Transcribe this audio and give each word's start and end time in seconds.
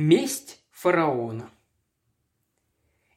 Месть 0.00 0.62
фараона. 0.70 1.50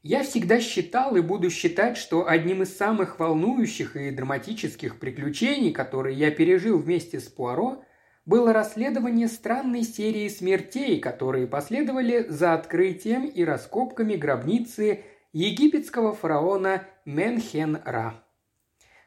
Я 0.01 0.23
всегда 0.23 0.59
считал 0.59 1.15
и 1.15 1.21
буду 1.21 1.51
считать, 1.51 1.95
что 1.95 2.27
одним 2.27 2.63
из 2.63 2.75
самых 2.75 3.19
волнующих 3.19 3.95
и 3.95 4.09
драматических 4.09 4.97
приключений, 4.97 5.73
которые 5.73 6.17
я 6.17 6.31
пережил 6.31 6.79
вместе 6.79 7.19
с 7.19 7.25
Пуаро, 7.25 7.85
было 8.25 8.51
расследование 8.51 9.27
странной 9.27 9.83
серии 9.83 10.27
смертей, 10.27 10.99
которые 10.99 11.45
последовали 11.45 12.25
за 12.27 12.55
открытием 12.55 13.27
и 13.27 13.43
раскопками 13.43 14.15
гробницы 14.15 15.03
египетского 15.33 16.15
фараона 16.15 16.87
Менхен-Ра. 17.05 18.13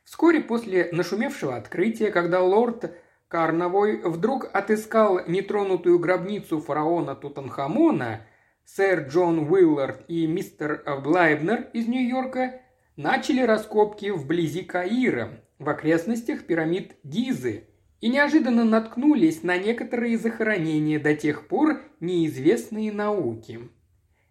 Вскоре 0.05 0.43
после 0.43 0.91
нашумевшего 0.93 1.57
открытия, 1.57 2.13
когда 2.13 2.41
лорд 2.41 2.95
Карновой 3.35 3.97
вдруг 3.97 4.49
отыскал 4.53 5.27
нетронутую 5.27 5.99
гробницу 5.99 6.61
фараона 6.61 7.17
Тутанхамона, 7.17 8.21
сэр 8.65 9.09
Джон 9.09 9.51
Уиллард 9.51 10.05
и 10.07 10.29
мистер 10.29 10.85
Блайбнер 11.03 11.69
из 11.73 11.89
Нью-Йорка 11.89 12.61
начали 12.95 13.43
раскопки 13.43 14.11
вблизи 14.11 14.63
Каира, 14.63 15.41
в 15.59 15.69
окрестностях 15.69 16.45
пирамид 16.45 16.95
Гизы, 17.03 17.65
и 18.01 18.09
неожиданно 18.09 18.63
наткнулись 18.63 19.43
на 19.43 19.59
некоторые 19.59 20.17
захоронения 20.17 21.01
до 21.01 21.17
тех 21.17 21.49
пор 21.49 21.81
неизвестные 21.99 22.93
науки. 22.93 23.69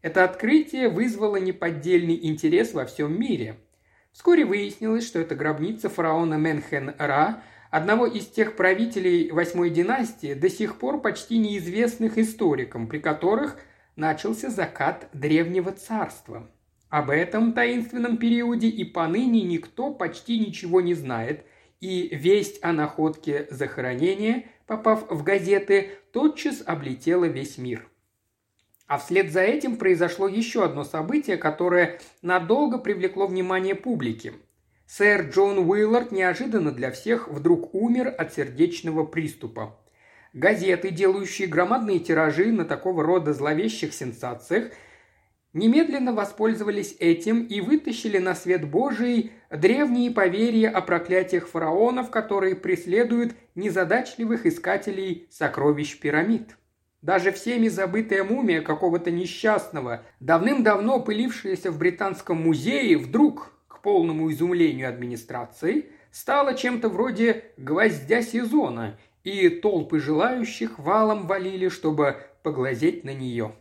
Это 0.02 0.24
открытие 0.24 0.88
вызвало 0.88 1.36
неподдельный 1.36 2.26
интерес 2.26 2.74
во 2.74 2.86
всем 2.86 3.20
мире. 3.20 3.58
Вскоре 4.14 4.46
выяснилось, 4.46 5.06
что 5.06 5.20
это 5.20 5.36
гробница 5.36 5.90
фараона 5.90 6.36
Менхен-Ра– 6.36 7.44
одного 7.74 8.06
из 8.06 8.28
тех 8.28 8.56
правителей 8.56 9.32
восьмой 9.32 9.72
династии, 9.72 10.36
до 10.36 10.48
сих 10.48 10.78
пор 10.78 11.02
почти 11.02 11.40
неизвестных 11.40 12.20
историкам, 12.20 12.86
при 12.86 13.00
которых 13.00 13.58
начался 13.96 14.52
закат 14.52 15.10
древнего 15.12 15.72
царства. 15.72 16.48
Об 16.90 17.10
этом 17.10 17.54
таинственном 17.54 18.18
периоде 18.18 18.68
и 18.68 18.84
поныне 18.84 19.42
никто 19.42 19.92
почти 19.92 20.38
ничего 20.38 20.82
не 20.82 20.94
знает, 20.94 21.48
и 21.82 22.16
весть 22.16 22.64
о 22.64 22.74
находке 22.74 23.48
захоронения, 23.50 24.44
попав 24.68 25.10
в 25.10 25.24
газеты, 25.24 25.94
тотчас 26.12 26.62
облетела 26.64 27.26
весь 27.26 27.58
мир. 27.58 27.88
А 28.86 29.00
вслед 29.00 29.32
за 29.32 29.42
этим 29.42 29.78
произошло 29.78 30.28
еще 30.28 30.64
одно 30.64 30.84
событие, 30.84 31.38
которое 31.38 32.00
надолго 32.22 32.78
привлекло 32.78 33.26
внимание 33.26 33.74
публики. 33.74 34.34
Сэр 34.96 35.24
Джон 35.32 35.58
Уиллард 35.58 36.12
неожиданно 36.12 36.72
для 36.72 36.92
всех 36.92 37.28
вдруг 37.28 37.74
умер 37.74 38.14
от 38.16 38.32
сердечного 38.36 39.04
приступа. 39.04 39.76
Газеты, 40.34 40.92
делающие 40.92 41.48
громадные 41.48 41.98
тиражи 41.98 42.52
на 42.52 42.64
такого 42.64 43.02
рода 43.02 43.34
зловещих 43.34 43.92
сенсациях, 43.92 44.66
немедленно 45.52 46.14
воспользовались 46.14 46.96
этим 47.00 47.42
и 47.44 47.60
вытащили 47.60 48.20
на 48.20 48.36
свет 48.36 48.70
Божий 48.70 49.32
древние 49.50 50.12
поверья 50.12 50.70
о 50.70 50.82
проклятиях 50.82 51.48
фараонов, 51.48 52.12
которые 52.12 52.56
преследуют 52.56 53.34
незадачливых 53.56 54.46
искателей 54.46 55.28
сокровищ 55.32 55.98
пирамид. 55.98 56.56
Даже 57.02 57.32
всеми 57.32 57.68
забытая 57.68 58.24
мумия 58.24 58.62
какого-то 58.62 59.10
несчастного, 59.10 60.04
давным-давно 60.20 61.00
пылившаяся 61.00 61.72
в 61.72 61.80
Британском 61.80 62.44
музее, 62.44 63.00
вдруг 63.00 63.54
полному 63.84 64.32
изумлению 64.32 64.90
администрации, 64.90 65.92
стала 66.12 66.56
чем-то 66.56 66.90
вроде 66.90 67.44
гвоздя 67.58 68.24
сезона, 68.24 68.98
и 69.24 69.50
толпы 69.50 70.00
желающих 70.00 70.80
валом 70.80 71.28
валили, 71.28 71.70
чтобы 71.70 72.18
поглазеть 72.42 73.04
на 73.04 73.14
нее. 73.14 73.54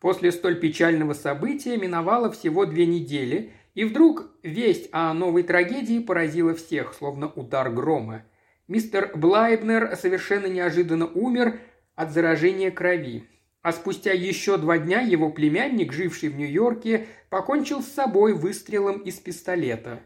После 0.00 0.32
столь 0.32 0.60
печального 0.60 1.12
события 1.12 1.76
миновало 1.76 2.30
всего 2.30 2.66
две 2.66 2.86
недели, 2.86 3.52
и 3.74 3.84
вдруг 3.84 4.30
весть 4.42 4.88
о 4.92 5.12
новой 5.14 5.42
трагедии 5.42 6.00
поразила 6.00 6.54
всех, 6.54 6.94
словно 6.94 7.28
удар 7.28 7.70
грома. 7.70 8.22
Мистер 8.68 9.12
Блайбнер 9.14 9.96
совершенно 9.96 10.46
неожиданно 10.46 11.06
умер 11.06 11.60
от 11.94 12.12
заражения 12.12 12.70
крови. 12.70 13.24
А 13.68 13.72
спустя 13.72 14.12
еще 14.12 14.56
два 14.56 14.78
дня 14.78 15.02
его 15.02 15.28
племянник, 15.28 15.92
живший 15.92 16.30
в 16.30 16.38
Нью-Йорке, 16.38 17.06
покончил 17.28 17.82
с 17.82 17.88
собой 17.88 18.32
выстрелом 18.32 18.96
из 19.00 19.16
пистолета. 19.16 20.00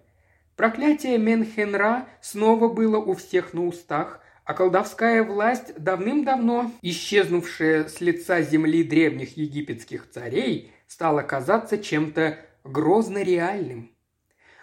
Проклятие 0.57 1.17
Менхенра 1.17 2.09
снова 2.21 2.67
было 2.67 2.97
у 2.97 3.15
всех 3.15 3.55
на 3.55 3.65
устах, 3.65 4.19
а 4.45 4.55
колдовская 4.55 5.23
власть, 5.23 5.75
давным-давно 5.79 6.73
исчезнувшая 6.83 7.87
с 7.87 8.01
лица 8.01 8.43
земли 8.43 8.83
древних 8.83 9.37
египетских 9.37 10.11
царей, 10.11 10.73
стала 10.89 11.23
казаться 11.23 11.79
чем-то 11.79 12.41
грозно 12.65 13.23
реальным. 13.23 13.93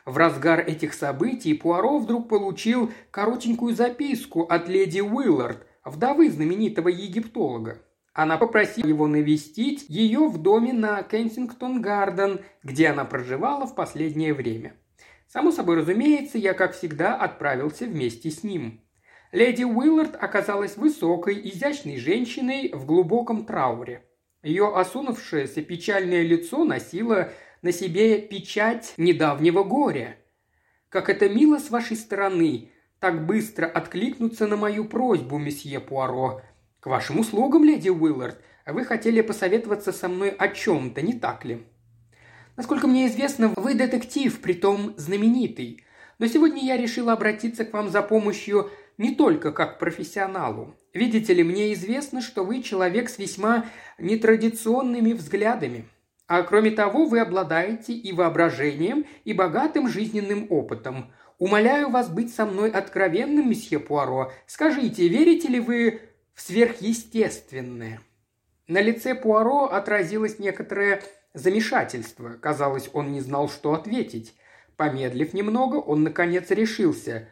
В 0.04 0.18
разгар 0.18 0.60
этих 0.60 0.94
событий 0.94 1.54
Пуаро 1.54 2.00
вдруг 2.00 2.28
получил 2.28 2.92
коротенькую 3.12 3.74
записку 3.74 4.42
от 4.42 4.68
леди 4.68 5.00
Уиллард, 5.00 5.66
вдовы 5.86 6.30
знаменитого 6.30 6.90
египтолога. 6.90 7.82
Она 8.14 8.38
попросила 8.38 8.88
его 8.88 9.08
навестить 9.08 9.86
ее 9.88 10.28
в 10.28 10.38
доме 10.38 10.74
на 10.74 11.04
Кенсингтон-Гарден, 11.04 12.42
где 12.64 12.88
она 12.88 13.06
проживала 13.06 13.66
в 13.68 13.76
последнее 13.76 14.34
время. 14.34 14.74
Само 15.28 15.52
собой 15.52 15.78
разумеется, 15.78 16.38
я, 16.38 16.54
как 16.54 16.74
всегда, 16.74 17.16
отправился 17.16 17.86
вместе 17.86 18.32
с 18.32 18.44
ним. 18.44 18.82
Леди 19.32 19.64
Уиллард 19.64 20.16
оказалась 20.16 20.76
высокой, 20.76 21.40
изящной 21.50 21.98
женщиной 21.98 22.72
в 22.74 22.86
глубоком 22.86 23.46
трауре. 23.46 24.04
Ее 24.42 24.76
осунувшееся 24.76 25.62
печальное 25.62 26.24
лицо 26.24 26.64
носило 26.66 27.30
на 27.62 27.72
себе 27.72 28.20
печать 28.20 28.94
недавнего 28.98 29.64
горя. 29.64 30.18
«Как 30.88 31.10
это 31.10 31.30
мило 31.30 31.60
с 31.60 31.70
вашей 31.70 31.96
стороны, 31.96 32.72
так 33.00 33.28
быстро 33.28 33.68
откликнуться 33.68 34.48
на 34.48 34.58
мою 34.58 34.86
просьбу, 34.86 35.38
месье 35.38 35.80
Пуаро», 35.80 36.42
«К 36.80 36.88
вашим 36.88 37.20
услугам, 37.20 37.64
леди 37.64 37.90
Уиллард. 37.90 38.42
Вы 38.66 38.86
хотели 38.86 39.22
посоветоваться 39.22 39.92
со 39.92 40.08
мной 40.08 40.30
о 40.30 40.48
чем-то, 40.48 41.02
не 41.02 41.14
так 41.14 41.46
ли?» 41.46 41.64
«Насколько 42.56 42.88
мне 42.88 43.08
известно, 43.08 43.54
вы 43.56 43.74
детектив, 43.74 44.40
притом 44.40 44.94
знаменитый. 44.98 45.84
Но 46.20 46.28
сегодня 46.28 46.64
я 46.64 46.78
решила 46.78 47.14
обратиться 47.14 47.66
к 47.66 47.74
вам 47.74 47.90
за 47.90 48.02
помощью 48.02 48.70
не 48.98 49.16
только 49.16 49.52
как 49.52 49.80
профессионалу. 49.80 50.76
Видите 50.94 51.34
ли, 51.34 51.44
мне 51.44 51.74
известно, 51.74 52.22
что 52.22 52.44
вы 52.44 52.62
человек 52.62 53.10
с 53.10 53.18
весьма 53.18 53.66
нетрадиционными 53.98 55.14
взглядами. 55.14 55.86
А 56.28 56.44
кроме 56.44 56.72
того, 56.72 57.06
вы 57.06 57.22
обладаете 57.22 57.94
и 57.94 58.14
воображением, 58.14 59.06
и 59.24 59.34
богатым 59.34 59.88
жизненным 59.88 60.46
опытом. 60.50 61.12
Умоляю 61.40 61.90
вас 61.90 62.10
быть 62.10 62.34
со 62.34 62.46
мной 62.46 62.70
откровенным, 62.70 63.50
месье 63.50 63.80
Пуаро. 63.80 64.32
Скажите, 64.46 65.08
верите 65.08 65.48
ли 65.48 65.60
вы 65.60 66.02
в 66.40 66.42
сверхъестественное. 66.42 68.00
На 68.70 68.80
лице 68.80 69.14
Пуаро 69.14 69.66
отразилось 69.66 70.40
некоторое 70.40 71.04
замешательство. 71.34 72.30
Казалось, 72.30 72.90
он 72.94 73.12
не 73.12 73.20
знал, 73.20 73.50
что 73.50 73.74
ответить. 73.74 74.36
Помедлив 74.78 75.34
немного, 75.34 75.76
он, 75.76 76.04
наконец, 76.04 76.50
решился. 76.50 77.28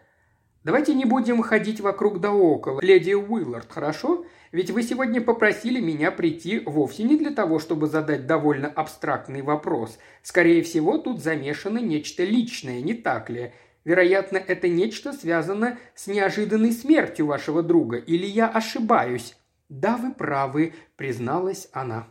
«Давайте 0.66 0.94
не 0.94 1.06
будем 1.06 1.41
ходить 1.41 1.79
вокруг 1.79 2.19
да 2.19 2.34
около, 2.34 2.81
леди 2.81 3.13
Уиллард, 3.13 3.72
хорошо? 3.72 4.25
Ведь 4.51 4.72
вы 4.72 4.84
сегодня 4.84 5.22
попросили 5.22 5.79
меня 5.79 6.12
прийти 6.12 6.59
вовсе 6.59 7.03
не 7.03 7.16
для 7.16 7.31
того, 7.31 7.59
чтобы 7.59 7.88
задать 7.88 8.28
довольно 8.28 8.67
абстрактный 8.67 9.41
вопрос. 9.41 10.00
Скорее 10.22 10.63
всего, 10.63 10.97
тут 10.97 11.23
замешано 11.23 11.78
нечто 11.78 12.25
личное, 12.25 12.81
не 12.81 12.94
так 12.94 13.29
ли? 13.29 13.53
Вероятно, 13.87 14.35
это 14.35 14.67
нечто 14.67 15.13
связано 15.13 15.77
с 15.95 16.07
неожиданной 16.07 16.73
смертью 16.73 17.27
вашего 17.27 17.63
друга, 17.63 17.95
или 17.95 18.25
я 18.25 18.49
ошибаюсь?» 18.49 19.37
«Да, 19.69 19.95
вы 19.95 20.11
правы»,– 20.11 20.73
призналась 20.97 21.69
она. 21.71 22.09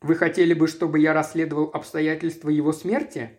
«Вы 0.00 0.16
хотели 0.16 0.52
бы, 0.52 0.66
чтобы 0.66 0.98
я 0.98 1.12
расследовал 1.12 1.70
обстоятельства 1.72 2.48
его 2.48 2.72
смерти?» 2.72 3.38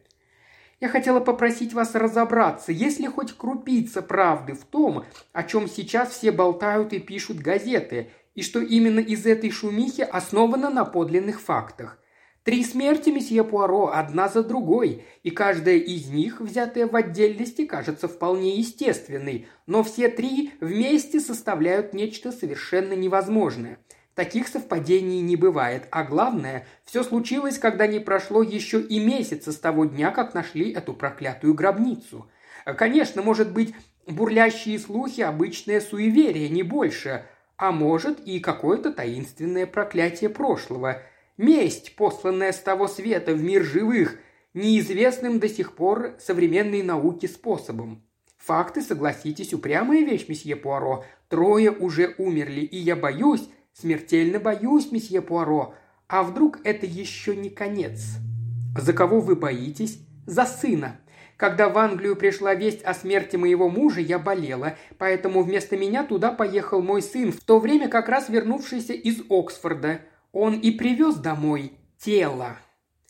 Я 0.80 0.88
хотела 0.88 1.20
попросить 1.20 1.74
вас 1.74 1.94
разобраться, 1.94 2.72
есть 2.72 3.02
ли 3.02 3.08
хоть 3.08 3.34
крупица 3.34 4.02
правды 4.02 4.54
в 4.54 4.64
том, 4.64 5.04
о 5.34 5.44
чем 5.44 5.68
сейчас 5.68 6.12
все 6.12 6.32
болтают 6.32 6.94
и 6.94 7.00
пишут 7.00 7.40
газеты, 7.40 8.12
и 8.34 8.44
что 8.44 8.62
именно 8.62 9.00
из 9.00 9.26
этой 9.26 9.52
шумихи 9.52 10.04
основано 10.04 10.70
на 10.70 10.86
подлинных 10.86 11.42
фактах. 11.42 12.00
Три 12.44 12.66
смерти, 12.66 13.10
месье 13.10 13.46
Пуаро, 13.46 13.92
одна 13.94 14.28
за 14.28 14.44
другой, 14.44 15.06
и 15.24 15.32
каждая 15.32 15.78
из 15.78 16.10
них, 16.10 16.42
взятая 16.42 16.88
в 16.88 16.96
отдельности, 16.96 17.66
кажется 17.66 18.10
вполне 18.10 18.58
естественной, 18.58 19.48
но 19.66 19.82
все 19.82 20.10
три 20.10 20.52
вместе 20.60 21.22
составляют 21.22 21.94
нечто 21.94 22.34
совершенно 22.34 22.94
невозможное. 22.94 23.80
Таких 24.14 24.50
совпадений 24.50 25.22
не 25.22 25.38
бывает, 25.38 25.88
а 25.90 26.04
главное, 26.04 26.68
все 26.84 27.04
случилось, 27.04 27.58
когда 27.58 27.88
не 27.88 28.00
прошло 28.00 28.44
еще 28.44 28.82
и 28.82 29.00
месяца 29.00 29.54
с 29.54 29.58
того 29.58 29.86
дня, 29.86 30.12
как 30.12 30.34
нашли 30.34 30.74
эту 30.74 30.94
проклятую 30.94 31.54
гробницу. 31.54 32.30
Конечно, 32.78 33.22
может 33.22 33.54
быть, 33.54 33.74
бурлящие 34.06 34.80
слухи– 34.80 35.22
обычное 35.22 35.80
суеверие, 35.80 36.50
не 36.50 36.62
больше, 36.62 37.26
а 37.56 37.72
может 37.72 38.20
и 38.20 38.42
какое-то 38.42 38.92
таинственное 38.92 39.66
проклятие 39.66 40.30
прошлого– 40.30 41.02
Месть, 41.38 41.96
посланная 41.96 42.52
с 42.52 42.60
того 42.60 42.88
света 42.88 43.34
в 43.34 43.44
мир 43.44 43.64
живых, 43.64 44.18
неизвестным 44.54 45.40
до 45.40 45.50
сих 45.50 45.74
пор 45.76 46.16
современной 46.20 46.84
науке 46.84 47.28
способом. 47.28 48.04
Факты, 48.38 48.82
согласитесь, 48.82 49.54
упрямая 49.54 50.02
вещь, 50.02 50.28
месье 50.28 50.56
Пуаро. 50.56 51.06
Трое 51.30 51.72
уже 51.72 52.14
умерли, 52.20 52.62
и 52.62 52.78
я 52.78 52.96
боюсь, 52.96 53.50
смертельно 53.74 54.40
боюсь, 54.40 54.92
месье 54.92 55.22
Пуаро. 55.24 55.74
А 56.08 56.22
вдруг 56.22 56.60
это 56.64 56.86
еще 56.86 57.36
не 57.36 57.50
конец? 57.50 58.02
За 58.78 58.94
кого 58.94 59.20
вы 59.20 59.36
боитесь? 59.36 60.00
За 60.28 60.46
сына. 60.46 61.00
Когда 61.38 61.68
в 61.68 61.78
Англию 61.80 62.16
пришла 62.16 62.54
весть 62.54 62.84
о 62.84 62.94
смерти 62.94 63.38
моего 63.38 63.70
мужа, 63.70 64.02
я 64.02 64.20
болела, 64.20 64.78
поэтому 65.00 65.42
вместо 65.42 65.78
меня 65.78 66.04
туда 66.04 66.32
поехал 66.32 66.82
мой 66.82 67.02
сын, 67.02 67.32
в 67.32 67.40
то 67.40 67.60
время 67.60 67.90
как 67.90 68.08
раз 68.08 68.30
вернувшийся 68.30 68.94
из 68.94 69.24
Оксфорда. 69.30 70.02
Он 70.34 70.60
и 70.60 70.72
привез 70.72 71.16
домой 71.16 71.74
тело. 71.98 72.58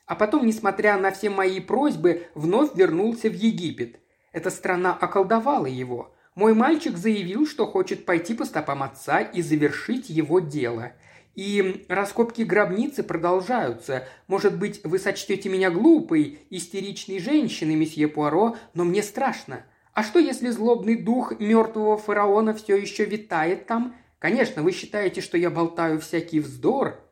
А 0.06 0.16
потом, 0.16 0.46
несмотря 0.46 0.98
на 0.98 1.10
все 1.12 1.30
мои 1.30 1.62
просьбы, 1.62 2.28
вновь 2.36 2.76
вернулся 2.76 3.30
в 3.30 3.34
Египет. 3.34 4.00
Эта 4.34 4.50
страна 4.50 4.94
околдовала 4.94 5.66
его. 5.66 6.14
Мой 6.36 6.54
мальчик 6.54 6.98
заявил, 6.98 7.48
что 7.48 7.66
хочет 7.66 8.06
пойти 8.06 8.34
по 8.34 8.44
стопам 8.44 8.84
отца 8.84 9.22
и 9.22 9.42
завершить 9.42 10.10
его 10.10 10.40
дело. 10.40 10.92
И 11.34 11.86
раскопки 11.88 12.42
гробницы 12.42 13.04
продолжаются. 13.04 14.06
Может 14.28 14.60
быть, 14.60 14.82
вы 14.84 15.00
сочтете 15.00 15.48
меня 15.48 15.72
глупой, 15.72 16.40
истеричной 16.50 17.20
женщиной, 17.20 17.76
месье 17.76 18.08
Пуаро, 18.10 18.58
но 18.74 18.84
мне 18.84 19.02
страшно. 19.02 19.66
А 19.94 20.04
что, 20.04 20.20
если 20.20 20.50
злобный 20.50 20.96
дух 20.96 21.40
мертвого 21.40 21.98
фараона 21.98 22.54
все 22.54 22.76
еще 22.76 23.06
витает 23.06 23.66
там? 23.66 23.96
Конечно, 24.20 24.62
вы 24.62 24.72
считаете, 24.72 25.22
что 25.22 25.38
я 25.38 25.50
болтаю 25.50 26.00
всякий 26.02 26.40
вздор. 26.40 27.03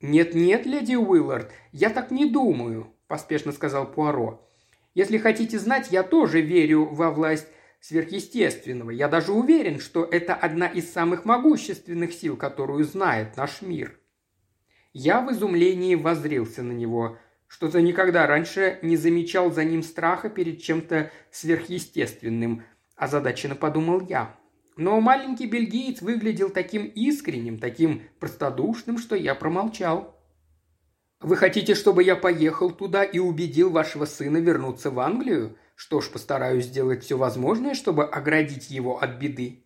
Нет-нет, 0.00 0.66
леди 0.66 0.94
Уиллард, 0.94 1.50
я 1.72 1.90
так 1.90 2.10
не 2.10 2.26
думаю, 2.26 2.92
поспешно 3.08 3.52
сказал 3.52 3.90
Пуаро. 3.90 4.46
Если 4.94 5.18
хотите 5.18 5.58
знать, 5.58 5.88
я 5.90 6.02
тоже 6.02 6.40
верю 6.40 6.86
во 6.86 7.10
власть 7.10 7.46
сверхъестественного. 7.80 8.90
Я 8.90 9.08
даже 9.08 9.32
уверен, 9.32 9.78
что 9.78 10.04
это 10.04 10.34
одна 10.34 10.66
из 10.66 10.92
самых 10.92 11.24
могущественных 11.24 12.12
сил, 12.12 12.36
которую 12.36 12.84
знает 12.84 13.36
наш 13.36 13.62
мир. 13.62 13.98
Я 14.92 15.20
в 15.20 15.30
изумлении 15.32 15.94
воззрился 15.94 16.62
на 16.62 16.72
него. 16.72 17.18
Что-то 17.46 17.80
никогда 17.80 18.26
раньше 18.26 18.78
не 18.82 18.96
замечал 18.96 19.52
за 19.52 19.64
ним 19.64 19.82
страха 19.82 20.28
перед 20.28 20.62
чем-то 20.62 21.10
сверхъестественным. 21.30 22.64
Озадаченно 22.96 23.54
подумал 23.54 24.00
я. 24.00 24.34
Но 24.76 25.00
маленький 25.00 25.46
бельгиец 25.46 26.02
выглядел 26.02 26.50
таким 26.50 26.86
искренним, 26.86 27.58
таким 27.58 28.02
простодушным, 28.20 28.98
что 28.98 29.16
я 29.16 29.34
промолчал. 29.34 30.14
Вы 31.20 31.36
хотите, 31.36 31.74
чтобы 31.74 32.02
я 32.02 32.14
поехал 32.14 32.70
туда 32.70 33.02
и 33.02 33.18
убедил 33.18 33.70
вашего 33.70 34.04
сына 34.04 34.36
вернуться 34.36 34.90
в 34.90 35.00
Англию? 35.00 35.56
Что 35.74 36.02
ж, 36.02 36.10
постараюсь 36.10 36.66
сделать 36.66 37.04
все 37.04 37.16
возможное, 37.16 37.74
чтобы 37.74 38.04
оградить 38.04 38.70
его 38.70 39.02
от 39.02 39.18
беды. 39.18 39.64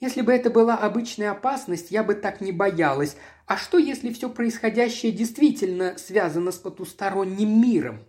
Если 0.00 0.22
бы 0.22 0.32
это 0.32 0.48
была 0.50 0.76
обычная 0.76 1.30
опасность, 1.30 1.90
я 1.90 2.02
бы 2.02 2.14
так 2.14 2.40
не 2.40 2.50
боялась. 2.50 3.16
А 3.46 3.58
что, 3.58 3.78
если 3.78 4.12
все 4.12 4.30
происходящее 4.30 5.12
действительно 5.12 5.98
связано 5.98 6.50
с 6.50 6.56
потусторонним 6.56 7.60
миром? 7.60 8.04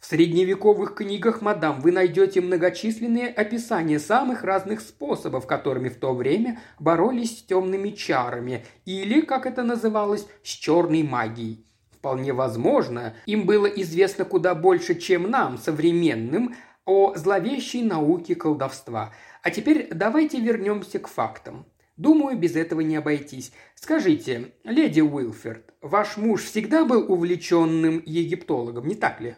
В 0.00 0.06
средневековых 0.06 0.94
книгах, 0.94 1.42
мадам, 1.42 1.80
вы 1.80 1.90
найдете 1.90 2.40
многочисленные 2.40 3.28
описания 3.28 3.98
самых 3.98 4.44
разных 4.44 4.80
способов, 4.80 5.46
которыми 5.46 5.88
в 5.88 5.96
то 5.96 6.14
время 6.14 6.60
боролись 6.78 7.38
с 7.38 7.42
темными 7.42 7.90
чарами, 7.90 8.64
или, 8.84 9.22
как 9.22 9.44
это 9.44 9.64
называлось, 9.64 10.26
с 10.44 10.48
черной 10.48 11.02
магией. 11.02 11.66
Вполне 11.90 12.32
возможно, 12.32 13.14
им 13.26 13.44
было 13.44 13.66
известно 13.66 14.24
куда 14.24 14.54
больше, 14.54 14.94
чем 14.94 15.28
нам, 15.28 15.58
современным, 15.58 16.54
о 16.84 17.14
зловещей 17.16 17.82
науке 17.82 18.36
колдовства. 18.36 19.12
А 19.42 19.50
теперь 19.50 19.88
давайте 19.92 20.40
вернемся 20.40 21.00
к 21.00 21.08
фактам. 21.08 21.66
Думаю, 21.96 22.38
без 22.38 22.54
этого 22.54 22.82
не 22.82 22.94
обойтись. 22.94 23.52
Скажите, 23.74 24.52
леди 24.62 25.00
Уилферд, 25.00 25.74
ваш 25.82 26.16
муж 26.16 26.44
всегда 26.44 26.84
был 26.84 27.12
увлеченным 27.12 28.00
египтологом, 28.06 28.86
не 28.86 28.94
так 28.94 29.20
ли? 29.20 29.34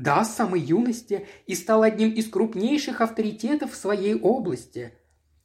Да, 0.00 0.24
с 0.24 0.34
самой 0.34 0.60
юности, 0.60 1.26
и 1.46 1.54
стал 1.54 1.82
одним 1.82 2.10
из 2.10 2.30
крупнейших 2.30 3.02
авторитетов 3.02 3.72
в 3.72 3.76
своей 3.76 4.14
области. 4.14 4.94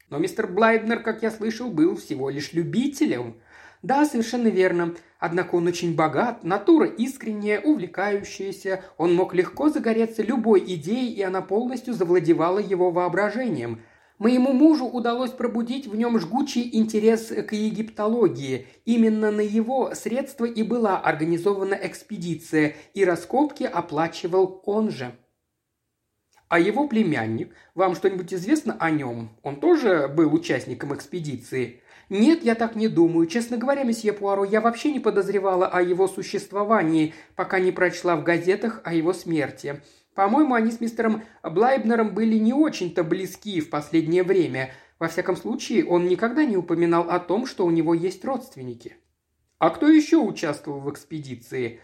Но 0.10 0.18
мистер 0.18 0.48
Блайднер, 0.48 1.04
как 1.04 1.24
я 1.24 1.31
слышал, 1.31 1.69
был 1.69 1.98
всего 1.98 2.30
лишь 2.30 2.54
любителем. 2.54 3.36
Да, 3.84 4.06
совершенно 4.06 4.48
верно. 4.48 4.96
Однако 5.19 5.56
он 5.56 5.68
очень 5.68 5.94
богат, 5.94 6.46
натура 6.46 6.88
искренняя, 6.88 7.60
увлекающаяся, 7.60 8.81
он 8.98 9.13
мог 9.13 9.34
легко 9.34 9.68
загореться 9.68 10.24
любой 10.24 10.62
идеей, 10.75 11.13
и 11.13 11.22
она 11.22 11.42
полностью 11.42 11.94
завладевала 11.94 12.60
его 12.60 12.92
воображением. 12.92 13.81
Моему 14.17 14.53
мужу 14.53 14.85
удалось 14.85 15.31
пробудить 15.31 15.88
в 15.88 15.95
нем 15.95 16.17
жгучий 16.19 16.69
интерес 16.71 17.27
к 17.27 17.51
египтологии. 17.51 18.67
Именно 18.85 19.31
на 19.31 19.41
его 19.41 19.94
средства 19.94 20.45
и 20.45 20.63
была 20.63 20.97
организована 20.97 21.73
экспедиция, 21.73 22.75
и 22.94 23.03
раскопки 23.03 23.63
оплачивал 23.63 24.62
он 24.65 24.89
же. 24.89 25.13
А 26.47 26.59
его 26.59 26.88
племянник, 26.88 27.53
вам 27.73 27.95
что-нибудь 27.95 28.33
известно 28.33 28.77
о 28.79 28.89
нем? 28.89 29.29
Он 29.44 29.59
тоже 29.59 30.07
был 30.07 30.33
участником 30.33 30.94
экспедиции? 30.94 31.81
«Нет, 32.09 32.44
я 32.44 32.53
так 32.53 32.75
не 32.75 32.88
думаю. 32.88 33.25
Честно 33.25 33.57
говоря, 33.57 33.83
месье 33.83 34.13
Пуаро, 34.13 34.44
я 34.44 34.61
вообще 34.61 34.91
не 34.91 35.00
подозревала 35.00 35.68
о 35.68 35.81
его 35.81 36.07
существовании, 36.07 37.15
пока 37.35 37.59
не 37.59 37.71
прочла 37.71 38.15
в 38.15 38.23
газетах 38.23 38.81
о 38.83 38.94
его 38.94 39.11
смерти. 39.11 39.81
По-моему, 40.15 40.56
они 40.56 40.71
с 40.71 40.81
мистером 40.81 41.23
Блайбнером 41.44 42.15
были 42.15 42.38
не 42.38 42.53
очень-то 42.53 43.03
близки 43.03 43.62
в 43.62 43.69
последнее 43.69 44.23
время. 44.23 44.71
Во 44.97 45.07
всяком 45.07 45.35
случае, 45.35 45.85
он 45.85 46.07
никогда 46.07 46.45
не 46.45 46.57
упоминал 46.57 47.09
о 47.09 47.19
том, 47.19 47.45
что 47.45 47.65
у 47.65 47.71
него 47.71 47.94
есть 47.94 48.25
родственники». 48.25 48.97
«А 49.59 49.69
кто 49.69 49.88
еще 49.88 50.17
участвовал 50.17 50.79
в 50.79 50.91
экспедиции?» 50.91 51.79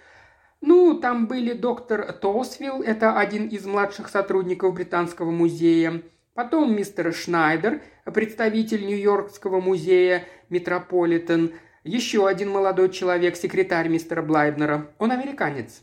Ну, 0.61 0.99
там 0.99 1.27
были 1.27 1.53
доктор 1.53 2.11
Тосвилл, 2.13 2.83
это 2.83 3.17
один 3.17 3.47
из 3.47 3.65
младших 3.65 4.09
сотрудников 4.09 4.75
Британского 4.75 5.31
музея, 5.31 6.03
Потом 6.33 6.73
мистер 6.73 7.13
Шнайдер, 7.13 7.81
представитель 8.05 8.85
Нью-Йоркского 8.85 9.59
музея 9.59 10.23
Метрополитен, 10.49 11.51
еще 11.83 12.25
один 12.27 12.51
молодой 12.51 12.89
человек, 12.89 13.35
секретарь 13.35 13.89
мистера 13.89 14.21
Блайбнера. 14.21 14.91
Он 14.97 15.11
американец. 15.11 15.81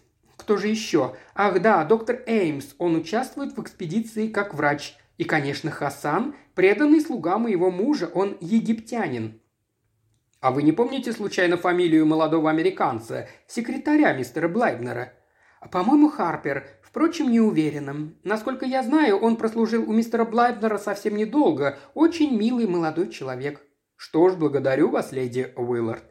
Кто 0.48 0.56
же 0.56 0.68
еще? 0.68 1.14
Ах 1.34 1.60
да, 1.60 1.84
доктор 1.84 2.22
Эймс. 2.24 2.68
Он 2.78 2.96
участвует 2.96 3.54
в 3.54 3.60
экспедиции 3.60 4.28
как 4.28 4.54
врач. 4.54 4.96
И, 5.18 5.24
конечно, 5.24 5.70
Хасан, 5.70 6.34
преданный 6.54 7.02
слуга 7.02 7.36
моего 7.36 7.70
мужа, 7.70 8.10
он 8.14 8.38
египтянин. 8.40 9.42
А 10.40 10.50
вы 10.50 10.62
не 10.62 10.72
помните 10.72 11.12
случайно 11.12 11.58
фамилию 11.58 12.06
молодого 12.06 12.48
американца, 12.48 13.28
секретаря 13.46 14.14
мистера 14.14 14.48
Блайбнера? 14.48 15.12
По-моему, 15.70 16.08
Харпер. 16.08 16.66
Впрочем, 16.80 17.30
не 17.30 17.40
уверена. 17.40 18.14
Насколько 18.24 18.64
я 18.64 18.82
знаю, 18.82 19.18
он 19.18 19.36
прослужил 19.36 19.82
у 19.86 19.92
мистера 19.92 20.24
Блайбнера 20.24 20.78
совсем 20.78 21.14
недолго. 21.14 21.78
Очень 21.92 22.34
милый 22.34 22.66
молодой 22.66 23.10
человек. 23.10 23.60
Что 23.96 24.30
ж, 24.30 24.36
благодарю 24.36 24.88
вас, 24.88 25.12
леди 25.12 25.52
Уиллард. 25.56 26.04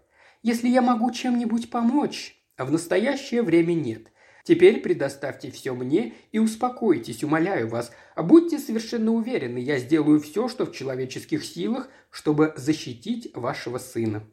Если 0.44 0.68
я 0.68 0.84
могу 0.84 1.10
чем-нибудь 1.10 1.72
помочь. 1.72 2.36
А 2.56 2.66
в 2.66 2.72
настоящее 2.72 3.42
время 3.42 3.74
нет. 3.74 4.12
Теперь 4.48 4.80
предоставьте 4.80 5.52
все 5.52 5.74
мне 5.74 6.14
и 6.32 6.40
успокойтесь, 6.40 7.22
умоляю 7.22 7.68
вас. 7.68 7.92
Будьте 8.16 8.60
совершенно 8.60 9.12
уверены, 9.12 9.58
я 9.58 9.78
сделаю 9.78 10.22
все, 10.22 10.48
что 10.48 10.66
в 10.66 10.72
человеческих 10.72 11.44
силах, 11.44 11.90
чтобы 12.10 12.54
защитить 12.56 13.30
вашего 13.36 13.78
сына. 13.78 14.24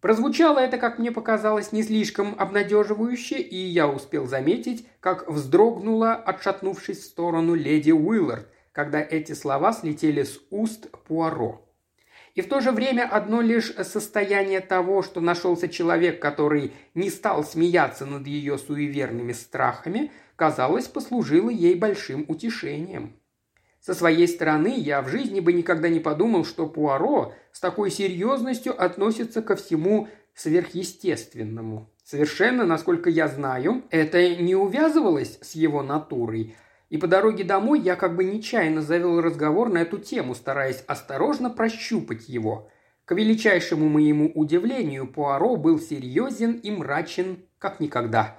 Прозвучало 0.00 0.60
это, 0.60 0.78
как 0.78 1.00
мне 1.00 1.10
показалось, 1.10 1.72
не 1.72 1.82
слишком 1.82 2.36
обнадеживающе, 2.38 3.40
и 3.40 3.56
я 3.56 3.88
успел 3.88 4.28
заметить, 4.28 4.86
как 5.00 5.28
вздрогнула, 5.28 6.14
отшатнувшись 6.14 7.00
в 7.00 7.06
сторону 7.06 7.56
леди 7.56 7.90
Уиллард, 7.90 8.46
когда 8.70 9.00
эти 9.00 9.32
слова 9.32 9.72
слетели 9.72 10.22
с 10.22 10.38
уст 10.50 10.88
Пуаро. 11.08 11.65
И 12.36 12.42
в 12.42 12.48
то 12.48 12.60
же 12.60 12.70
время 12.70 13.08
одно 13.10 13.40
лишь 13.40 13.72
состояние 13.72 14.60
того, 14.60 15.02
что 15.02 15.22
нашелся 15.22 15.68
человек, 15.68 16.20
который 16.20 16.72
не 16.94 17.08
стал 17.08 17.42
смеяться 17.42 18.04
над 18.04 18.26
ее 18.26 18.58
суеверными 18.58 19.32
страхами, 19.32 20.12
казалось, 20.36 20.86
послужило 20.86 21.48
ей 21.48 21.74
большим 21.74 22.26
утешением. 22.28 23.16
Со 23.80 23.94
своей 23.94 24.28
стороны, 24.28 24.74
я 24.76 25.00
в 25.00 25.08
жизни 25.08 25.40
бы 25.40 25.54
никогда 25.54 25.88
не 25.88 25.98
подумал, 25.98 26.44
что 26.44 26.66
Пуаро 26.66 27.32
с 27.52 27.60
такой 27.60 27.90
серьезностью 27.90 28.78
относится 28.78 29.40
ко 29.40 29.56
всему 29.56 30.08
сверхъестественному. 30.34 31.90
Совершенно, 32.04 32.66
насколько 32.66 33.08
я 33.08 33.28
знаю, 33.28 33.84
это 33.90 34.36
не 34.36 34.54
увязывалось 34.54 35.38
с 35.40 35.54
его 35.54 35.82
натурой. 35.82 36.54
И 36.88 36.98
по 36.98 37.06
дороге 37.08 37.42
домой 37.42 37.80
я 37.80 37.96
как 37.96 38.14
бы 38.14 38.24
нечаянно 38.24 38.80
завел 38.80 39.20
разговор 39.20 39.68
на 39.68 39.78
эту 39.78 39.98
тему, 39.98 40.34
стараясь 40.34 40.84
осторожно 40.86 41.50
прощупать 41.50 42.28
его. 42.28 42.70
К 43.04 43.14
величайшему 43.14 43.88
моему 43.88 44.30
удивлению, 44.34 45.06
Пуаро 45.06 45.56
был 45.56 45.80
серьезен 45.80 46.52
и 46.52 46.70
мрачен, 46.70 47.44
как 47.58 47.80
никогда. 47.80 48.38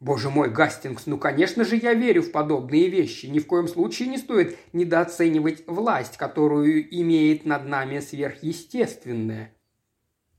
Боже 0.00 0.28
мой, 0.28 0.50
Гастингс, 0.50 1.06
ну, 1.06 1.18
конечно 1.18 1.64
же, 1.64 1.76
я 1.76 1.94
верю 1.94 2.22
в 2.22 2.30
подобные 2.30 2.88
вещи. 2.88 3.26
Ни 3.26 3.38
в 3.38 3.46
коем 3.46 3.68
случае 3.68 4.08
не 4.08 4.18
стоит 4.18 4.58
недооценивать 4.72 5.64
власть, 5.66 6.16
которую 6.16 6.94
имеет 7.00 7.46
над 7.46 7.66
нами 7.66 8.00
сверхъестественное. 8.00 9.54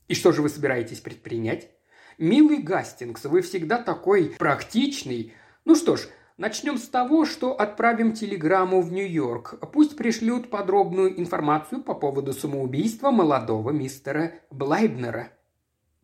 И 0.07 0.13
что 0.13 0.31
же 0.31 0.41
вы 0.41 0.49
собираетесь 0.49 0.99
предпринять? 0.99 1.69
Милый 2.17 2.61
Гастингс, 2.61 3.25
вы 3.25 3.41
всегда 3.41 3.81
такой 3.81 4.35
практичный. 4.37 5.33
Ну 5.65 5.75
что 5.75 5.97
ж, 5.97 6.07
начнем 6.37 6.77
с 6.77 6.87
того, 6.87 7.25
что 7.25 7.53
отправим 7.53 8.13
телеграмму 8.13 8.81
в 8.81 8.91
Нью-Йорк. 8.91 9.59
Пусть 9.71 9.95
пришлют 9.95 10.49
подробную 10.49 11.19
информацию 11.19 11.81
по 11.81 11.93
поводу 11.93 12.33
самоубийства 12.33 13.11
молодого 13.11 13.71
мистера 13.71 14.33
Блайбнера. 14.51 15.29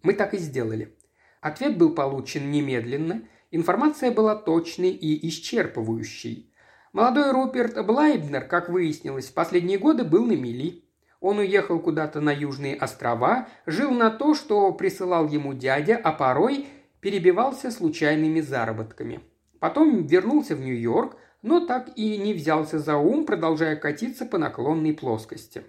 Мы 0.04 0.14
так 0.14 0.34
и 0.34 0.38
сделали. 0.38 0.96
Ответ 1.42 1.78
был 1.78 1.94
получен 1.94 2.52
немедленно, 2.52 3.24
информация 3.52 4.12
была 4.12 4.36
точной 4.36 4.92
и 4.92 5.28
исчерпывающей. 5.28 6.52
Молодой 6.94 7.32
Руперт 7.32 7.86
Блайбнер, 7.86 8.46
как 8.46 8.70
выяснилось, 8.70 9.30
в 9.30 9.34
последние 9.34 9.80
годы 9.80 10.04
был 10.04 10.26
на 10.26 10.34
мели. 10.34 10.84
Он 11.20 11.38
уехал 11.38 11.80
куда-то 11.80 12.20
на 12.20 12.32
Южные 12.32 12.76
острова, 12.76 13.48
жил 13.66 13.92
на 13.92 14.10
то, 14.10 14.34
что 14.34 14.72
присылал 14.74 15.28
ему 15.28 15.54
дядя, 15.54 16.00
а 16.04 16.12
порой 16.12 16.68
перебивался 17.00 17.72
случайными 17.72 18.42
заработками. 18.42 19.22
Потом 19.62 20.06
вернулся 20.06 20.58
в 20.58 20.60
Нью-Йорк, 20.60 21.16
но 21.42 21.66
так 21.66 21.92
и 21.96 22.18
не 22.18 22.34
взялся 22.34 22.80
за 22.80 22.98
ум, 22.98 23.26
продолжая 23.26 23.78
катиться 23.78 24.26
по 24.26 24.38
наклонной 24.38 24.92
плоскости. 24.92 25.64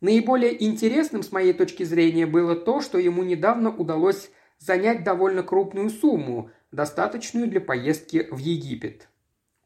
Наиболее 0.00 0.64
интересным 0.64 1.22
с 1.22 1.30
моей 1.30 1.52
точки 1.52 1.82
зрения 1.82 2.24
было 2.24 2.56
то, 2.56 2.80
что 2.80 2.96
ему 2.96 3.22
недавно 3.22 3.68
удалось 3.68 4.30
занять 4.58 5.04
довольно 5.04 5.42
крупную 5.42 5.90
сумму, 5.90 6.50
достаточную 6.72 7.46
для 7.46 7.60
поездки 7.60 8.26
в 8.30 8.38
Египет. 8.38 9.08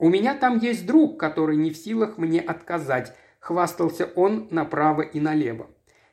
У 0.00 0.08
меня 0.08 0.34
там 0.34 0.58
есть 0.58 0.84
друг, 0.84 1.20
который 1.20 1.56
не 1.56 1.70
в 1.70 1.76
силах 1.76 2.18
мне 2.18 2.40
отказать– 2.40 3.14
хвастался 3.40 4.10
он 4.14 4.48
направо 4.50 5.02
и 5.02 5.20
налево. 5.20 5.68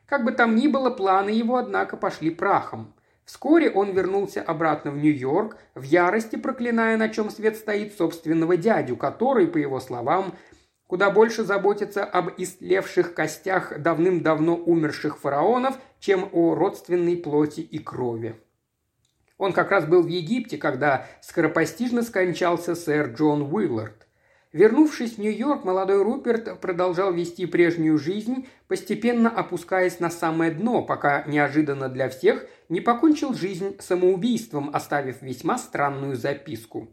Как 0.06 0.24
бы 0.24 0.32
там 0.32 0.56
ни 0.56 0.68
было, 0.68 0.90
планы 0.90 1.30
его, 1.30 1.58
однако, 1.58 1.98
пошли 1.98 2.30
прахом. 2.30 2.95
Вскоре 3.26 3.72
он 3.72 3.92
вернулся 3.92 4.42
обратно 4.42 4.92
в 4.92 4.98
Нью-Йорк, 4.98 5.58
в 5.74 5.82
ярости 5.82 6.36
проклиная, 6.36 6.96
на 6.96 7.10
чем 7.10 7.32
свет 7.32 7.58
стоит 7.58 7.98
собственного 7.98 8.56
дядю, 8.56 8.96
который, 8.96 9.48
по 9.48 9.58
его 9.58 9.80
словам, 9.80 10.36
куда 10.86 11.10
больше 11.10 11.44
заботится 11.44 12.04
об 12.04 12.30
истлевших 12.38 13.16
костях 13.16 13.80
давным-давно 13.80 14.56
умерших 14.56 15.18
фараонов, 15.18 15.80
чем 16.00 16.30
о 16.32 16.54
родственной 16.54 17.18
плоти 17.18 17.62
и 17.62 17.80
крови. 17.80 18.36
Он 19.40 19.54
как 19.54 19.72
раз 19.72 19.86
был 19.86 20.04
в 20.04 20.08
Египте, 20.08 20.58
когда 20.58 21.08
скоропостижно 21.22 22.04
скончался 22.04 22.76
сэр 22.76 23.10
Джон 23.10 23.42
Уиллард. 23.52 24.05
Вернувшись 24.56 25.16
в 25.16 25.18
Нью-Йорк, 25.18 25.66
молодой 25.66 26.02
Руперт 26.02 26.62
продолжал 26.62 27.12
вести 27.12 27.46
прежнюю 27.46 27.98
жизнь, 27.98 28.48
постепенно 28.70 29.30
опускаясь 29.30 30.00
на 30.00 30.10
самое 30.10 30.50
дно, 30.50 30.82
пока 30.82 31.26
неожиданно 31.28 31.90
для 31.90 32.08
всех 32.08 32.46
не 32.70 32.80
покончил 32.80 33.34
жизнь 33.34 33.76
самоубийством, 33.80 34.70
оставив 34.74 35.22
весьма 35.22 35.58
странную 35.58 36.16
записку. 36.16 36.88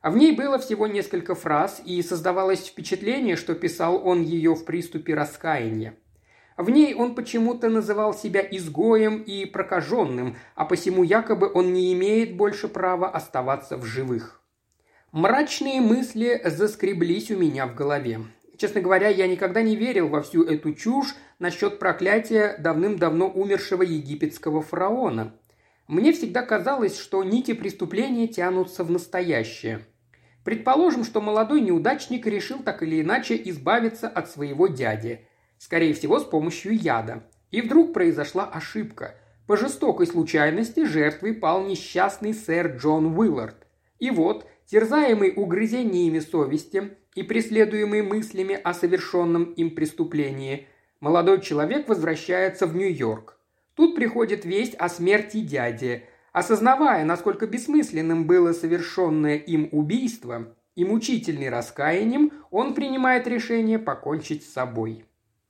А 0.00 0.10
в 0.10 0.16
ней 0.16 0.34
было 0.34 0.58
всего 0.58 0.86
несколько 0.86 1.34
фраз, 1.34 1.82
и 1.84 2.00
создавалось 2.00 2.66
впечатление, 2.66 3.36
что 3.36 3.54
писал 3.54 4.00
он 4.02 4.22
ее 4.22 4.54
в 4.54 4.64
приступе 4.64 5.12
раскаяния. 5.12 5.96
В 6.56 6.70
ней 6.70 6.94
он 6.94 7.14
почему-то 7.14 7.68
называл 7.68 8.14
себя 8.14 8.40
изгоем 8.40 9.18
и 9.18 9.44
прокаженным, 9.44 10.36
а 10.54 10.64
посему 10.64 11.02
якобы 11.02 11.52
он 11.52 11.74
не 11.74 11.92
имеет 11.92 12.34
больше 12.38 12.66
права 12.66 13.10
оставаться 13.10 13.76
в 13.76 13.84
живых. 13.84 14.40
Мрачные 15.14 15.80
мысли 15.80 16.42
заскреблись 16.44 17.30
у 17.30 17.38
меня 17.38 17.68
в 17.68 17.76
голове. 17.76 18.18
Честно 18.56 18.80
говоря, 18.80 19.06
я 19.06 19.28
никогда 19.28 19.62
не 19.62 19.76
верил 19.76 20.08
во 20.08 20.22
всю 20.22 20.42
эту 20.42 20.74
чушь 20.74 21.14
насчет 21.38 21.78
проклятия 21.78 22.56
давным-давно 22.58 23.28
умершего 23.28 23.82
египетского 23.84 24.60
фараона. 24.60 25.38
Мне 25.86 26.12
всегда 26.12 26.42
казалось, 26.42 26.98
что 26.98 27.22
нити 27.22 27.54
преступления 27.54 28.26
тянутся 28.26 28.82
в 28.82 28.90
настоящее. 28.90 29.86
Предположим, 30.42 31.04
что 31.04 31.20
молодой 31.20 31.60
неудачник 31.60 32.26
решил 32.26 32.58
так 32.64 32.82
или 32.82 33.00
иначе 33.00 33.40
избавиться 33.44 34.08
от 34.08 34.28
своего 34.28 34.66
дяди. 34.66 35.28
Скорее 35.58 35.94
всего, 35.94 36.18
с 36.18 36.24
помощью 36.24 36.76
яда. 36.76 37.22
И 37.52 37.60
вдруг 37.60 37.92
произошла 37.92 38.46
ошибка. 38.46 39.14
По 39.46 39.56
жестокой 39.56 40.08
случайности 40.08 40.84
жертвой 40.84 41.34
пал 41.34 41.64
несчастный 41.64 42.34
сэр 42.34 42.78
Джон 42.78 43.16
Уиллард. 43.16 43.64
И 44.00 44.10
вот– 44.10 44.48
терзаемый 44.66 45.32
угрызениями 45.36 46.20
совести 46.20 46.96
и 47.14 47.22
преследуемый 47.22 48.02
мыслями 48.02 48.54
о 48.54 48.74
совершенном 48.74 49.44
им 49.52 49.74
преступлении, 49.74 50.66
молодой 51.00 51.40
человек 51.40 51.88
возвращается 51.88 52.66
в 52.66 52.74
Нью-Йорк. 52.74 53.38
Тут 53.74 53.94
приходит 53.94 54.44
весть 54.44 54.74
о 54.76 54.88
смерти 54.88 55.40
дяди. 55.40 56.04
Осознавая, 56.32 57.04
насколько 57.04 57.46
бессмысленным 57.46 58.26
было 58.26 58.52
совершенное 58.52 59.36
им 59.36 59.68
убийство 59.72 60.54
и 60.74 60.84
мучительный 60.84 61.48
раскаянием, 61.48 62.32
он 62.50 62.74
принимает 62.74 63.26
решение 63.26 63.78
покончить 63.78 64.44
с 64.44 64.52
собой. 64.52 65.04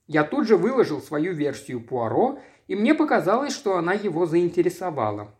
Я 0.07 0.23
тут 0.23 0.47
же 0.47 0.57
выложил 0.57 1.01
свою 1.01 1.33
версию 1.33 1.81
Пуаро, 1.81 2.39
и 2.67 2.75
мне 2.75 2.93
показалось, 2.93 3.53
что 3.53 3.77
она 3.77 3.93
его 3.93 4.25
заинтересовала. 4.25 5.33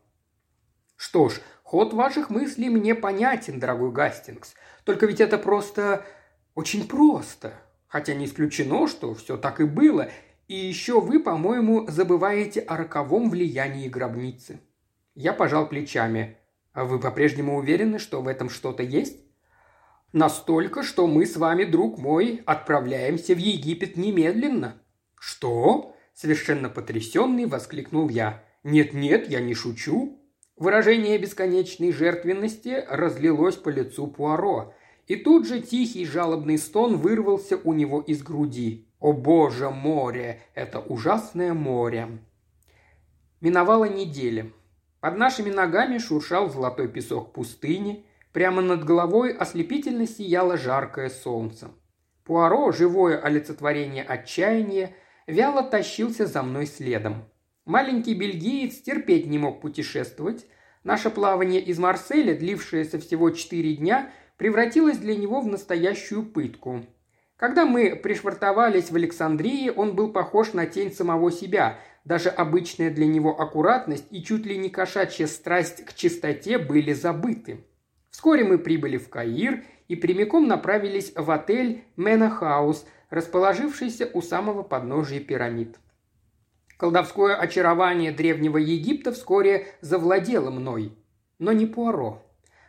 Что 0.96 1.30
ж, 1.30 1.42
Ход 1.66 1.94
ваших 1.94 2.30
мыслей 2.30 2.70
мне 2.70 2.94
понятен, 2.94 3.60
дорогой 3.60 3.92
Гастингс. 3.92 4.54
Только 4.84 5.08
ведь 5.08 5.20
это 5.20 5.40
просто... 5.40 6.06
очень 6.54 6.88
просто. 6.88 7.54
Хотя 7.88 8.14
не 8.14 8.26
исключено, 8.26 8.88
что 8.88 9.16
все 9.16 9.36
так 9.36 9.60
и 9.60 9.64
было. 9.64 10.10
И 10.48 10.54
еще 10.54 11.02
вы, 11.02 11.20
по-моему, 11.20 11.88
забываете 11.88 12.60
о 12.60 12.78
роковом 12.78 13.32
влиянии 13.32 13.90
гробницы. 13.90 14.60
Я 15.16 15.34
пожал 15.34 15.68
плечами. 15.68 16.38
А 16.72 16.86
вы 16.86 17.00
по-прежнему 17.00 17.58
уверены, 17.58 17.98
что 17.98 18.22
в 18.22 18.28
этом 18.28 18.52
что-то 18.52 18.84
есть? 18.84 19.18
Настолько, 20.14 20.84
что 20.84 21.08
мы 21.08 21.26
с 21.26 21.36
вами, 21.36 21.64
друг 21.64 21.98
мой, 21.98 22.44
отправляемся 22.46 23.34
в 23.34 23.40
Египет 23.40 23.98
немедленно. 23.98 24.80
Что? 25.20 25.96
Совершенно 26.14 26.70
потрясенный 26.70 27.48
воскликнул 27.48 28.08
я. 28.10 28.44
Нет-нет, 28.64 29.28
я 29.30 29.42
не 29.42 29.56
шучу. 29.56 30.22
Выражение 30.58 31.18
бесконечной 31.18 31.92
жертвенности 31.92 32.86
разлилось 32.90 33.58
по 33.58 33.68
лицу 33.68 34.08
Пуаро, 34.08 34.74
и 35.06 35.18
тут 35.18 35.46
же 35.48 35.60
тихий 35.60 36.06
жалобный 36.06 36.58
стон 36.58 36.96
вырвался 36.98 37.58
у 37.58 37.74
него 37.74 38.00
из 38.02 38.24
груди. 38.24 38.88
«О 39.02 39.12
боже, 39.12 39.70
море! 39.70 40.42
Это 40.54 40.80
ужасное 40.80 41.54
море!» 41.54 42.08
Миновала 43.42 43.86
неделя. 43.86 44.50
Под 45.02 45.18
нашими 45.18 45.50
ногами 45.50 45.98
шуршал 45.98 46.50
золотой 46.50 46.88
песок 46.88 47.34
пустыни, 47.34 48.06
прямо 48.32 48.62
над 48.62 48.86
головой 48.86 49.34
ослепительно 49.34 50.08
сияло 50.08 50.58
жаркое 50.58 51.10
солнце. 51.10 51.70
Пуаро, 52.24 52.72
живое 52.72 53.20
олицетворение 53.20 54.04
отчаяния, 54.04 54.96
вяло 55.28 55.64
тащился 55.64 56.26
за 56.26 56.42
мной 56.42 56.66
следом. 56.66 57.26
Маленький 57.66 58.14
бельгиец 58.14 58.76
терпеть 58.82 59.26
не 59.26 59.40
мог 59.40 59.60
путешествовать. 59.60 60.46
Наше 60.84 61.10
плавание 61.10 61.60
из 61.60 61.80
Марселя, 61.80 62.36
длившееся 62.36 63.00
всего 63.00 63.32
четыре 63.32 63.76
дня, 63.76 64.12
превратилось 64.38 65.00
для 65.00 65.16
него 65.16 65.42
в 65.42 65.48
настоящую 65.48 66.24
пытку. 66.24 66.86
Когда 67.38 67.66
мы 67.66 67.96
пришвартовались 67.96 68.92
в 68.92 68.96
Александрии, 68.96 69.70
он 69.70 69.96
был 69.96 70.14
похож 70.14 70.54
на 70.54 70.68
тень 70.68 70.94
самого 70.94 71.32
себя. 71.32 71.80
Даже 72.06 72.30
обычная 72.30 72.92
для 72.92 73.08
него 73.08 73.42
аккуратность 73.42 74.06
и 74.12 74.24
чуть 74.24 74.46
ли 74.46 74.58
не 74.58 74.70
кошачья 74.70 75.26
страсть 75.26 75.84
к 75.86 75.96
чистоте 75.96 76.60
были 76.60 76.94
забыты. 76.94 77.66
Вскоре 78.12 78.44
мы 78.44 78.60
прибыли 78.60 78.98
в 78.98 79.10
Каир 79.10 79.64
и 79.88 79.96
прямиком 79.96 80.48
направились 80.48 81.14
в 81.16 81.32
отель 81.32 81.84
Менахаус, 81.98 82.86
расположившийся 83.10 84.08
у 84.14 84.22
самого 84.22 84.62
подножия 84.62 85.20
пирамид. 85.20 85.78
Колдовское 86.78 87.36
очарование 87.36 88.12
древнего 88.12 88.58
Египта 88.58 89.12
вскоре 89.12 89.68
завладело 89.82 90.50
мной. 90.50 90.92
Но 91.40 91.52
не 91.52 91.66
Пуаро. 91.66 92.22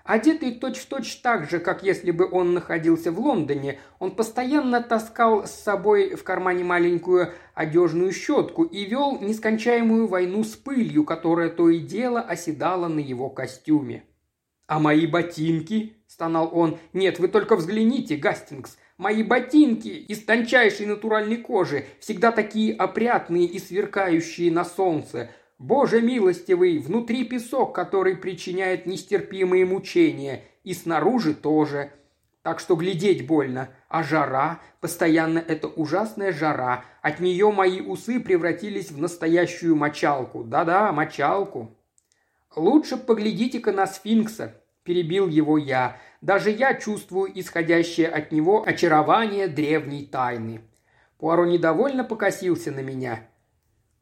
Одетый 0.07 0.53
точь-в-точь 0.53 1.15
точь 1.15 1.17
так 1.17 1.51
же, 1.51 1.59
как 1.59 1.83
если 1.83 2.13
бы 2.13 2.29
он 2.31 2.55
находился 2.55 3.11
в 3.11 3.19
Лондоне, 3.19 3.81
он 3.99 4.13
постоянно 4.13 4.81
таскал 4.81 5.47
с 5.47 5.51
собой 5.51 6.15
в 6.15 6.23
кармане 6.23 6.63
маленькую 6.63 7.33
одежную 7.55 8.13
щетку 8.13 8.63
и 8.63 8.85
вел 8.85 9.19
нескончаемую 9.21 10.07
войну 10.07 10.45
с 10.45 10.55
пылью, 10.55 11.03
которая 11.03 11.49
то 11.49 11.69
и 11.69 11.81
дело 11.81 12.21
оседала 12.21 12.87
на 12.87 13.01
его 13.01 13.29
костюме. 13.31 14.05
«А 14.69 14.79
мои 14.79 15.07
ботинки?»– 15.07 15.97
стонал 16.07 16.51
он. 16.53 16.79
«Нет, 16.93 17.19
вы 17.19 17.27
только 17.27 17.57
взгляните, 17.57 18.17
Гастингс. 18.17 18.77
Мои 18.99 19.23
ботинки 19.23 19.88
из 19.88 20.25
тончайшей 20.25 20.87
натуральной 20.87 21.37
кожи, 21.37 21.85
всегда 22.00 22.33
такие 22.33 22.75
опрятные 22.75 23.45
и 23.45 23.59
сверкающие 23.59 24.50
на 24.50 24.65
солнце. 24.65 25.31
Боже 25.59 26.00
милостивый, 26.00 26.79
внутри 26.79 27.25
песок, 27.25 27.75
который 27.75 28.17
причиняет 28.17 28.87
нестерпимые 28.87 29.67
мучения, 29.67 30.45
и 30.65 30.73
снаружи 30.73 31.35
тоже. 31.35 31.93
Так 32.43 32.59
что 32.59 32.75
глядеть 32.75 33.26
больно. 33.26 33.69
А 33.88 34.03
жара, 34.03 34.61
постоянно 34.81 35.41
это 35.41 35.69
ужасная 35.69 36.33
жара. 36.33 36.85
От 37.03 37.21
нее 37.21 37.50
мои 37.50 37.81
усы 37.81 38.19
превратились 38.21 38.91
в 38.91 38.99
настоящую 38.99 39.76
мочалку. 39.76 40.43
Да-да, 40.43 40.91
мочалку. 40.93 41.76
Лучше 42.55 42.97
поглядите-ка 42.97 43.73
на 43.73 43.87
сфинкса, 43.87 44.55
перебил 44.85 45.29
его 45.29 45.59
я. 45.59 45.99
Даже 46.26 46.50
я 46.50 46.75
чувствую 46.75 47.30
исходящее 47.38 48.09
от 48.09 48.33
него 48.33 48.64
очарование 48.66 49.47
древней 49.47 50.04
тайны. 50.04 50.61
Пуаро 51.18 51.47
недовольно 51.47 52.02
покосился 52.02 52.73
на 52.73 52.80
меня. 52.80 53.21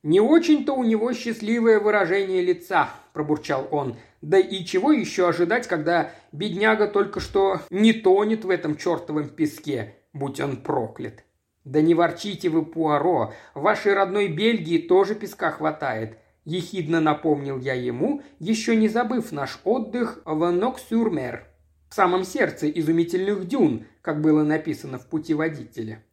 «Не 0.03 0.21
очень-то 0.21 0.73
у 0.73 0.85
него 0.85 1.13
счастливое 1.13 1.79
выражение 1.79 2.41
лица»,– 2.41 2.89
пробурчал 3.13 3.69
он. 3.71 3.97
«Да 4.23 4.39
и 4.39 4.65
чего 4.65 4.91
еще 4.91 5.29
ожидать, 5.29 5.69
когда 5.69 6.13
бедняга 6.33 6.89
только 6.89 7.21
что 7.21 7.61
не 7.69 7.93
тонет 7.93 8.47
в 8.47 8.49
этом 8.49 8.79
чертовом 8.79 9.29
песке, 9.29 9.97
будь 10.15 10.41
он 10.41 10.57
проклят?» 10.57 11.25
«Да 11.65 11.83
не 11.83 11.93
ворчите 11.93 12.49
вы, 12.49 12.65
Пуаро, 12.65 13.35
в 13.53 13.61
вашей 13.61 13.93
родной 13.93 14.29
Бельгии 14.29 14.79
тоже 14.79 15.15
песка 15.15 15.51
хватает.– 15.51 16.17
ехидно 16.47 17.01
напомнил 17.01 17.59
я 17.59 17.75
ему, 17.75 18.23
еще 18.39 18.77
не 18.77 18.89
забыв 18.89 19.33
наш 19.33 19.61
отдых 19.65 20.21
в 20.27 20.51
Ноксюрмер, 20.51 21.47
в 21.95 21.97
самом 21.97 22.25
сердце 22.25 22.69
изумительных 22.69 23.47
дюн, 23.47 23.87
как 24.03 24.21
было 24.21 24.43
написано 24.43 24.99
в 24.99 25.07
путеводителе. 25.07 26.05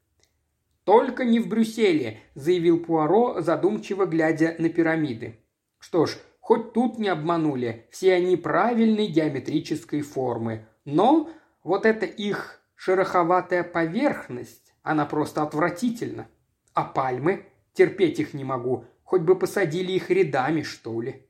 «Только 0.83 1.25
не 1.25 1.39
в 1.39 1.47
Брюсселе»,– 1.47 2.19
заявил 2.35 2.83
Пуаро, 2.83 3.41
задумчиво 3.41 4.05
глядя 4.05 4.53
на 4.59 4.69
пирамиды. 4.69 5.39
«Что 5.79 6.05
ж, 6.05 6.19
хоть 6.39 6.73
тут 6.73 6.99
не 6.99 7.07
обманули, 7.07 7.87
все 7.89 8.13
они 8.13 8.37
правильной 8.37 9.07
геометрической 9.07 10.03
формы. 10.03 10.67
Но 10.85 11.31
вот 11.63 11.87
эта 11.87 12.05
их 12.05 12.61
шероховатая 12.75 13.63
поверхность, 13.63 14.75
она 14.83 15.07
просто 15.07 15.41
отвратительна. 15.41 16.27
А 16.75 16.83
пальмы? 16.83 17.47
Терпеть 17.73 18.19
их 18.19 18.35
не 18.35 18.43
могу. 18.43 18.85
Хоть 19.01 19.21
бы 19.21 19.35
посадили 19.35 19.93
их 19.93 20.11
рядами, 20.11 20.61
что 20.61 21.01
ли. 21.01 21.25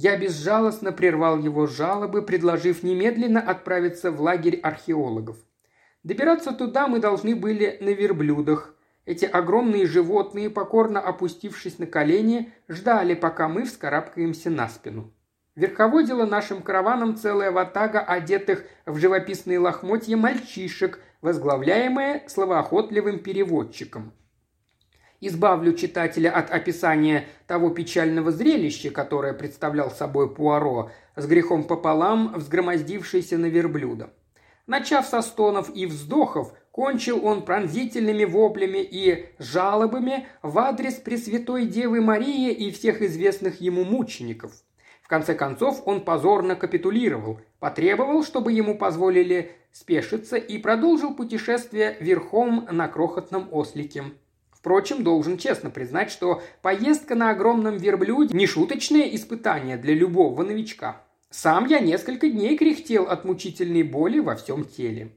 Я 0.00 0.16
безжалостно 0.16 0.92
прервал 0.92 1.40
его 1.40 1.66
жалобы, 1.66 2.22
предложив 2.22 2.84
немедленно 2.84 3.40
отправиться 3.40 4.12
в 4.12 4.20
лагерь 4.20 4.60
археологов. 4.60 5.38
Добираться 6.04 6.52
туда 6.52 6.86
мы 6.86 7.00
должны 7.00 7.34
были 7.34 7.78
на 7.80 7.88
верблюдах. 7.88 8.76
Эти 9.06 9.24
огромные 9.24 9.86
животные, 9.86 10.50
покорно 10.50 11.00
опустившись 11.00 11.80
на 11.80 11.86
колени, 11.86 12.52
ждали, 12.68 13.14
пока 13.14 13.48
мы 13.48 13.64
вскарабкаемся 13.64 14.50
на 14.50 14.68
спину. 14.68 15.12
Верховодила 15.56 16.26
нашим 16.26 16.62
караваном 16.62 17.16
целая 17.16 17.50
ватага 17.50 17.98
одетых 17.98 18.66
в 18.86 18.98
живописные 18.98 19.58
лохмотья 19.58 20.16
мальчишек, 20.16 21.00
возглавляемая 21.22 22.22
словоохотливым 22.28 23.18
переводчиком– 23.18 24.12
избавлю 25.20 25.72
читателя 25.72 26.30
от 26.30 26.50
описания 26.50 27.26
того 27.46 27.70
печального 27.70 28.30
зрелища, 28.30 28.90
которое 28.90 29.32
представлял 29.32 29.90
собой 29.90 30.32
Пуаро, 30.32 30.90
с 31.16 31.26
грехом 31.26 31.64
пополам 31.64 32.32
взгромоздившийся 32.34 33.38
на 33.38 33.46
верблюда. 33.46 34.10
Начав 34.66 35.06
со 35.06 35.22
стонов 35.22 35.74
и 35.74 35.86
вздохов, 35.86 36.52
кончил 36.70 37.24
он 37.24 37.42
пронзительными 37.42 38.24
воплями 38.24 38.78
и 38.78 39.26
жалобами 39.38 40.26
в 40.42 40.58
адрес 40.58 40.94
Пресвятой 40.94 41.66
Девы 41.66 42.00
Марии 42.00 42.52
и 42.52 42.70
всех 42.70 43.00
известных 43.02 43.60
ему 43.60 43.84
мучеников. 43.84 44.52
В 45.02 45.08
конце 45.08 45.34
концов 45.34 45.82
он 45.86 46.02
позорно 46.02 46.54
капитулировал, 46.54 47.40
потребовал, 47.60 48.22
чтобы 48.22 48.52
ему 48.52 48.76
позволили 48.76 49.52
спешиться 49.72 50.36
и 50.36 50.58
продолжил 50.58 51.14
путешествие 51.14 51.96
верхом 51.98 52.68
на 52.70 52.88
крохотном 52.88 53.48
ослике. 53.50 54.04
Впрочем, 54.58 55.04
должен 55.04 55.38
честно 55.38 55.70
признать, 55.70 56.10
что 56.10 56.42
поездка 56.62 57.14
на 57.14 57.30
огромном 57.30 57.76
верблюде– 57.76 58.34
не 58.36 58.48
шуточное 58.48 59.04
испытание 59.14 59.76
для 59.76 59.94
любого 59.94 60.42
новичка. 60.42 61.00
Сам 61.30 61.66
я 61.66 61.78
несколько 61.78 62.28
дней 62.28 62.58
кряхтел 62.58 63.04
от 63.04 63.24
мучительной 63.24 63.84
боли 63.84 64.18
во 64.18 64.34
всем 64.34 64.64
теле. 64.64 65.12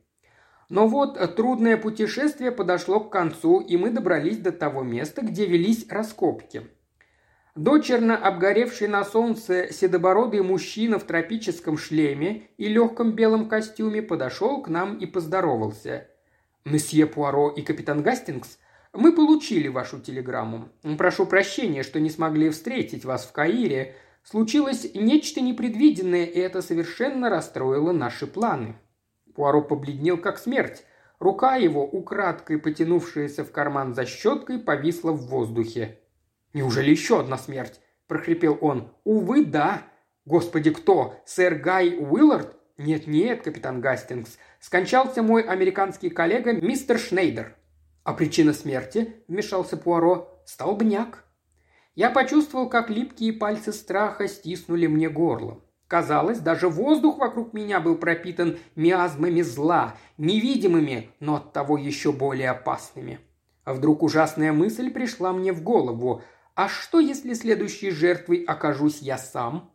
Но 0.70 0.88
вот 0.88 1.36
трудное 1.36 1.76
путешествие 1.76 2.52
подошло 2.52 3.00
к 3.00 3.12
концу, 3.12 3.62
и 3.62 3.78
мы 3.78 3.90
добрались 3.90 4.38
до 4.38 4.52
того 4.52 4.84
места, 4.84 5.24
где 5.24 5.48
велись 5.48 5.88
раскопки. 5.90 6.68
Дочерно 7.56 8.16
обгоревший 8.16 8.90
на 8.90 9.04
солнце 9.04 9.74
седобородый 9.74 10.44
мужчина 10.44 11.00
в 11.00 11.04
тропическом 11.04 11.80
шлеме 11.80 12.44
и 12.58 12.68
легком 12.68 13.14
белом 13.14 13.50
костюме 13.50 14.04
подошел 14.04 14.62
к 14.62 14.70
нам 14.70 15.00
и 15.00 15.08
поздоровался. 15.08 16.08
«Месье 16.64 17.08
Пуаро 17.08 17.50
и 17.50 17.64
капитан 17.64 18.04
Гастингс 18.04 18.60
мы 18.94 19.14
получили 19.14 19.70
вашу 19.70 20.00
телеграмму. 20.00 20.70
Прошу 20.98 21.26
прощения, 21.26 21.84
что 21.84 22.00
не 22.00 22.10
смогли 22.10 22.50
встретить 22.50 23.06
вас 23.06 23.26
в 23.26 23.32
Каире. 23.32 23.96
Случилось 24.24 24.92
нечто 24.94 25.40
непредвиденное, 25.42 26.26
и 26.26 26.40
это 26.40 26.62
совершенно 26.62 27.30
расстроило 27.30 27.92
наши 27.92 28.28
планы». 28.28 28.76
Пуаро 29.34 29.62
побледнел 29.62 30.18
как 30.18 30.38
смерть. 30.38 30.84
Рука 31.20 31.56
его, 31.56 31.86
украдкой 31.86 32.58
потянувшаяся 32.58 33.46
в 33.46 33.52
карман 33.52 33.94
за 33.94 34.06
щеткой, 34.06 34.60
повисла 34.60 35.12
в 35.12 35.28
воздухе. 35.28 36.00
«Неужели 36.54 36.92
еще 36.92 37.22
одна 37.22 37.38
смерть?»– 37.38 37.80
прохрипел 38.08 38.58
он. 38.60 38.92
«Увы, 39.06 39.46
да. 39.46 39.84
Господи, 40.26 40.72
кто? 40.72 41.16
Сэр 41.26 41.56
Гай 41.56 41.96
Уиллард? 41.98 42.58
Нет-нет, 42.78 43.44
капитан 43.44 43.80
Гастингс. 43.80 44.38
Скончался 44.60 45.24
мой 45.24 45.44
американский 45.44 46.10
коллега 46.10 46.54
мистер 46.54 47.00
Шнейдер. 47.00 47.56
«А 48.04 48.14
причина 48.14 48.54
смерти?»– 48.54 49.16
вмешался 49.28 49.78
Пуаро. 49.78 50.42
«Столбняк». 50.46 51.26
Я 51.94 52.10
почувствовал, 52.10 52.70
как 52.70 52.90
липкие 52.90 53.34
пальцы 53.34 53.74
страха 53.74 54.28
стиснули 54.28 54.88
мне 54.88 55.10
горло. 55.10 55.62
Казалось, 55.88 56.40
даже 56.40 56.70
воздух 56.70 57.18
вокруг 57.18 57.54
меня 57.54 57.82
был 57.82 57.98
пропитан 57.98 58.58
миазмами 58.76 59.42
зла, 59.42 59.98
невидимыми, 60.18 61.12
но 61.20 61.36
оттого 61.36 61.78
еще 61.78 62.14
более 62.14 62.52
опасными. 62.52 63.20
А 63.66 63.74
вдруг 63.74 64.02
ужасная 64.02 64.54
мысль 64.54 64.90
пришла 64.90 65.34
мне 65.34 65.52
в 65.52 65.62
голову. 65.62 66.24
А 66.56 66.70
что, 66.70 67.00
если 67.00 67.34
следующей 67.34 67.92
жертвой 67.92 68.44
окажусь 68.44 69.00
я 69.02 69.18
сам? 69.18 69.72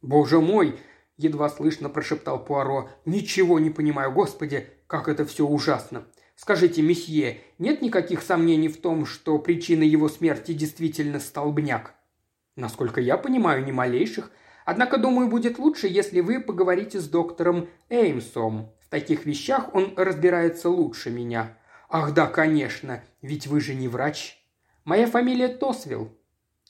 «Боже 0.00 0.40
мой!»– 0.40 0.78
едва 1.16 1.48
слышно 1.48 1.88
прошептал 1.88 2.44
Пуаро. 2.44 2.88
«Ничего 3.04 3.58
не 3.58 3.70
понимаю, 3.70 4.12
Господи, 4.12 4.68
как 4.86 5.08
это 5.08 5.26
все 5.26 5.44
ужасно! 5.44 6.06
Скажите, 6.40 6.82
месье, 6.82 7.40
нет 7.58 7.82
никаких 7.82 8.22
сомнений 8.22 8.68
в 8.68 8.80
том, 8.80 9.06
что 9.06 9.40
причиной 9.40 9.88
его 9.88 10.08
смерти 10.08 10.52
действительно 10.52 11.18
столбняк? 11.18 11.94
Насколько 12.54 13.00
я 13.00 13.16
понимаю, 13.16 13.64
ни 13.64 13.72
малейших. 13.72 14.30
Однако, 14.64 14.98
думаю, 14.98 15.26
будет 15.28 15.58
лучше, 15.58 15.88
если 15.88 16.20
вы 16.20 16.38
поговорите 16.38 17.00
с 17.00 17.08
доктором 17.08 17.68
Эймсом. 17.88 18.70
В 18.80 18.88
таких 18.88 19.26
вещах 19.26 19.74
он 19.74 19.94
разбирается 19.96 20.70
лучше 20.70 21.10
меня. 21.10 21.58
Ах 21.88 22.14
да, 22.14 22.28
конечно, 22.28 23.02
ведь 23.20 23.48
вы 23.48 23.60
же 23.60 23.74
не 23.74 23.88
врач. 23.88 24.38
Моя 24.84 25.08
фамилия 25.08 25.48
Тосвилл. 25.48 26.16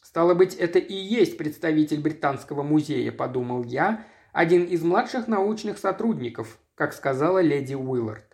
Стало 0.01 0.33
быть, 0.33 0.55
это 0.55 0.79
и 0.79 0.95
есть 0.95 1.37
представитель 1.37 2.01
Британского 2.01 2.63
музея, 2.63 3.13
подумал 3.13 3.65
я, 3.65 4.07
один 4.33 4.65
из 4.65 4.83
младших 4.83 5.29
научных 5.29 5.77
сотрудников, 5.77 6.59
как 6.75 6.95
сказала 6.95 7.43
леди 7.43 7.75
Уиллард. 7.75 8.28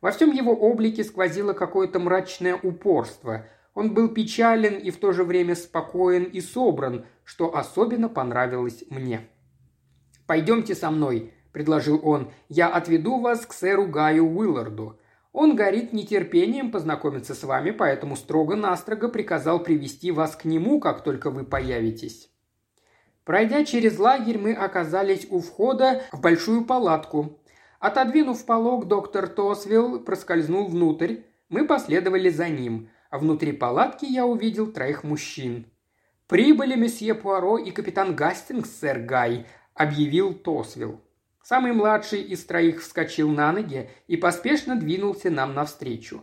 Во 0.00 0.10
всем 0.12 0.30
его 0.32 0.52
облике 0.52 1.04
сквозило 1.04 1.52
какое-то 1.52 1.98
мрачное 1.98 2.56
упорство. 2.56 3.46
Он 3.74 3.92
был 3.92 4.08
печален 4.08 4.78
и 4.78 4.90
в 4.90 4.96
то 4.96 5.12
же 5.12 5.24
время 5.24 5.54
спокоен 5.54 6.24
и 6.24 6.40
собран, 6.40 7.04
что 7.24 7.54
особенно 7.54 8.08
понравилось 8.08 8.84
мне. 8.88 9.28
«Пойдемте 10.26 10.74
со 10.74 10.90
мной»,– 10.90 11.32
предложил 11.52 12.00
он. 12.02 12.30
«Я 12.48 12.68
отведу 12.68 13.20
вас 13.20 13.44
к 13.44 13.52
сэру 13.52 13.86
Гаю 13.86 14.26
Уилларду. 14.26 14.98
Он 15.32 15.54
горит 15.54 15.92
нетерпением 15.92 16.72
познакомиться 16.72 17.34
с 17.34 17.44
вами, 17.44 17.70
поэтому 17.70 18.16
строго-настрого 18.16 19.08
приказал 19.08 19.62
привести 19.62 20.10
вас 20.10 20.34
к 20.34 20.44
нему, 20.44 20.80
как 20.80 21.04
только 21.04 21.30
вы 21.30 21.44
появитесь». 21.44 22.30
Пройдя 23.24 23.64
через 23.64 23.98
лагерь, 23.98 24.38
мы 24.38 24.54
оказались 24.54 25.26
у 25.30 25.40
входа 25.40 26.02
в 26.10 26.20
большую 26.20 26.64
палатку, 26.64 27.39
Отодвинув 27.80 28.44
полог, 28.44 28.88
доктор 28.88 29.26
Тосвилл 29.26 30.00
проскользнул 30.00 30.68
внутрь. 30.68 31.16
Мы 31.48 31.66
последовали 31.66 32.28
за 32.28 32.48
ним, 32.48 32.90
а 33.08 33.18
внутри 33.18 33.52
палатки 33.52 34.04
я 34.04 34.26
увидел 34.26 34.70
троих 34.70 35.02
мужчин. 35.02 35.64
«Прибыли 36.28 36.76
месье 36.76 37.14
Пуаро 37.14 37.56
и 37.56 37.70
капитан 37.70 38.14
Гастингс, 38.14 38.70
сэр 38.70 39.00
Гай»,— 39.00 39.46
объявил 39.74 40.34
Тосвилл. 40.34 41.00
Самый 41.42 41.72
младший 41.72 42.20
из 42.20 42.44
троих 42.44 42.82
вскочил 42.82 43.30
на 43.30 43.50
ноги 43.50 43.88
и 44.06 44.18
поспешно 44.18 44.76
двинулся 44.76 45.30
нам 45.30 45.54
навстречу. 45.54 46.22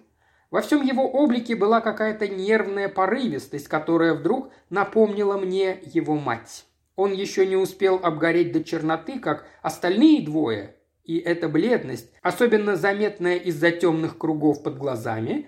Во 0.51 0.61
всем 0.61 0.83
его 0.83 1.09
облике 1.09 1.55
была 1.55 1.81
какая-то 1.81 2.27
нервная 2.27 2.87
порывистость, 2.87 3.67
которая 3.67 4.13
вдруг 4.13 4.51
напомнила 4.69 5.37
мне 5.37 5.79
его 5.83 6.15
мать. 6.15 6.67
Он 6.95 7.11
еще 7.11 7.47
не 7.47 7.57
успел 7.57 7.99
обгореть 8.01 8.51
до 8.51 8.63
черноты, 8.63 9.19
как 9.19 9.45
остальные 9.61 10.23
двое, 10.23 10.76
и 11.07 11.17
эта 11.17 11.47
бледность, 11.47 12.11
особенно 12.21 12.75
заметная 12.75 13.37
из-за 13.37 13.71
темных 13.71 14.17
кругов 14.17 14.61
под 14.61 14.77
глазами, 14.77 15.47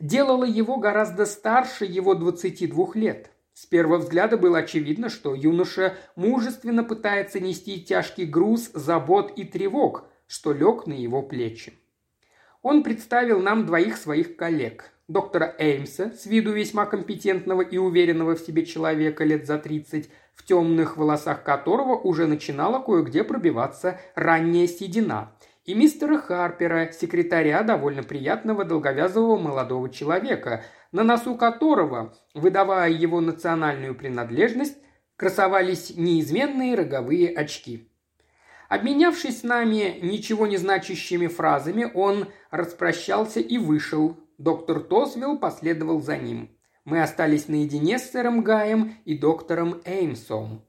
делала 0.00 0.44
его 0.44 0.76
гораздо 0.76 1.24
старше 1.24 1.84
его 1.84 2.14
22 2.14 2.88
лет. 2.94 3.30
С 3.54 3.64
первого 3.64 3.98
взгляда 3.98 4.36
было 4.36 4.58
очевидно, 4.58 5.08
что 5.08 5.34
юноша 5.34 5.94
мужественно 6.16 6.84
пытается 6.84 7.40
нести 7.40 7.82
тяжкий 7.82 8.26
груз 8.26 8.70
забот 8.74 9.32
и 9.38 9.44
тревог, 9.44 10.04
что 10.26 10.52
лег 10.52 10.86
на 10.86 10.92
его 10.92 11.22
плечи. 11.22 11.72
Он 12.60 12.82
представил 12.82 13.40
нам 13.40 13.64
двоих 13.64 13.96
своих 13.96 14.36
коллег. 14.36 14.90
Доктора 15.08 15.54
Эймса, 15.58 16.10
с 16.10 16.26
виду 16.26 16.50
весьма 16.50 16.84
компетентного 16.84 17.62
и 17.62 17.78
уверенного 17.78 18.34
в 18.34 18.40
себе 18.40 18.66
человека 18.66 19.22
лет 19.22 19.46
за 19.46 19.56
30, 19.56 20.10
в 20.36 20.44
темных 20.44 20.96
волосах 20.96 21.42
которого 21.42 21.96
уже 21.96 22.26
начинала 22.26 22.78
кое-где 22.80 23.24
пробиваться 23.24 23.98
ранняя 24.14 24.68
седина, 24.68 25.32
и 25.64 25.74
мистера 25.74 26.18
Харпера, 26.18 26.92
секретаря 26.92 27.62
довольно 27.64 28.04
приятного 28.04 28.64
долговязого 28.64 29.36
молодого 29.36 29.90
человека, 29.90 30.62
на 30.92 31.02
носу 31.02 31.34
которого, 31.34 32.14
выдавая 32.34 32.90
его 32.90 33.20
национальную 33.20 33.96
принадлежность, 33.96 34.78
красовались 35.16 35.96
неизменные 35.96 36.76
роговые 36.76 37.34
очки. 37.34 37.90
Обменявшись 38.68 39.40
с 39.40 39.42
нами 39.42 39.98
ничего 40.02 40.46
не 40.46 40.56
значащими 40.56 41.26
фразами, 41.26 41.90
он 41.92 42.28
распрощался 42.50 43.40
и 43.40 43.58
вышел. 43.58 44.16
Доктор 44.38 44.80
Тосвилл 44.80 45.38
последовал 45.38 46.00
за 46.00 46.16
ним. 46.16 46.55
Мы 46.86 47.02
остались 47.02 47.48
наедине 47.48 47.98
с 47.98 48.12
сэром 48.12 48.44
Гаем 48.44 48.94
и 49.04 49.18
доктором 49.18 49.82
Эймсом. 49.84 50.62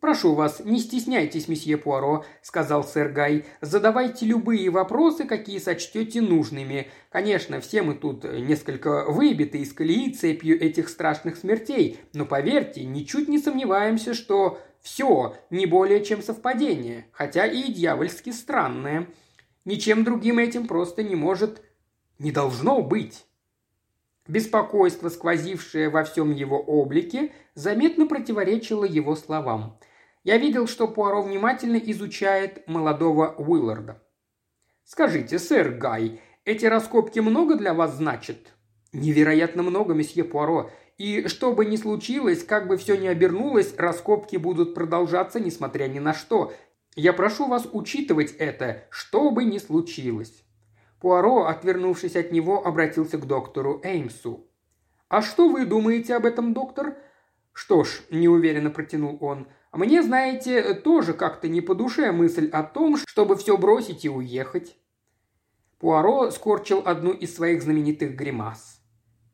«Прошу 0.00 0.34
вас, 0.34 0.64
не 0.64 0.80
стесняйтесь, 0.80 1.46
месье 1.46 1.76
Пуаро»,– 1.76 2.24
сказал 2.42 2.82
сэр 2.82 3.10
Гай. 3.10 3.44
«Задавайте 3.60 4.24
любые 4.24 4.70
вопросы, 4.70 5.24
какие 5.24 5.58
сочтете 5.58 6.22
нужными. 6.22 6.88
Конечно, 7.10 7.60
все 7.60 7.82
мы 7.82 7.94
тут 7.94 8.24
несколько 8.24 9.04
выбиты 9.04 9.58
из 9.58 9.74
колеи 9.74 10.12
цепью 10.14 10.58
этих 10.58 10.88
страшных 10.88 11.36
смертей, 11.36 12.00
но 12.14 12.24
поверьте, 12.24 12.84
ничуть 12.84 13.28
не 13.28 13.38
сомневаемся, 13.38 14.14
что 14.14 14.58
все 14.80 15.36
не 15.50 15.66
более 15.66 16.02
чем 16.02 16.22
совпадение, 16.22 17.08
хотя 17.12 17.44
и 17.44 17.70
дьявольски 17.70 18.30
странное. 18.30 19.06
Ничем 19.66 20.02
другим 20.02 20.38
этим 20.38 20.66
просто 20.66 21.02
не 21.02 21.14
может, 21.14 21.60
не 22.18 22.32
должно 22.32 22.80
быть». 22.80 23.26
Беспокойство, 24.28 25.08
сквозившее 25.08 25.88
во 25.88 26.04
всем 26.04 26.32
его 26.32 26.60
облике, 26.60 27.32
заметно 27.54 28.06
противоречило 28.06 28.84
его 28.84 29.16
словам. 29.16 29.80
Я 30.22 30.38
видел, 30.38 30.68
что 30.68 30.86
Пуаро 30.86 31.22
внимательно 31.22 31.76
изучает 31.76 32.66
молодого 32.68 33.34
Уилларда. 33.36 34.00
«Скажите, 34.84 35.40
сэр 35.40 35.72
Гай, 35.72 36.20
эти 36.44 36.66
раскопки 36.66 37.18
много 37.18 37.56
для 37.56 37.74
вас 37.74 37.96
значат?» 37.96 38.52
«Невероятно 38.92 39.64
много, 39.64 39.94
месье 39.94 40.22
Пуаро. 40.22 40.70
И 40.98 41.26
что 41.26 41.52
бы 41.52 41.64
ни 41.64 41.76
случилось, 41.76 42.44
как 42.44 42.68
бы 42.68 42.76
все 42.76 42.96
ни 42.96 43.08
обернулось, 43.08 43.74
раскопки 43.76 44.36
будут 44.36 44.74
продолжаться, 44.74 45.40
несмотря 45.40 45.88
ни 45.88 45.98
на 45.98 46.14
что. 46.14 46.52
Я 46.94 47.12
прошу 47.12 47.48
вас 47.48 47.66
учитывать 47.72 48.32
это, 48.32 48.84
что 48.90 49.32
бы 49.32 49.44
ни 49.44 49.58
случилось». 49.58 50.41
Пуаро, 51.02 51.46
отвернувшись 51.46 52.14
от 52.14 52.30
него, 52.30 52.64
обратился 52.64 53.18
к 53.18 53.26
доктору 53.26 53.80
Эймсу. 53.82 54.46
«А 55.08 55.20
что 55.20 55.48
вы 55.48 55.66
думаете 55.66 56.14
об 56.14 56.24
этом, 56.24 56.54
доктор?» 56.54 56.94
«Что 57.52 57.82
ж»,– 57.82 58.02
неуверенно 58.10 58.70
протянул 58.70 59.18
он,– 59.20 59.48
«мне, 59.72 60.00
знаете, 60.04 60.74
тоже 60.74 61.12
как-то 61.12 61.48
не 61.48 61.60
по 61.60 61.74
душе 61.74 62.12
мысль 62.12 62.48
о 62.52 62.62
том, 62.62 62.96
чтобы 62.96 63.34
все 63.34 63.56
бросить 63.56 64.04
и 64.04 64.08
уехать». 64.08 64.76
Пуаро 65.80 66.30
скорчил 66.30 66.84
одну 66.84 67.10
из 67.10 67.34
своих 67.34 67.64
знаменитых 67.64 68.14
гримас. 68.14 68.80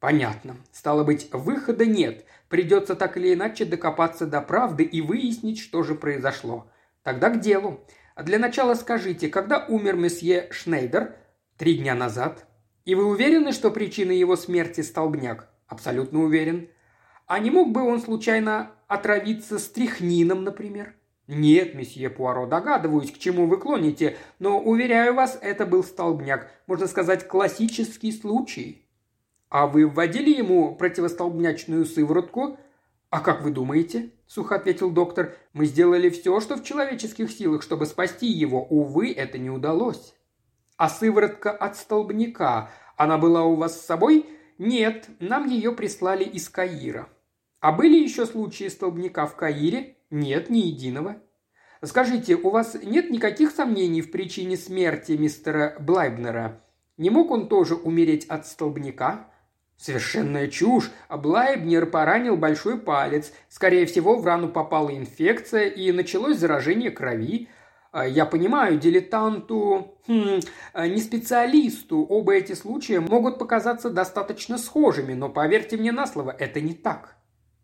«Понятно. 0.01 0.57
Стало 0.73 1.05
быть, 1.05 1.29
выхода 1.35 1.85
нет. 1.85 2.25
Придется 2.49 2.95
так 2.95 3.19
или 3.19 3.35
иначе 3.35 3.67
докопаться 3.67 4.27
до 4.27 4.41
правды 4.41 4.85
и 4.85 5.03
выяснить, 5.03 5.59
что 5.59 5.83
же 5.83 5.95
произошло. 5.95 6.71
Тогда 7.03 7.29
к 7.29 7.41
делу. 7.41 7.81
Для 8.17 8.39
начала 8.39 8.73
скажите, 8.73 9.29
когда 9.29 9.67
умер 9.67 9.97
месье 9.97 10.49
Шнейдер, 10.51 11.15
Три 11.59 11.75
дня 11.75 11.97
назад. 11.97 12.47
И 12.85 12.95
вы 12.95 13.05
уверены, 13.05 13.51
что 13.51 13.73
причиной 13.73 14.17
его 14.17 14.37
смерти 14.37 14.81
столбняк? 14.81 15.51
Абсолютно 15.67 16.23
уверен. 16.23 16.69
А 17.27 17.41
не 17.41 17.51
мог 17.51 17.73
бы 17.73 17.83
он 17.83 18.01
случайно 18.01 18.71
отравиться 18.87 19.59
стрихнином, 19.59 20.45
например? 20.45 20.95
«Нет, 21.27 21.75
месье 21.75 22.09
Пуаро, 22.09 22.47
догадываюсь, 22.47 23.11
к 23.11 23.19
чему 23.19 23.49
вы 23.49 23.59
клоните, 23.59 24.17
но, 24.39 24.59
уверяю 24.59 25.15
вас, 25.15 25.37
это 25.43 25.67
был 25.67 25.85
столбняк, 25.85 26.51
можно 26.67 26.87
сказать, 26.87 27.29
классический 27.29 28.13
случай». 28.13 28.87
«А 29.51 29.67
вы 29.67 29.87
вводили 29.87 30.31
ему 30.31 30.75
противостолбнячную 30.77 31.85
сыворотку?» 31.85 32.59
«А 33.11 33.21
как 33.21 33.43
вы 33.43 33.51
думаете?»– 33.51 34.11
сухо 34.27 34.55
ответил 34.55 34.91
доктор. 34.91 35.35
«Мы 35.53 35.67
сделали 35.67 36.09
все, 36.09 36.41
что 36.41 36.57
в 36.57 36.65
человеческих 36.65 37.31
силах, 37.31 37.63
чтобы 37.63 37.85
спасти 37.85 38.27
его. 38.27 38.65
Увы, 38.65 39.13
это 39.13 39.37
не 39.37 39.51
удалось». 39.51 40.15
А 40.79 40.89
сыворотка 40.89 41.51
от 41.51 41.77
столбняка, 41.77 42.71
она 42.97 43.19
была 43.19 43.43
у 43.45 43.57
вас 43.57 43.81
с 43.81 43.85
собой? 43.85 44.27
Нет, 44.59 45.09
нам 45.19 45.49
ее 45.49 45.73
прислали 45.73 46.23
из 46.23 46.49
Каира. 46.49 47.09
А 47.59 47.73
были 47.73 47.97
еще 48.01 48.27
случаи 48.27 48.69
столбняка 48.69 49.27
в 49.27 49.35
Каире? 49.35 49.97
Нет, 50.11 50.51
ни 50.51 50.59
единого. 50.59 51.17
Скажите, 51.83 52.37
у 52.37 52.51
вас 52.51 52.77
нет 52.81 53.11
никаких 53.11 53.51
сомнений 53.51 54.03
в 54.03 54.13
причине 54.13 54.57
смерти 54.57 55.13
мистера 55.13 55.77
Блайбнера? 55.81 56.61
Не 56.97 57.11
мог 57.11 57.33
он 57.33 57.49
тоже 57.49 57.75
умереть 57.75 58.27
от 58.27 58.47
столбняка? 58.47 59.27
Совершенная 59.77 60.47
чушь. 60.47 60.93
Блайбнер 61.09 61.87
поранил 61.87 62.37
большой 62.37 62.79
палец. 62.79 63.33
Скорее 63.49 63.85
всего, 63.87 64.17
в 64.17 64.25
рану 64.25 64.49
попала 64.49 64.97
инфекция 64.97 65.67
и 65.67 65.91
началось 65.91 66.39
заражение 66.39 66.93
крови. 66.93 67.49
А, 67.91 68.07
я 68.07 68.27
понимаю, 68.27 68.79
дилетанту, 68.79 69.99
хм, 70.07 70.41
а, 70.75 70.87
не 70.87 71.01
специалисту, 71.01 72.05
оба 72.05 72.35
эти 72.35 72.53
случая 72.53 73.01
могут 73.01 73.39
показаться 73.39 73.89
достаточно 73.89 74.59
схожими, 74.59 75.15
но 75.15 75.31
поверьте 75.31 75.77
мне 75.77 75.91
на 75.91 76.07
слово, 76.07 76.31
это 76.31 76.61
не 76.61 76.75
так. 76.75 77.17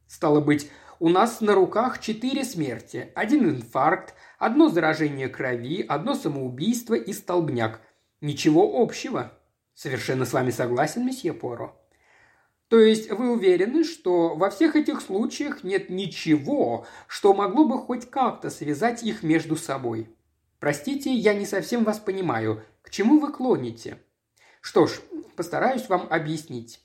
Стало 0.06 0.40
быть, 0.40 0.70
у 0.98 1.10
нас 1.10 1.40
на 1.40 1.54
руках 1.54 2.00
четыре 2.00 2.44
смерти. 2.44 3.12
Один 3.14 3.48
инфаркт, 3.50 4.14
одно 4.38 4.68
заражение 4.68 5.28
крови, 5.28 5.84
одно 5.86 6.14
самоубийство 6.14 6.94
и 6.94 7.12
столбняк. 7.12 7.80
Ничего 8.20 8.80
общего. 8.80 9.32
Совершенно 9.74 10.24
с 10.24 10.32
вами 10.32 10.50
согласен, 10.50 11.04
месье 11.04 11.34
Поро. 11.34 11.76
То 12.68 12.78
есть 12.78 13.10
вы 13.10 13.30
уверены, 13.30 13.84
что 13.84 14.34
во 14.34 14.48
всех 14.50 14.76
этих 14.76 15.00
случаях 15.00 15.64
нет 15.64 15.90
ничего, 15.90 16.86
что 17.06 17.34
могло 17.34 17.64
бы 17.66 17.78
хоть 17.78 18.08
как-то 18.08 18.48
связать 18.48 19.02
их 19.02 19.22
между 19.22 19.56
собой? 19.56 20.13
Простите, 20.64 21.12
я 21.12 21.34
не 21.34 21.44
совсем 21.44 21.84
вас 21.84 21.98
понимаю. 21.98 22.62
К 22.80 22.88
чему 22.88 23.20
вы 23.20 23.30
клоните? 23.30 23.98
Что 24.62 24.86
ж, 24.86 24.98
постараюсь 25.36 25.90
вам 25.90 26.06
объяснить. 26.08 26.80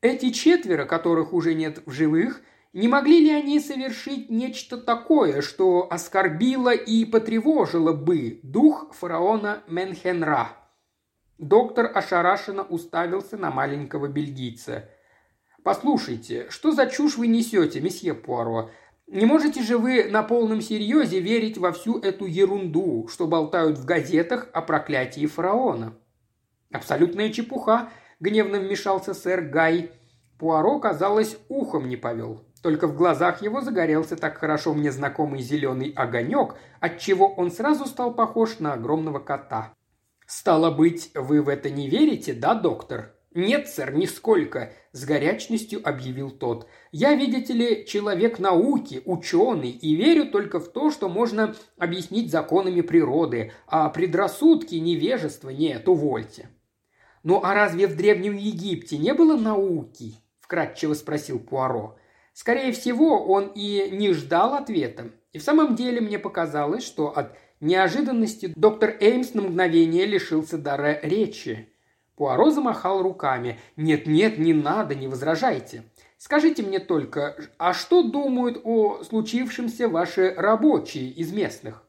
Эти 0.00 0.30
четверо, 0.30 0.86
которых 0.86 1.32
уже 1.32 1.54
нет 1.54 1.86
в 1.86 1.92
живых, 1.92 2.42
не 2.72 2.88
могли 2.88 3.20
ли 3.20 3.30
они 3.30 3.60
совершить 3.60 4.28
нечто 4.28 4.76
такое, 4.76 5.40
что 5.40 5.86
оскорбило 5.88 6.74
и 6.74 7.04
потревожило 7.04 7.92
бы 7.92 8.40
дух 8.42 8.92
фараона 8.92 9.62
Менхенра? 9.68 10.48
Доктор 11.38 11.92
ошарашенно 11.94 12.64
уставился 12.64 13.36
на 13.36 13.52
маленького 13.52 14.08
бельгийца– 14.08 14.90
«Послушайте, 15.62 16.50
что 16.50 16.72
за 16.72 16.86
чушь 16.86 17.16
вы 17.16 17.28
несете, 17.28 17.80
месье 17.80 18.14
Пуаро? 18.14 18.70
Не 19.12 19.26
можете 19.26 19.62
же 19.62 19.76
вы 19.76 20.04
на 20.04 20.22
полном 20.22 20.62
серьезе 20.62 21.20
верить 21.20 21.58
во 21.58 21.72
всю 21.72 21.98
эту 21.98 22.24
ерунду, 22.24 23.08
что 23.08 23.26
болтают 23.26 23.76
в 23.76 23.84
газетах 23.84 24.48
о 24.54 24.62
проклятии 24.62 25.26
фараона?» 25.26 25.92
«Абсолютная 26.72 27.30
чепуха»,– 27.30 27.90
гневно 28.20 28.58
вмешался 28.58 29.12
сэр 29.12 29.42
Гай. 29.42 29.90
Пуаро, 30.38 30.80
казалось, 30.80 31.36
ухом 31.50 31.90
не 31.90 31.96
повел. 31.98 32.42
Только 32.62 32.86
в 32.86 32.96
глазах 32.96 33.42
его 33.42 33.60
загорелся 33.60 34.16
так 34.16 34.38
хорошо 34.38 34.72
мне 34.72 34.90
знакомый 34.90 35.42
зеленый 35.42 35.90
огонек, 35.90 36.54
отчего 36.80 37.34
он 37.34 37.50
сразу 37.50 37.84
стал 37.84 38.14
похож 38.14 38.60
на 38.60 38.72
огромного 38.72 39.18
кота. 39.18 39.74
«Стало 40.26 40.70
быть, 40.70 41.10
вы 41.14 41.42
в 41.42 41.50
это 41.50 41.68
не 41.68 41.90
верите, 41.90 42.32
да, 42.32 42.54
доктор?» 42.54 43.14
«Нет, 43.34 43.68
сэр, 43.68 43.94
нисколько»,– 43.94 44.72
с 44.92 45.04
горячностью 45.04 45.80
объявил 45.82 46.30
тот. 46.30 46.68
«Я, 46.90 47.14
видите 47.14 47.54
ли, 47.54 47.86
человек 47.86 48.38
науки, 48.38 49.00
ученый, 49.06 49.70
и 49.70 49.94
верю 49.94 50.26
только 50.26 50.60
в 50.60 50.70
то, 50.70 50.90
что 50.90 51.08
можно 51.08 51.54
объяснить 51.78 52.30
законами 52.30 52.82
природы, 52.82 53.52
а 53.66 53.88
предрассудки, 53.88 54.74
невежества 54.74 55.50
нет, 55.50 55.88
увольте». 55.88 56.50
«Ну 57.22 57.40
а 57.42 57.54
разве 57.54 57.86
в 57.86 57.96
Древнем 57.96 58.36
Египте 58.36 58.98
не 58.98 59.14
было 59.14 59.36
науки?»– 59.36 60.14
вкратчиво 60.40 60.92
спросил 60.92 61.38
Пуаро. 61.38 61.96
Скорее 62.34 62.72
всего, 62.72 63.24
он 63.24 63.52
и 63.54 63.88
не 63.90 64.12
ждал 64.12 64.54
ответа. 64.54 65.10
И 65.32 65.38
в 65.38 65.42
самом 65.42 65.74
деле 65.76 66.00
мне 66.00 66.18
показалось, 66.18 66.84
что 66.84 67.08
от 67.08 67.36
неожиданности 67.60 68.52
доктор 68.56 68.96
Эймс 69.00 69.34
на 69.34 69.42
мгновение 69.42 70.06
лишился 70.06 70.58
дара 70.58 70.98
речи. 71.02 71.71
Пуаро 72.16 72.50
замахал 72.50 73.02
руками. 73.02 73.58
«Нет-нет, 73.76 74.38
не 74.38 74.52
надо, 74.52 74.94
не 74.94 75.08
возражайте. 75.08 75.84
Скажите 76.18 76.62
мне 76.62 76.78
только, 76.78 77.36
а 77.58 77.72
что 77.72 78.02
думают 78.02 78.60
о 78.64 79.02
случившемся 79.02 79.88
ваши 79.88 80.34
рабочие 80.36 81.08
из 81.08 81.32
местных?» 81.32 81.82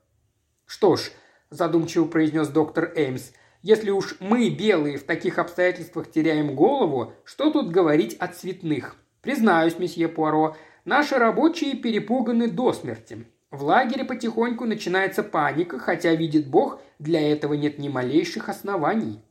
«Что 0.66 0.96
ж»,– 0.96 1.12
задумчиво 1.50 2.06
произнес 2.06 2.48
доктор 2.48 2.94
Эймс,– 2.96 3.32
«если 3.62 3.92
уж 3.92 4.16
мы, 4.20 4.50
белые, 4.50 4.98
в 4.98 5.04
таких 5.04 5.40
обстоятельствах 5.40 6.10
теряем 6.10 6.56
голову, 6.56 7.14
что 7.24 7.52
тут 7.52 7.70
говорить 7.70 8.16
о 8.16 8.28
цветных? 8.28 8.96
Признаюсь, 9.22 9.78
месье 9.78 10.08
Пуаро, 10.08 10.56
наши 10.84 11.16
рабочие 11.16 11.76
перепуганы 11.76 12.50
до 12.50 12.74
смерти. 12.74 13.26
В 13.52 13.64
лагере 13.64 14.04
потихоньку 14.04 14.66
начинается 14.66 15.22
паника, 15.22 15.80
хотя, 15.80 16.16
видит 16.16 16.48
Бог, 16.48 16.82
для 16.98 17.22
этого 17.32 17.54
нет 17.54 17.78
ни 17.78 17.90
малейших 17.90 18.48
оснований». 18.50 19.22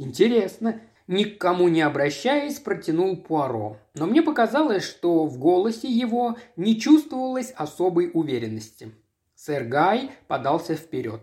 «Интересно», 0.00 0.80
ни 1.10 1.24
к 1.24 1.38
кому 1.38 1.68
не 1.68 1.82
обращаясь, 1.82 2.58
протянул 2.58 3.16
Пуаро. 3.16 3.76
Но 3.94 4.06
мне 4.06 4.22
показалось, 4.22 4.84
что 4.84 5.26
в 5.26 5.38
голосе 5.38 5.88
его 5.88 6.38
не 6.56 6.80
чувствовалось 6.80 7.52
особой 7.56 8.10
уверенности. 8.14 8.92
Сэр 9.34 9.64
Гай 9.64 10.10
подался 10.26 10.74
вперед. 10.74 11.20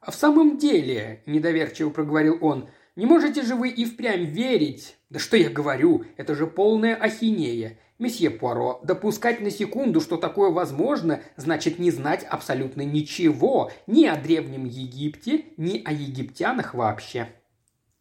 «А 0.00 0.10
в 0.12 0.14
самом 0.14 0.58
деле»,– 0.58 1.22
недоверчиво 1.26 1.90
проговорил 1.90 2.38
он,– 2.40 2.68
«не 2.96 3.06
можете 3.06 3.42
же 3.42 3.56
вы 3.56 3.70
и 3.70 3.84
впрямь 3.84 4.26
верить?» 4.26 4.96
«Да 5.10 5.18
что 5.18 5.36
я 5.36 5.48
говорю, 5.48 6.04
это 6.16 6.34
же 6.34 6.46
полная 6.46 6.94
ахинея. 6.94 7.78
Месье 7.98 8.30
Пуаро, 8.30 8.80
допускать 8.84 9.40
на 9.40 9.50
секунду, 9.50 10.00
что 10.00 10.18
такое 10.18 10.50
возможно, 10.50 11.20
значит 11.36 11.78
не 11.78 11.90
знать 11.90 12.24
абсолютно 12.24 12.82
ничего 12.82 13.72
ни 13.86 14.04
о 14.04 14.14
Древнем 14.16 14.66
Египте, 14.66 15.46
ни 15.56 15.82
о 15.82 15.92
египтянах 15.92 16.74
вообще». 16.74 17.28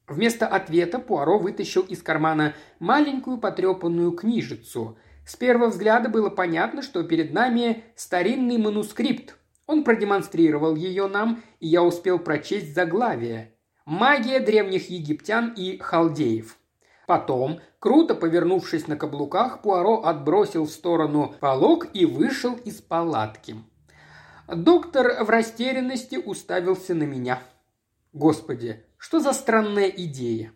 Вместо 0.07 0.47
ответа 0.47 0.99
Пуаро 0.99 1.37
вытащил 1.37 1.81
из 1.81 2.01
кармана 2.01 2.53
маленькую 2.79 3.37
потрепанную 3.37 4.13
книжицу. 4.13 4.97
С 5.25 5.35
первого 5.35 5.67
взгляда 5.69 6.07
было 6.07 6.29
понятно, 6.29 6.81
что 6.81 7.03
перед 7.03 7.33
нами 7.33 7.83
старинный 7.95 8.57
манускрипт. 8.57 9.35
Он 9.65 9.83
продемонстрировал 9.83 10.75
ее 10.75 11.07
нам, 11.07 11.43
и 11.59 11.67
я 11.67 11.83
успел 11.83 12.19
прочесть 12.19 12.73
заглавие. 12.73 13.53
«Магия 13.85 14.39
древних 14.39 14.89
египтян 14.89 15.53
и 15.55 15.77
халдеев». 15.77 16.57
Потом, 17.05 17.59
круто 17.79 18.15
повернувшись 18.15 18.87
на 18.87 18.95
каблуках, 18.95 19.61
Пуаро 19.61 20.03
отбросил 20.03 20.65
в 20.65 20.71
сторону 20.71 21.35
полог 21.39 21.87
и 21.93 22.05
вышел 22.05 22.55
из 22.55 22.81
палатки. 22.81 23.55
Доктор 24.47 25.23
в 25.23 25.29
растерянности 25.29 26.15
уставился 26.15 26.93
на 26.93 27.03
меня. 27.03 27.41
«Господи, 28.13 28.86
что 28.97 29.19
за 29.19 29.33
странная 29.33 29.89
идея? 29.89 30.53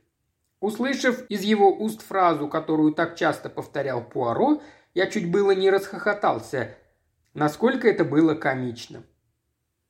Услышав 0.59 1.25
из 1.27 1.41
его 1.41 1.71
уст 1.73 2.01
фразу, 2.01 2.47
которую 2.47 2.93
так 2.93 3.15
часто 3.15 3.49
повторял 3.49 4.03
Пуаро, 4.03 4.61
я 4.93 5.07
чуть 5.07 5.31
было 5.31 5.51
не 5.51 5.69
расхохотался. 5.69 6.75
Насколько 7.33 7.87
это 7.87 8.03
было 8.03 8.35
комично. 8.35 9.03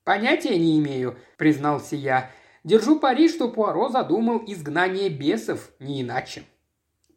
«Понятия 0.03 0.57
не 0.57 0.79
имею»,– 0.79 1.17
признался 1.37 1.95
я. 1.95 2.31
«Держу 2.63 2.99
пари, 2.99 3.27
что 3.27 3.49
Пуаро 3.49 3.89
задумал 3.89 4.43
изгнание 4.47 5.09
бесов, 5.09 5.71
не 5.79 6.01
иначе». 6.01 6.43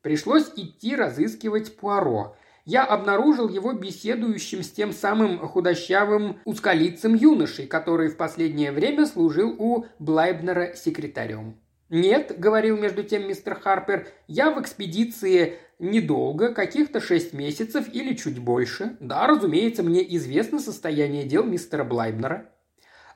Пришлось 0.03 0.51
идти 0.57 0.97
разыскивать 0.97 1.77
Пуаро. 1.77 2.37
Я 2.65 2.85
обнаружил 2.85 3.49
его 3.49 3.75
беседующим 3.75 4.63
с 4.63 4.71
тем 4.71 4.93
самым 4.93 5.39
худощавым 5.39 6.41
узколицым 6.47 7.15
юношей, 7.15 7.67
который 7.67 8.09
в 8.09 8.17
последнее 8.17 8.73
время 8.73 9.05
служил 9.05 9.55
у 9.59 9.85
Блайбнера 9.99 10.75
секретарем. 10.75 11.59
«Нет»,— 11.91 12.35
говорил 12.39 12.79
между 12.79 13.03
тем 13.03 13.29
мистер 13.29 13.55
Харпер,— 13.55 14.09
«я 14.27 14.51
в 14.51 14.61
экспедиции 14.63 15.59
недолго, 15.79 16.55
каких-то 16.55 17.01
шесть 17.01 17.35
месяцев 17.35 17.87
или 17.93 18.15
чуть 18.15 18.39
больше. 18.39 18.97
Да, 18.99 19.27
разумеется, 19.27 19.83
мне 19.83 20.03
известно 20.17 20.59
состояние 20.59 21.25
дел 21.25 21.45
мистера 21.45 21.85
Блайбнера». 21.85 22.51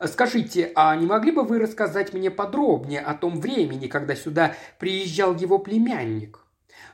«Скажите, 0.05 0.71
а 0.75 0.95
не 0.95 1.07
могли 1.07 1.33
бы 1.33 1.43
вы 1.43 1.59
рассказать 1.59 2.13
мне 2.13 2.31
подробнее 2.31 3.01
о 3.01 3.15
том 3.15 3.41
времени, 3.41 3.87
когда 3.87 4.15
сюда 4.15 4.55
приезжал 4.79 5.35
его 5.35 5.59
племянник?» 5.59 6.45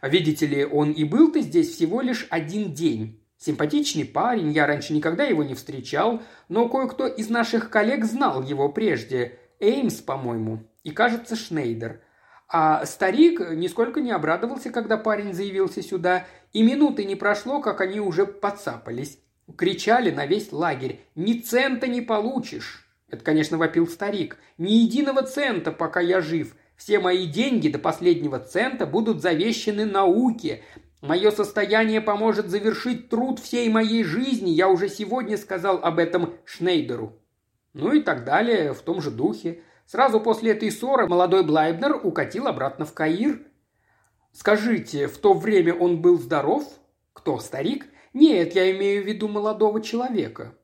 Видите 0.08 0.46
ли, 0.46 0.64
он 0.66 0.92
и 0.92 1.02
был-то 1.04 1.40
здесь 1.40 1.70
всего 1.70 2.02
лишь 2.02 2.26
один 2.28 2.74
день. 2.74 3.22
Симпатичный 3.38 4.04
парень, 4.04 4.52
я 4.52 4.66
раньше 4.66 4.92
никогда 4.92 5.24
его 5.24 5.42
не 5.42 5.54
встречал, 5.54 6.22
но 6.48 6.68
кое-кто 6.68 7.06
из 7.06 7.30
наших 7.30 7.70
коллег 7.70 8.04
знал 8.04 8.42
его 8.42 8.68
прежде. 8.68 9.38
Эймс, 9.60 9.96
по-моему, 9.96 10.64
и, 10.82 10.90
кажется, 10.90 11.36
Шнейдер. 11.36 12.02
А 12.48 12.84
старик 12.84 13.40
нисколько 13.52 14.02
не 14.02 14.10
обрадовался, 14.10 14.70
когда 14.70 14.98
парень 14.98 15.32
заявился 15.32 15.82
сюда, 15.82 16.26
и 16.52 16.62
минуты 16.62 17.04
не 17.04 17.16
прошло, 17.16 17.60
как 17.60 17.80
они 17.80 17.98
уже 17.98 18.26
подцапались. 18.26 19.18
Кричали 19.56 20.10
на 20.10 20.26
весь 20.26 20.52
лагерь 20.52 21.00
«Ни 21.14 21.34
цента 21.34 21.86
не 21.86 22.02
получишь!» 22.02 22.86
Это, 23.08 23.24
конечно, 23.24 23.56
вопил 23.56 23.86
старик. 23.88 24.36
«Ни 24.58 24.72
единого 24.72 25.22
цента, 25.22 25.72
пока 25.72 26.00
я 26.00 26.20
жив. 26.20 26.54
Все 26.76 26.98
мои 26.98 27.26
деньги 27.26 27.68
до 27.68 27.78
последнего 27.78 28.38
цента 28.38 28.86
будут 28.86 29.22
завещены 29.22 29.84
науке. 29.84 30.62
Мое 31.00 31.30
состояние 31.30 32.00
поможет 32.00 32.48
завершить 32.48 33.08
труд 33.08 33.38
всей 33.38 33.68
моей 33.68 34.04
жизни. 34.04 34.50
Я 34.50 34.68
уже 34.68 34.88
сегодня 34.88 35.36
сказал 35.36 35.78
об 35.82 35.98
этом 35.98 36.34
Шнейдеру. 36.44 37.18
Ну 37.74 37.92
и 37.92 38.00
так 38.00 38.24
далее, 38.24 38.72
в 38.72 38.80
том 38.80 39.00
же 39.00 39.10
духе. 39.10 39.62
Сразу 39.86 40.20
после 40.20 40.52
этой 40.52 40.70
ссоры 40.70 41.06
молодой 41.06 41.44
Блайбнер 41.44 42.00
укатил 42.02 42.46
обратно 42.46 42.84
в 42.84 42.94
Каир. 42.94 43.40
Скажите, 44.32 45.06
в 45.06 45.18
то 45.18 45.34
время 45.34 45.74
он 45.74 46.00
был 46.00 46.18
здоров? 46.18 46.64
Кто, 47.12 47.38
старик? 47.38 47.86
Нет, 48.14 48.54
я 48.54 48.70
имею 48.76 49.02
в 49.02 49.06
виду 49.06 49.28
молодого 49.28 49.82
человека. 49.82 50.54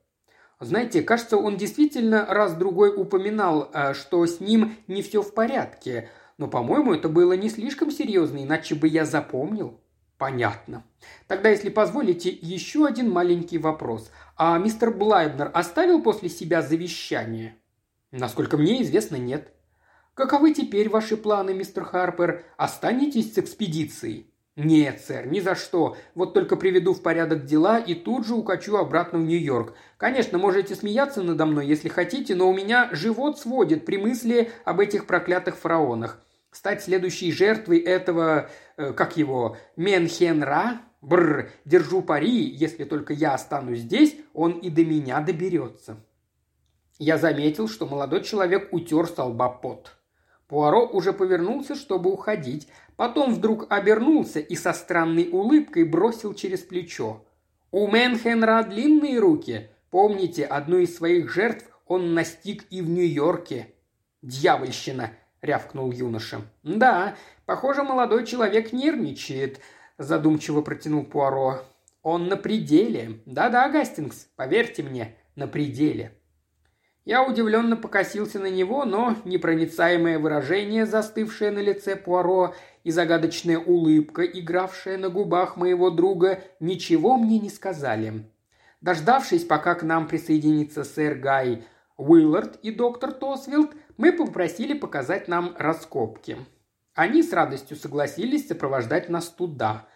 Знаете, 0.60 1.00
кажется, 1.02 1.38
он 1.38 1.56
действительно 1.56 2.26
раз-другой 2.26 2.94
упоминал, 2.94 3.70
э, 3.72 3.94
что 3.94 4.26
с 4.26 4.40
ним 4.40 4.76
не 4.88 5.00
все 5.00 5.22
в 5.22 5.32
порядке. 5.32 6.10
Но, 6.36 6.48
по-моему, 6.48 6.92
это 6.92 7.08
было 7.08 7.32
не 7.32 7.48
слишком 7.48 7.90
серьезно, 7.90 8.44
иначе 8.44 8.74
бы 8.74 8.86
я 8.86 9.06
запомнил. 9.06 9.80
Понятно. 10.18 10.84
Тогда, 11.26 11.48
если 11.48 11.70
позволите, 11.70 12.28
еще 12.28 12.86
один 12.86 13.10
маленький 13.10 13.56
вопрос. 13.56 14.10
А 14.36 14.58
мистер 14.58 14.90
Блайбнер 14.90 15.50
оставил 15.54 16.02
после 16.02 16.28
себя 16.28 16.60
завещание? 16.60 17.56
Насколько 18.10 18.58
мне 18.58 18.82
известно, 18.82 19.16
нет. 19.16 19.54
Каковы 20.12 20.52
теперь 20.52 20.90
ваши 20.90 21.16
планы, 21.16 21.54
мистер 21.54 21.84
Харпер? 21.84 22.44
Останетесь 22.58 23.32
с 23.32 23.38
экспедицией? 23.38 24.29
«Нет, 24.62 25.00
сэр, 25.00 25.26
ни 25.26 25.40
за 25.40 25.54
что. 25.54 25.96
Вот 26.14 26.34
только 26.34 26.54
приведу 26.54 26.92
в 26.92 27.02
порядок 27.02 27.46
дела 27.46 27.78
и 27.78 27.94
тут 27.94 28.26
же 28.26 28.34
укачу 28.34 28.76
обратно 28.76 29.18
в 29.18 29.22
Нью-Йорк. 29.22 29.72
Конечно, 29.96 30.36
можете 30.36 30.74
смеяться 30.74 31.22
надо 31.22 31.46
мной, 31.46 31.66
если 31.66 31.88
хотите, 31.88 32.34
но 32.34 32.50
у 32.50 32.52
меня 32.52 32.90
живот 32.92 33.38
сводит 33.38 33.86
при 33.86 33.96
мысли 33.96 34.50
об 34.66 34.80
этих 34.80 35.06
проклятых 35.06 35.56
фараонах. 35.56 36.20
Стать 36.50 36.82
следующей 36.82 37.32
жертвой 37.32 37.78
этого, 37.78 38.50
э, 38.76 38.92
как 38.92 39.16
его, 39.16 39.56
Менхенра? 39.76 40.82
Бррр, 41.00 41.48
держу 41.64 42.02
пари, 42.02 42.44
если 42.44 42.84
только 42.84 43.14
я 43.14 43.32
останусь 43.32 43.78
здесь, 43.78 44.14
он 44.34 44.58
и 44.58 44.68
до 44.68 44.84
меня 44.84 45.20
доберется». 45.20 45.96
Я 46.98 47.16
заметил, 47.16 47.66
что 47.66 47.86
молодой 47.86 48.22
человек 48.22 48.68
утер 48.72 49.06
с 49.06 49.12
пот. 49.12 49.96
Пуаро 50.50 50.84
уже 50.84 51.12
повернулся, 51.12 51.76
чтобы 51.76 52.12
уходить, 52.12 52.66
Потом 53.00 53.32
вдруг 53.32 53.64
обернулся 53.72 54.40
и 54.40 54.54
со 54.56 54.74
странной 54.74 55.30
улыбкой 55.32 55.84
бросил 55.84 56.34
через 56.34 56.60
плечо. 56.60 57.24
«У 57.70 57.86
Менхенра 57.90 58.62
длинные 58.62 59.18
руки. 59.18 59.70
Помните, 59.90 60.44
одну 60.44 60.76
из 60.76 60.96
своих 60.96 61.32
жертв 61.32 61.64
он 61.86 62.12
настиг 62.12 62.66
и 62.68 62.82
в 62.82 62.90
Нью-Йорке». 62.90 63.68
«Дьявольщина!»– 64.20 65.12
рявкнул 65.40 65.90
юноша. 65.92 66.42
«Да, 66.62 67.16
похоже, 67.46 67.84
молодой 67.84 68.26
человек 68.26 68.74
нервничает»,– 68.74 69.60
задумчиво 69.96 70.60
протянул 70.60 71.04
Пуаро. 71.04 71.62
«Он 72.02 72.28
на 72.28 72.36
пределе. 72.36 73.22
Да-да, 73.24 73.70
Гастингс, 73.70 74.28
поверьте 74.36 74.82
мне, 74.82 75.16
на 75.36 75.48
пределе». 75.48 76.19
Я 77.04 77.24
удивленно 77.24 77.76
покосился 77.76 78.38
на 78.38 78.50
него, 78.50 78.84
но 78.84 79.16
непроницаемое 79.24 80.18
выражение, 80.18 80.84
застывшее 80.84 81.50
на 81.50 81.60
лице 81.60 81.96
Пуаро, 81.96 82.54
и 82.84 82.90
загадочная 82.90 83.58
улыбка, 83.58 84.22
игравшая 84.22 84.96
на 84.96 85.08
губах 85.08 85.56
моего 85.56 85.90
друга, 85.90 86.42
ничего 86.60 87.16
мне 87.16 87.38
не 87.38 87.50
сказали. 87.50 88.24
Дождавшись, 88.80 89.44
пока 89.44 89.74
к 89.74 89.82
нам 89.82 90.08
присоединится 90.08 90.84
сэр 90.84 91.16
Гай 91.16 91.64
Уиллард 91.96 92.56
и 92.62 92.70
доктор 92.70 93.12
Тосвилд, 93.12 93.72
мы 93.98 94.12
попросили 94.12 94.72
показать 94.72 95.28
нам 95.28 95.54
раскопки. 95.58 96.38
Они 96.94 97.22
с 97.22 97.32
радостью 97.32 97.76
согласились 97.76 98.48
сопровождать 98.48 99.08
нас 99.10 99.28
туда. 99.28 99.86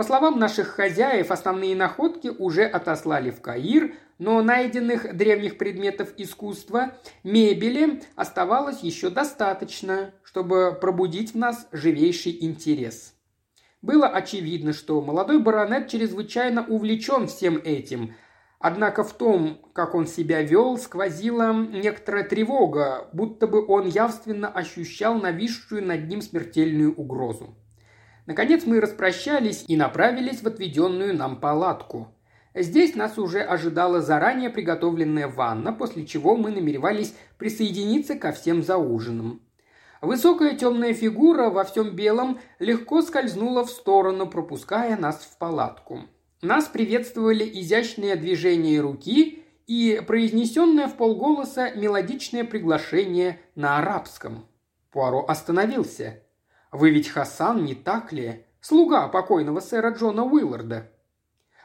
По 0.00 0.04
словам 0.04 0.38
наших 0.38 0.68
хозяев, 0.68 1.30
основные 1.30 1.76
находки 1.76 2.28
уже 2.28 2.64
отослали 2.64 3.30
в 3.30 3.42
Каир, 3.42 3.96
но 4.16 4.40
найденных 4.40 5.14
древних 5.14 5.58
предметов 5.58 6.14
искусства, 6.16 6.94
мебели 7.22 8.02
оставалось 8.16 8.80
еще 8.80 9.10
достаточно, 9.10 10.14
чтобы 10.22 10.74
пробудить 10.80 11.34
в 11.34 11.36
нас 11.36 11.68
живейший 11.70 12.42
интерес. 12.42 13.12
Было 13.82 14.08
очевидно, 14.08 14.72
что 14.72 15.02
молодой 15.02 15.38
баронет 15.38 15.88
чрезвычайно 15.88 16.64
увлечен 16.66 17.26
всем 17.26 17.58
этим, 17.62 18.14
однако 18.58 19.04
в 19.04 19.12
том, 19.12 19.60
как 19.74 19.94
он 19.94 20.06
себя 20.06 20.40
вел, 20.40 20.78
сквозила 20.78 21.52
некоторая 21.52 22.24
тревога, 22.24 23.10
будто 23.12 23.46
бы 23.46 23.66
он 23.66 23.86
явственно 23.86 24.48
ощущал 24.48 25.16
нависшую 25.16 25.84
над 25.84 26.08
ним 26.08 26.22
смертельную 26.22 26.94
угрозу. 26.94 27.54
Наконец 28.30 28.64
мы 28.64 28.80
распрощались 28.80 29.64
и 29.66 29.74
направились 29.74 30.40
в 30.40 30.46
отведенную 30.46 31.16
нам 31.16 31.40
палатку– 31.40 32.14
Здесь 32.54 32.96
нас 32.96 33.16
уже 33.16 33.40
ожидала 33.40 34.00
заранее 34.00 34.50
приготовленная 34.50 35.28
ванна, 35.28 35.72
после 35.72 36.04
чего 36.04 36.36
мы 36.36 36.50
намеревались 36.50 37.14
присоединиться 37.38 38.16
ко 38.16 38.32
всем 38.32 38.62
за 38.62 38.76
ужином. 38.76 39.40
Высокая 40.02 40.56
темная 40.56 40.92
фигура 40.92 41.50
во 41.50 41.62
всем 41.62 41.94
белом 41.94 42.40
легко 42.58 43.02
скользнула 43.02 43.64
в 43.64 43.70
сторону, 43.70 44.26
пропуская 44.26 44.96
нас 44.96 45.18
в 45.18 45.38
палатку. 45.38 46.00
Нас 46.42 46.66
приветствовали 46.66 47.44
изящные 47.44 48.16
движения 48.16 48.80
руки 48.80 49.44
и 49.68 50.02
произнесенное 50.04 50.88
в 50.88 50.96
полголоса 50.96 51.70
мелодичное 51.76 52.42
приглашение 52.42 53.38
на 53.54 53.78
арабском. 53.78 54.46
Пуаро 54.90 55.24
остановился. 55.28 56.24
«Вы 56.72 56.90
ведь 56.90 57.08
Хасан, 57.08 57.64
не 57.64 57.74
так 57.74 58.12
ли? 58.12 58.46
Слуга 58.60 59.08
покойного 59.08 59.60
сэра 59.60 59.90
Джона 59.90 60.24
Уилларда», 60.24 60.90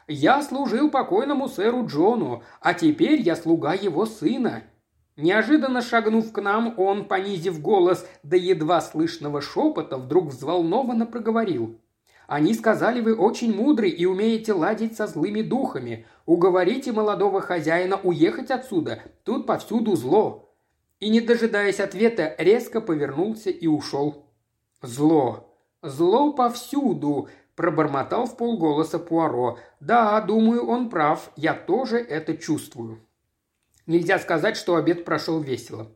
я 0.08 0.40
служил 0.40 0.88
покойному 0.88 1.48
сэру 1.48 1.84
Джону, 1.86 2.44
а 2.60 2.74
теперь 2.74 3.20
я 3.20 3.34
слуга 3.34 3.74
его 3.74 4.06
сына». 4.06 4.62
Неожиданно 5.16 5.80
шагнув 5.80 6.30
к 6.30 6.42
нам, 6.42 6.74
он, 6.76 7.06
понизив 7.06 7.62
голос 7.62 8.06
до 8.22 8.36
едва 8.36 8.82
слышного 8.82 9.40
шепота, 9.40 9.96
вдруг 9.96 10.26
взволнованно 10.26 11.06
проговорил. 11.06 11.80
«Они 12.26 12.52
сказали, 12.52 13.00
вы 13.00 13.14
очень 13.14 13.54
мудрый 13.54 13.88
и 13.88 14.04
умеете 14.04 14.52
ладить 14.52 14.94
со 14.94 15.06
злыми 15.06 15.40
духами. 15.40 16.06
Уговорите 16.26 16.92
молодого 16.92 17.40
хозяина 17.40 17.98
уехать 18.02 18.50
отсюда. 18.50 19.02
Тут 19.24 19.46
повсюду 19.46 19.96
зло». 19.96 20.54
И, 21.00 21.08
не 21.08 21.20
дожидаясь 21.20 21.80
ответа, 21.80 22.34
резко 22.38 22.82
повернулся 22.82 23.48
и 23.48 23.66
ушел. 23.66 24.25
«Зло! 24.82 25.54
Зло 25.82 26.32
повсюду!» 26.32 27.28
пробормотал 27.56 28.26
в 28.26 28.36
полголоса 28.36 28.98
Пуаро. 28.98 29.58
«Да, 29.80 30.20
думаю, 30.20 30.66
он 30.66 30.90
прав. 30.90 31.32
Я 31.36 31.54
тоже 31.54 31.98
это 31.98 32.36
чувствую». 32.36 33.00
Нельзя 33.86 34.18
сказать, 34.18 34.56
что 34.56 34.76
обед 34.76 35.04
прошел 35.04 35.40
весело. 35.40 35.88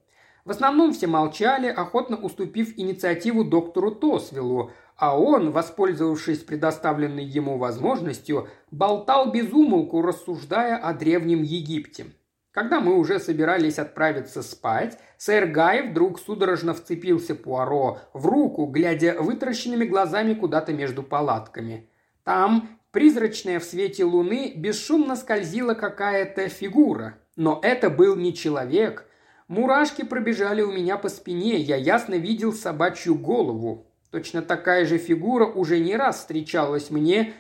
В 0.45 0.51
основном 0.51 0.93
все 0.93 1.07
молчали, 1.07 1.69
охотно 1.69 2.17
уступив 2.17 2.79
инициативу 2.79 3.45
доктору 3.45 3.91
Тосвиллу, 3.91 4.71
а 4.97 5.19
он, 5.19 5.51
воспользовавшись 5.51 6.39
предоставленной 6.39 7.25
ему 7.25 7.59
возможностью, 7.59 8.49
болтал 8.71 9.31
без 9.31 9.53
умолку, 9.53 10.03
рассуждая 10.03 10.77
о 10.77 10.95
Древнем 10.95 11.43
Египте– 11.43 12.07
когда 12.53 12.81
мы 12.81 12.99
уже 12.99 13.21
собирались 13.21 13.79
отправиться 13.79 14.43
спать, 14.43 14.99
сэр 15.19 15.47
Гай 15.47 15.89
вдруг 15.89 16.19
судорожно 16.19 16.75
вцепился 16.75 17.35
Пуаро 17.37 18.01
в 18.13 18.27
руку, 18.27 18.67
глядя 18.67 19.17
вытращенными 19.21 19.85
глазами 19.85 20.35
куда-то 20.35 20.73
между 20.73 21.05
палатками. 21.05 21.89
Там, 22.25 22.81
призрачная 22.91 23.61
в 23.61 23.65
свете 23.65 24.05
луны, 24.05 24.53
бесшумно 24.57 25.15
скользила 25.15 25.75
какая-то 25.75 26.49
фигура. 26.49 27.19
Но 27.37 27.61
это 27.63 27.89
был 27.89 28.17
не 28.17 28.35
человек. 28.35 29.07
Мурашки 29.47 30.03
пробежали 30.03 30.63
у 30.63 30.73
меня 30.73 30.97
по 30.97 31.09
спине, 31.09 31.57
я 31.57 31.77
ясно 31.77 32.15
видел 32.15 32.53
собачью 32.53 33.15
голову. 33.15 33.87
Точно 34.11 34.43
такая 34.43 34.87
же 34.87 34.99
фигура 34.99 35.47
уже 35.47 35.79
не 35.79 35.97
раз 35.97 36.19
встречалась 36.19 36.91
мне 36.91 37.33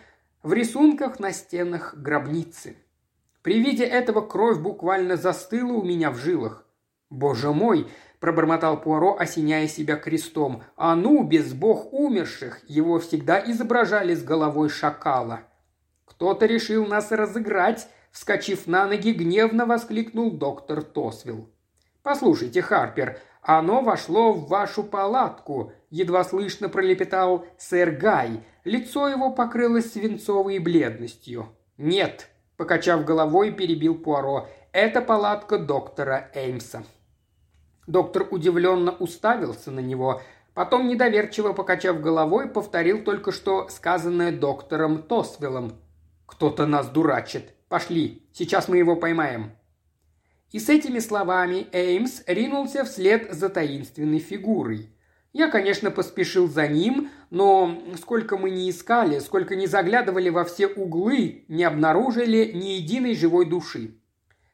в 0.44 0.52
рисунках 0.52 1.18
на 1.18 1.32
стенах 1.32 1.94
гробницы. 1.96 2.76
При 3.42 3.60
виде 3.60 3.84
этого 3.84 4.20
кровь 4.20 4.58
буквально 4.58 5.16
застыла 5.16 5.72
у 5.72 5.82
меня 5.82 6.10
в 6.10 6.16
жилах. 6.18 6.66
«Боже 7.08 7.52
мой!»– 7.52 7.88
пробормотал 8.20 8.80
Пуаро, 8.80 9.16
осеняя 9.18 9.66
себя 9.66 9.96
крестом. 9.96 10.62
«А 10.76 10.94
ну, 10.94 11.24
без 11.24 11.52
бог 11.54 11.92
умерших! 11.92 12.60
Его 12.68 13.00
всегда 13.00 13.42
изображали 13.50 14.14
с 14.14 14.22
головой 14.22 14.68
шакала!» 14.68 15.40
«Кто-то 16.04 16.46
решил 16.46 16.86
нас 16.86 17.10
разыграть!»– 17.10 17.88
вскочив 18.12 18.66
на 18.66 18.86
ноги, 18.86 19.12
гневно 19.12 19.66
воскликнул 19.66 20.30
доктор 20.32 20.82
Тосвилл. 20.82 21.48
«Послушайте, 22.02 22.60
Харпер, 22.60 23.18
оно 23.42 23.82
вошло 23.82 24.32
в 24.32 24.48
вашу 24.48 24.84
палатку»,– 24.84 25.72
едва 25.90 26.24
слышно 26.24 26.68
пролепетал 26.68 27.46
сэр 27.56 27.92
Гай. 27.92 28.44
Лицо 28.64 29.08
его 29.08 29.30
покрылось 29.30 29.92
свинцовой 29.92 30.58
бледностью. 30.58 31.48
«Нет», 31.78 32.28
Покачав 32.60 33.06
головой, 33.06 33.52
перебил 33.52 33.94
Пуаро. 33.94 34.46
«Это 34.72 35.00
палатка 35.00 35.56
доктора 35.56 36.30
Эймса». 36.34 36.82
Доктор 37.86 38.28
удивленно 38.30 38.92
уставился 38.92 39.70
на 39.70 39.80
него, 39.80 40.20
потом, 40.52 40.86
недоверчиво 40.86 41.54
покачав 41.54 42.02
головой, 42.02 42.50
повторил 42.50 43.02
только 43.02 43.32
что 43.32 43.70
сказанное 43.70 44.30
доктором 44.30 45.02
Тосвиллом. 45.02 45.72
«Кто-то 46.26 46.66
нас 46.66 46.90
дурачит. 46.90 47.54
Пошли, 47.70 48.28
сейчас 48.34 48.68
мы 48.68 48.76
его 48.76 48.94
поймаем». 48.94 49.52
И 50.50 50.58
с 50.58 50.68
этими 50.68 50.98
словами 50.98 51.66
Эймс 51.72 52.22
ринулся 52.26 52.84
вслед 52.84 53.32
за 53.32 53.48
таинственной 53.48 54.18
фигурой. 54.18 54.94
Я, 55.32 55.48
конечно, 55.48 55.92
поспешил 55.92 56.48
за 56.48 56.66
ним, 56.66 57.10
но 57.30 57.80
сколько 58.00 58.36
мы 58.36 58.50
не 58.50 58.68
искали, 58.68 59.20
сколько 59.20 59.54
не 59.54 59.66
заглядывали 59.68 60.28
во 60.28 60.44
все 60.44 60.66
углы, 60.66 61.44
не 61.46 61.62
обнаружили 61.62 62.50
ни 62.52 62.70
единой 62.70 63.14
живой 63.14 63.48
души. 63.48 63.94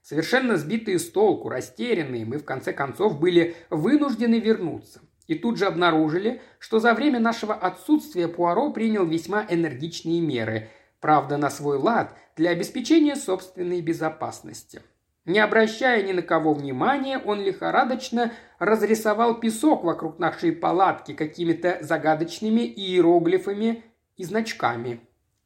Совершенно 0.02 0.56
сбитые 0.56 0.98
с 0.98 1.10
толку, 1.10 1.48
растерянные, 1.48 2.26
мы 2.26 2.38
в 2.38 2.44
конце 2.44 2.72
концов 2.72 3.18
были 3.18 3.56
вынуждены 3.70 4.38
вернуться. 4.38 5.00
И 5.26 5.34
тут 5.34 5.58
же 5.58 5.64
обнаружили, 5.64 6.40
что 6.58 6.78
за 6.78 6.94
время 6.94 7.20
нашего 7.20 7.54
отсутствия 7.54 8.28
Пуаро 8.28 8.70
принял 8.70 9.04
весьма 9.04 9.44
энергичные 9.48 10.20
меры, 10.20 10.68
правда 11.00 11.38
на 11.38 11.50
свой 11.50 11.78
лад, 11.78 12.14
для 12.36 12.50
обеспечения 12.50 13.16
собственной 13.16 13.80
безопасности. 13.80 14.82
Не 15.26 15.40
обращая 15.40 16.04
ни 16.04 16.12
на 16.12 16.22
кого 16.22 16.54
внимания, 16.54 17.18
он 17.18 17.40
лихорадочно 17.40 18.32
разрисовал 18.60 19.40
песок 19.40 19.82
вокруг 19.82 20.20
нашей 20.20 20.52
палатки 20.52 21.14
какими-то 21.14 21.78
загадочными 21.80 22.60
иероглифами 22.60 23.82
и 24.16 24.22
значками. 24.22 25.00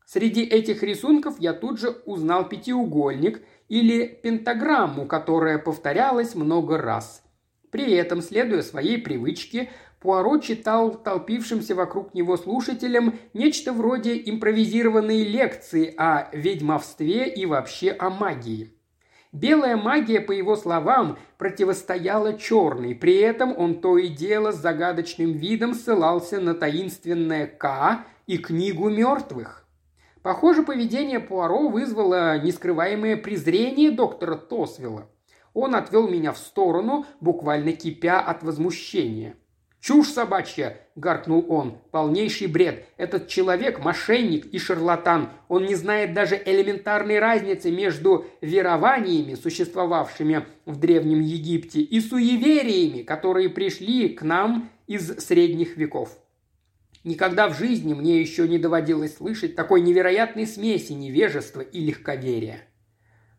Среди 0.05 0.43
этих 0.43 0.83
рисунков 0.83 1.37
я 1.39 1.55
тут 1.55 1.81
же 1.81 1.91
узнал 2.05 2.47
пятиугольник 2.47 3.41
или 3.69 4.07
пентаграмму, 4.07 5.07
которая 5.07 5.57
повторялась 5.57 6.35
много 6.35 6.77
раз. 6.77 7.23
При 7.71 7.95
этом, 7.95 8.21
следуя 8.21 8.61
своей 8.61 8.99
привычке, 8.99 9.71
Пуаро 9.99 10.39
читал 10.39 10.95
толпившимся 10.95 11.75
вокруг 11.75 12.13
него 12.13 12.37
слушателям 12.37 13.19
нечто 13.33 13.73
вроде 13.73 14.21
импровизированной 14.27 15.25
лекции 15.25 15.95
о 15.97 16.29
ведьмовстве 16.33 17.33
и 17.33 17.47
вообще 17.47 17.93
о 17.93 18.11
магии– 18.11 18.75
Белая 19.33 19.77
магия, 19.77 20.21
по 20.21 20.33
его 20.33 20.57
словам, 20.57 21.17
противостояла 21.39 22.37
черной, 22.37 22.97
при 22.97 23.17
этом 23.19 23.57
он 23.57 23.81
то 23.81 23.97
и 23.97 24.09
дело 24.09 24.51
с 24.51 24.57
загадочным 24.57 25.33
видом 25.33 25.75
ссылался 25.75 26.41
на 26.41 26.55
таинственное 26.55 27.47
К 27.47 28.05
и 28.27 28.39
книгу 28.39 28.89
мертвых. 28.89 29.69
Похоже, 30.23 30.65
поведение 30.65 31.21
Пуаро 31.21 31.69
вызвало 31.69 32.41
нескрываемое 32.41 33.17
презрение 33.17 33.93
доктора 33.93 34.35
Тосвилла. 34.35 35.09
Он 35.55 35.77
отвел 35.77 36.09
меня 36.09 36.33
в 36.33 36.39
сторону, 36.39 37.07
буквально 37.21 37.73
кипя 37.73 38.21
от 38.21 38.43
возмущения. 38.43 39.37
«Чушь 39.81 40.09
собачья!»– 40.09 40.77
гаркнул 40.95 41.47
он. 41.49 41.79
«Полнейший 41.91 42.49
бред. 42.49 42.85
Этот 42.99 43.29
человек– 43.29 43.79
мошенник 43.85 44.45
и 44.47 44.59
шарлатан. 44.59 45.31
Он 45.49 45.65
не 45.65 45.75
знает 45.75 46.13
даже 46.13 46.41
элементарной 46.45 47.19
разницы 47.19 47.71
между 47.71 48.27
верованиями, 48.43 49.35
существовавшими 49.35 50.45
в 50.67 50.79
Древнем 50.79 51.21
Египте, 51.21 51.81
и 51.81 51.99
суевериями, 52.01 53.03
которые 53.03 53.49
пришли 53.49 54.11
к 54.11 54.23
нам 54.23 54.69
из 54.87 55.19
средних 55.21 55.79
веков. 55.79 56.19
Никогда 57.03 57.49
в 57.49 57.57
жизни 57.57 57.95
мне 57.95 58.21
еще 58.21 58.47
не 58.47 58.59
доводилось 58.59 59.17
слышать 59.17 59.57
такой 59.57 59.81
невероятной 59.81 60.47
смеси 60.47 60.93
невежества 60.93 61.63
и 61.63 61.81
легковерия. 61.81 62.67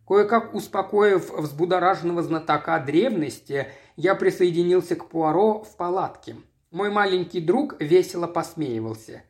Кое-как 0.07 0.55
успокоив 0.55 1.31
взбудораженного 1.31 2.23
знатока 2.23 2.79
древности, 2.79 3.67
я 3.95 4.15
присоединился 4.15 4.95
к 4.95 5.07
Пуаро 5.09 5.63
в 5.63 5.75
палатке. 5.77 6.35
Мой 6.71 6.89
маленький 6.89 7.41
друг 7.41 7.81
весело 7.81 8.27
посмеивался. 8.27 9.23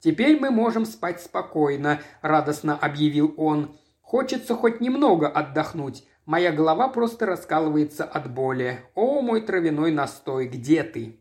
«Теперь 0.00 0.38
мы 0.38 0.50
можем 0.50 0.84
спать 0.84 1.20
спокойно»,– 1.20 2.00
радостно 2.20 2.76
объявил 2.76 3.34
он. 3.36 3.74
«Хочется 4.02 4.54
хоть 4.54 4.80
немного 4.80 5.28
отдохнуть. 5.28 6.04
Моя 6.26 6.52
голова 6.52 6.88
просто 6.88 7.26
раскалывается 7.26 8.04
от 8.04 8.32
боли. 8.32 8.80
О, 8.94 9.22
мой 9.22 9.40
травяной 9.40 9.92
настой, 9.92 10.46
где 10.46 10.82
ты?» 10.82 11.18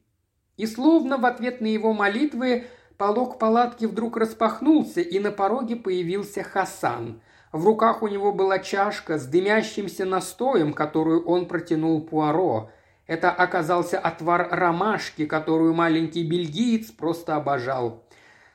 И 0.57 0.67
словно 0.67 1.17
в 1.17 1.25
ответ 1.25 1.61
на 1.61 1.67
его 1.67 1.93
молитвы 1.93 2.65
полог 2.97 3.39
палатки 3.39 3.85
вдруг 3.85 4.17
распахнулся, 4.17 5.01
и 5.01 5.17
на 5.19 5.31
пороге 5.31 5.75
появился 5.75 6.43
Хасан. 6.43 7.21
В 7.51 7.65
руках 7.65 8.01
у 8.01 8.07
него 8.07 8.33
была 8.33 8.59
чашка 8.59 9.17
с 9.17 9.25
дымящимся 9.25 10.05
настоем, 10.05 10.73
которую 10.73 11.23
он 11.25 11.47
протянул 11.47 12.01
Пуаро. 12.01 12.71
Это 13.05 13.31
оказался 13.31 13.99
отвар 13.99 14.47
ромашки, 14.51 15.25
которую 15.25 15.73
маленький 15.73 16.23
бельгиец 16.23 16.91
просто 16.91 17.35
обожал. 17.35 18.03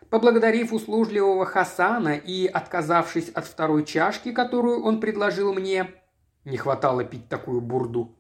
Поблагодарив 0.09 0.73
услужливого 0.73 1.45
Хасана 1.45 2.15
и 2.17 2.47
отказавшись 2.47 3.29
от 3.29 3.45
второй 3.45 3.85
чашки, 3.85 4.33
которую 4.33 4.83
он 4.83 5.01
предложил 5.01 5.53
мне, 5.53 5.91
не 6.47 6.57
хватало 6.57 7.05
пить 7.05 7.29
такую 7.29 7.61
бурду, 7.61 8.17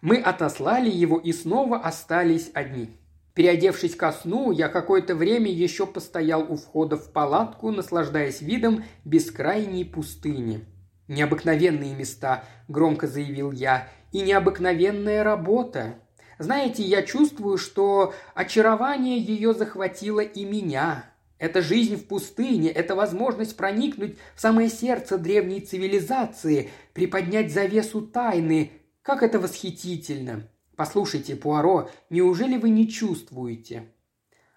мы 0.00 0.16
отослали 0.16 0.88
его 0.88 1.18
и 1.18 1.32
снова 1.32 1.78
остались 1.78 2.50
одни. 2.54 2.96
Переодевшись 3.34 3.96
ко 3.96 4.12
сну, 4.12 4.50
я 4.50 4.70
какое-то 4.70 5.14
время 5.14 5.50
еще 5.50 5.86
постоял 5.86 6.50
у 6.50 6.56
входа 6.56 6.96
в 6.96 7.12
палатку, 7.12 7.70
наслаждаясь 7.70 8.40
видом 8.40 8.84
бескрайней 9.04 9.84
пустыни. 9.84 10.64
«Необыкновенные 11.06 11.94
места»,– 11.94 12.44
громко 12.68 13.06
заявил 13.06 13.52
я,– 13.52 13.88
«и 14.12 14.20
необыкновенная 14.20 15.24
работа. 15.24 15.94
Знаете, 16.38 16.82
я 16.82 17.02
чувствую, 17.02 17.58
что 17.58 18.14
очарование 18.34 19.18
ее 19.18 19.54
захватило 19.54 20.20
и 20.20 20.44
меня. 20.44 21.04
Это 21.38 21.62
жизнь 21.62 21.96
в 21.96 22.06
пустыне, 22.06 22.70
это 22.70 22.94
возможность 22.94 23.56
проникнуть 23.56 24.16
в 24.34 24.40
самое 24.40 24.68
сердце 24.68 25.18
древней 25.18 25.60
цивилизации, 25.60 26.70
приподнять 26.94 27.52
завесу 27.52 28.02
тайны. 28.02 28.72
Как 29.02 29.22
это 29.22 29.38
восхитительно! 29.38 30.48
«Послушайте, 30.76 31.36
Пуаро, 31.36 31.88
неужели 32.10 32.58
вы 32.58 32.68
не 32.68 32.86
чувствуете?» 32.88 33.94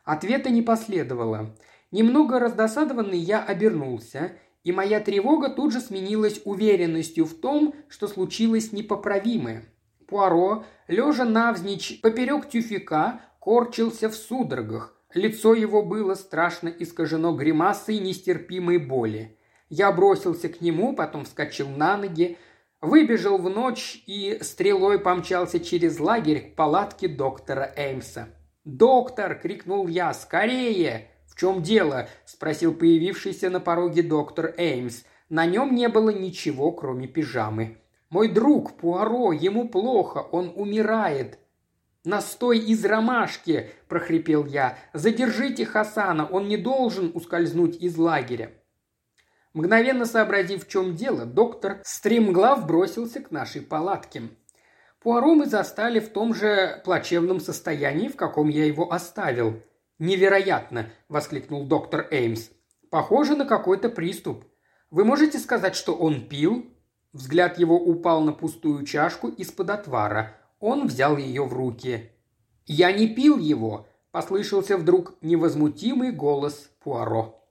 Ответа 0.04 0.50
не 0.50 0.62
последовало. 0.62 1.56
Немного 1.92 2.40
раздосадованный 2.40 3.18
я 3.18 3.42
обернулся, 3.42 4.34
и 4.64 4.72
моя 4.72 5.00
тревога 5.00 5.50
тут 5.50 5.74
же 5.74 5.80
сменилась 5.80 6.42
уверенностью 6.46 7.26
в 7.26 7.34
том, 7.34 7.74
что 7.88 8.08
случилось 8.08 8.72
непоправимое. 8.72 9.66
Пуаро, 10.08 10.66
лежа 10.88 11.26
навзничь 11.26 12.02
поперек 12.02 12.50
тюфика, 12.50 13.22
корчился 13.40 14.10
в 14.10 14.16
судорогах. 14.16 14.96
Лицо 15.14 15.54
его 15.54 15.82
было 15.82 16.16
страшно 16.16 16.68
искажено 16.68 17.34
гримасой 17.34 18.00
нестерпимой 18.00 18.78
боли. 18.78 19.38
Я 19.70 19.92
бросился 19.92 20.50
к 20.50 20.62
нему, 20.62 20.96
потом 20.96 21.26
вскочил 21.26 21.70
на 21.70 21.98
ноги, 21.98 22.38
Выбежал 22.82 23.38
в 23.38 23.50
ночь 23.50 24.02
и 24.08 24.40
стрелой 24.42 25.00
помчался 25.00 25.60
через 25.60 26.00
лагерь 26.00 26.52
к 26.52 26.56
палатке 26.56 27.10
доктора 27.10 27.74
Эймса. 27.76 28.30
«Доктор!»– 28.64 29.38
крикнул 29.42 29.88
я. 29.88 30.14
«Скорее!» 30.14 31.12
«В 31.40 31.42
чем 31.42 31.62
дело?»– 31.62 32.10
спросил 32.26 32.74
появившийся 32.74 33.50
на 33.50 33.62
пороге 33.62 34.04
доктор 34.04 34.54
Эймс. 34.58 35.04
На 35.30 35.46
нем 35.46 35.74
не 35.74 35.88
было 35.88 36.10
ничего, 36.10 36.74
кроме 36.74 37.08
пижамы. 37.08 37.78
«Мой 38.10 38.28
друг 38.28 38.74
Пуаро, 38.76 39.32
ему 39.32 39.70
плохо, 39.70 40.18
он 40.18 40.52
умирает!» 40.54 41.40
«Настой 42.04 42.60
из 42.60 42.84
ромашки!»– 42.84 43.70
прохрипел 43.88 44.46
я. 44.48 44.78
«Задержите 44.92 45.66
Хасана, 45.66 46.26
он 46.26 46.50
не 46.50 46.58
должен 46.58 47.10
ускользнуть 47.14 47.78
из 47.78 47.96
лагеря!» 47.96 48.52
Мгновенно 49.54 50.06
сообразив, 50.06 50.66
в 50.66 50.68
чем 50.68 50.94
дело, 50.94 51.26
доктор 51.26 51.80
стремглав 51.86 52.68
бросился 52.68 53.22
к 53.22 53.32
нашей 53.32 53.62
палатке. 53.62 54.24
Пуаро 55.02 55.36
мы 55.36 55.46
застали 55.46 56.02
в 56.02 56.10
том 56.10 56.36
же 56.36 56.82
плачевном 56.84 57.40
состоянии, 57.40 58.10
в 58.10 58.18
каком 58.18 58.50
я 58.50 58.66
его 58.66 58.92
оставил. 58.92 59.62
«Невероятно!»– 60.00 60.90
воскликнул 61.10 61.66
доктор 61.66 62.08
Эймс. 62.10 62.50
«Похоже 62.90 63.36
на 63.36 63.46
какой-то 63.46 63.90
приступ. 63.90 64.46
Вы 64.90 65.04
можете 65.04 65.38
сказать, 65.38 65.76
что 65.76 65.94
он 65.94 66.28
пил?» 66.28 66.66
Взгляд 67.12 67.60
его 67.60 67.76
упал 67.76 68.22
на 68.22 68.32
пустую 68.32 68.86
чашку 68.86 69.28
из-под 69.28 69.70
отвара. 69.72 70.38
Он 70.60 70.88
взял 70.88 71.18
ее 71.18 71.44
в 71.44 71.54
руки. 71.54 72.12
«Я 72.66 72.92
не 72.92 73.08
пил 73.08 73.38
его!»– 73.38 73.88
послышался 74.12 74.78
вдруг 74.78 75.16
невозмутимый 75.22 76.12
голос 76.12 76.72
Пуаро. 76.82 77.44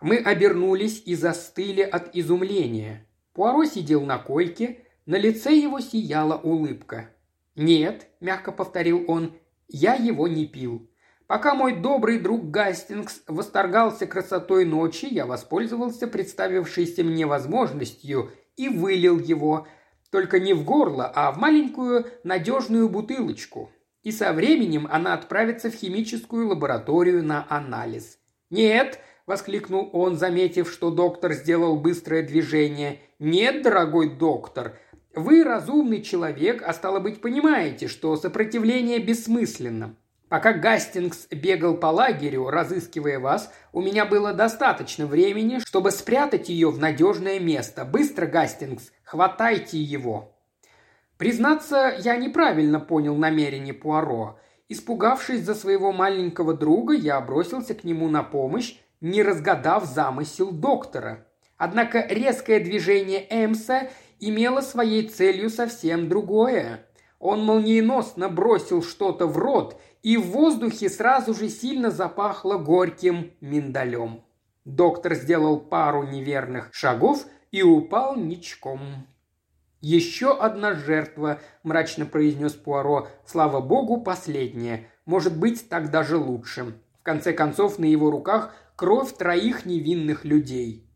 Мы 0.00 0.16
обернулись 0.16 1.02
и 1.06 1.14
застыли 1.14 1.82
от 1.82 2.14
изумления. 2.16 3.06
Пуаро 3.34 3.64
сидел 3.64 4.02
на 4.02 4.18
койке, 4.18 4.80
на 5.06 5.16
лице 5.16 5.54
его 5.54 5.80
сияла 5.80 6.36
улыбка. 6.36 7.10
«Нет»,– 7.56 8.08
мягко 8.20 8.52
повторил 8.52 9.04
он,– 9.06 9.32
«я 9.68 9.94
его 9.94 10.26
не 10.28 10.46
пил. 10.46 10.88
Пока 11.26 11.54
мой 11.54 11.76
добрый 11.76 12.18
друг 12.18 12.50
Гастингс 12.50 13.22
восторгался 13.26 14.06
красотой 14.06 14.64
ночи, 14.64 15.06
я 15.06 15.26
воспользовался 15.26 16.06
представившейся 16.06 17.02
мне 17.02 17.26
возможностью 17.26 18.30
и 18.56 18.68
вылил 18.68 19.18
его, 19.18 19.66
только 20.10 20.38
не 20.38 20.52
в 20.52 20.64
горло, 20.64 21.10
а 21.14 21.32
в 21.32 21.38
маленькую 21.38 22.06
надежную 22.24 22.88
бутылочку. 22.88 23.72
И 24.02 24.12
со 24.12 24.32
временем 24.32 24.86
она 24.90 25.14
отправится 25.14 25.70
в 25.70 25.74
химическую 25.74 26.48
лабораторию 26.48 27.24
на 27.24 27.46
анализ. 27.48 28.18
Нет,– 28.50 29.00
воскликнул 29.26 29.88
он, 29.94 30.16
заметив, 30.16 30.70
что 30.70 30.90
доктор 30.90 31.32
сделал 31.32 31.76
быстрое 31.76 32.22
движение. 32.22 33.00
«Нет, 33.18 33.62
дорогой 33.62 34.10
доктор, 34.10 34.78
вы 35.14 35.44
разумный 35.44 36.02
человек, 36.02 36.62
а 36.62 36.74
стало 36.74 37.00
быть, 37.00 37.22
понимаете, 37.22 37.88
что 37.88 38.16
сопротивление 38.16 38.98
бессмысленно. 38.98 39.96
Пока 40.34 40.52
Гастингс 40.52 41.28
бегал 41.30 41.76
по 41.76 41.86
лагерю, 41.86 42.50
разыскивая 42.50 43.20
вас, 43.20 43.52
у 43.72 43.80
меня 43.80 44.04
было 44.04 44.32
достаточно 44.32 45.06
времени, 45.06 45.60
чтобы 45.64 45.92
спрятать 45.92 46.48
ее 46.48 46.70
в 46.70 46.78
надежное 46.80 47.38
место. 47.38 47.84
Быстро, 47.84 48.26
Гастингс, 48.26 48.90
хватайте 49.04 49.78
его!» 49.78 50.34
Признаться, 51.18 51.94
я 52.00 52.16
неправильно 52.16 52.80
понял 52.80 53.14
намерение 53.14 53.74
Пуаро. 53.74 54.36
Испугавшись 54.68 55.44
за 55.44 55.54
своего 55.54 55.92
маленького 55.92 56.52
друга, 56.52 56.94
я 56.94 57.20
бросился 57.20 57.76
к 57.76 57.84
нему 57.84 58.08
на 58.08 58.24
помощь 58.24 58.74
не 59.00 59.22
разгадав 59.22 59.84
замысел 59.84 60.50
доктора. 60.50 61.28
Однако 61.58 62.04
резкое 62.08 62.58
движение 62.58 63.24
Эмса 63.30 63.88
имело 64.18 64.62
своей 64.62 65.08
целью 65.08 65.48
совсем 65.48 66.08
другое. 66.08 66.86
Он 67.20 67.44
молниеносно 67.44 68.28
бросил 68.28 68.82
что-то 68.82 69.26
в 69.26 69.38
рот, 69.38 69.80
и 70.04 70.18
в 70.18 70.26
воздухе 70.26 70.90
сразу 70.90 71.34
же 71.34 71.48
сильно 71.48 71.90
запахло 71.90 72.58
горьким 72.58 73.32
миндалем. 73.40 74.22
Доктор 74.66 75.14
сделал 75.14 75.58
пару 75.58 76.04
неверных 76.04 76.68
шагов 76.72 77.24
и 77.50 77.62
упал 77.62 78.14
ничком. 78.14 79.08
«Еще 79.80 80.36
одна 80.36 80.74
жертва»,– 80.74 81.40
мрачно 81.62 82.04
произнес 82.04 82.52
Пуаро. 82.52 83.08
«Слава 83.24 83.60
богу, 83.60 84.02
последняя. 84.02 84.86
Может 85.06 85.38
быть, 85.38 85.68
так 85.68 85.90
даже 85.90 86.18
лучше». 86.18 86.74
В 87.00 87.02
конце 87.02 87.32
концов, 87.32 87.78
на 87.78 87.86
его 87.86 88.10
руках 88.10 88.54
кровь 88.76 89.14
троих 89.16 89.64
невинных 89.64 90.24
людей. 90.24 90.86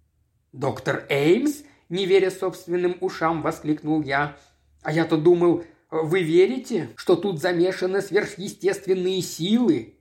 «Доктор 0.53 1.05
Эймс?»– 1.09 1.63
не 1.89 2.05
веря 2.05 2.31
собственным 2.31 2.97
ушам, 3.01 3.41
воскликнул 3.41 4.03
я. 4.03 4.37
«А 4.83 4.93
я-то 4.93 5.17
думал, 5.17 5.65
вы 5.91 6.23
верите, 6.23 6.91
что 6.97 7.17
тут 7.17 7.41
замешаны 7.41 8.03
сверхъестественные 8.03 9.23
силы?» 9.23 9.95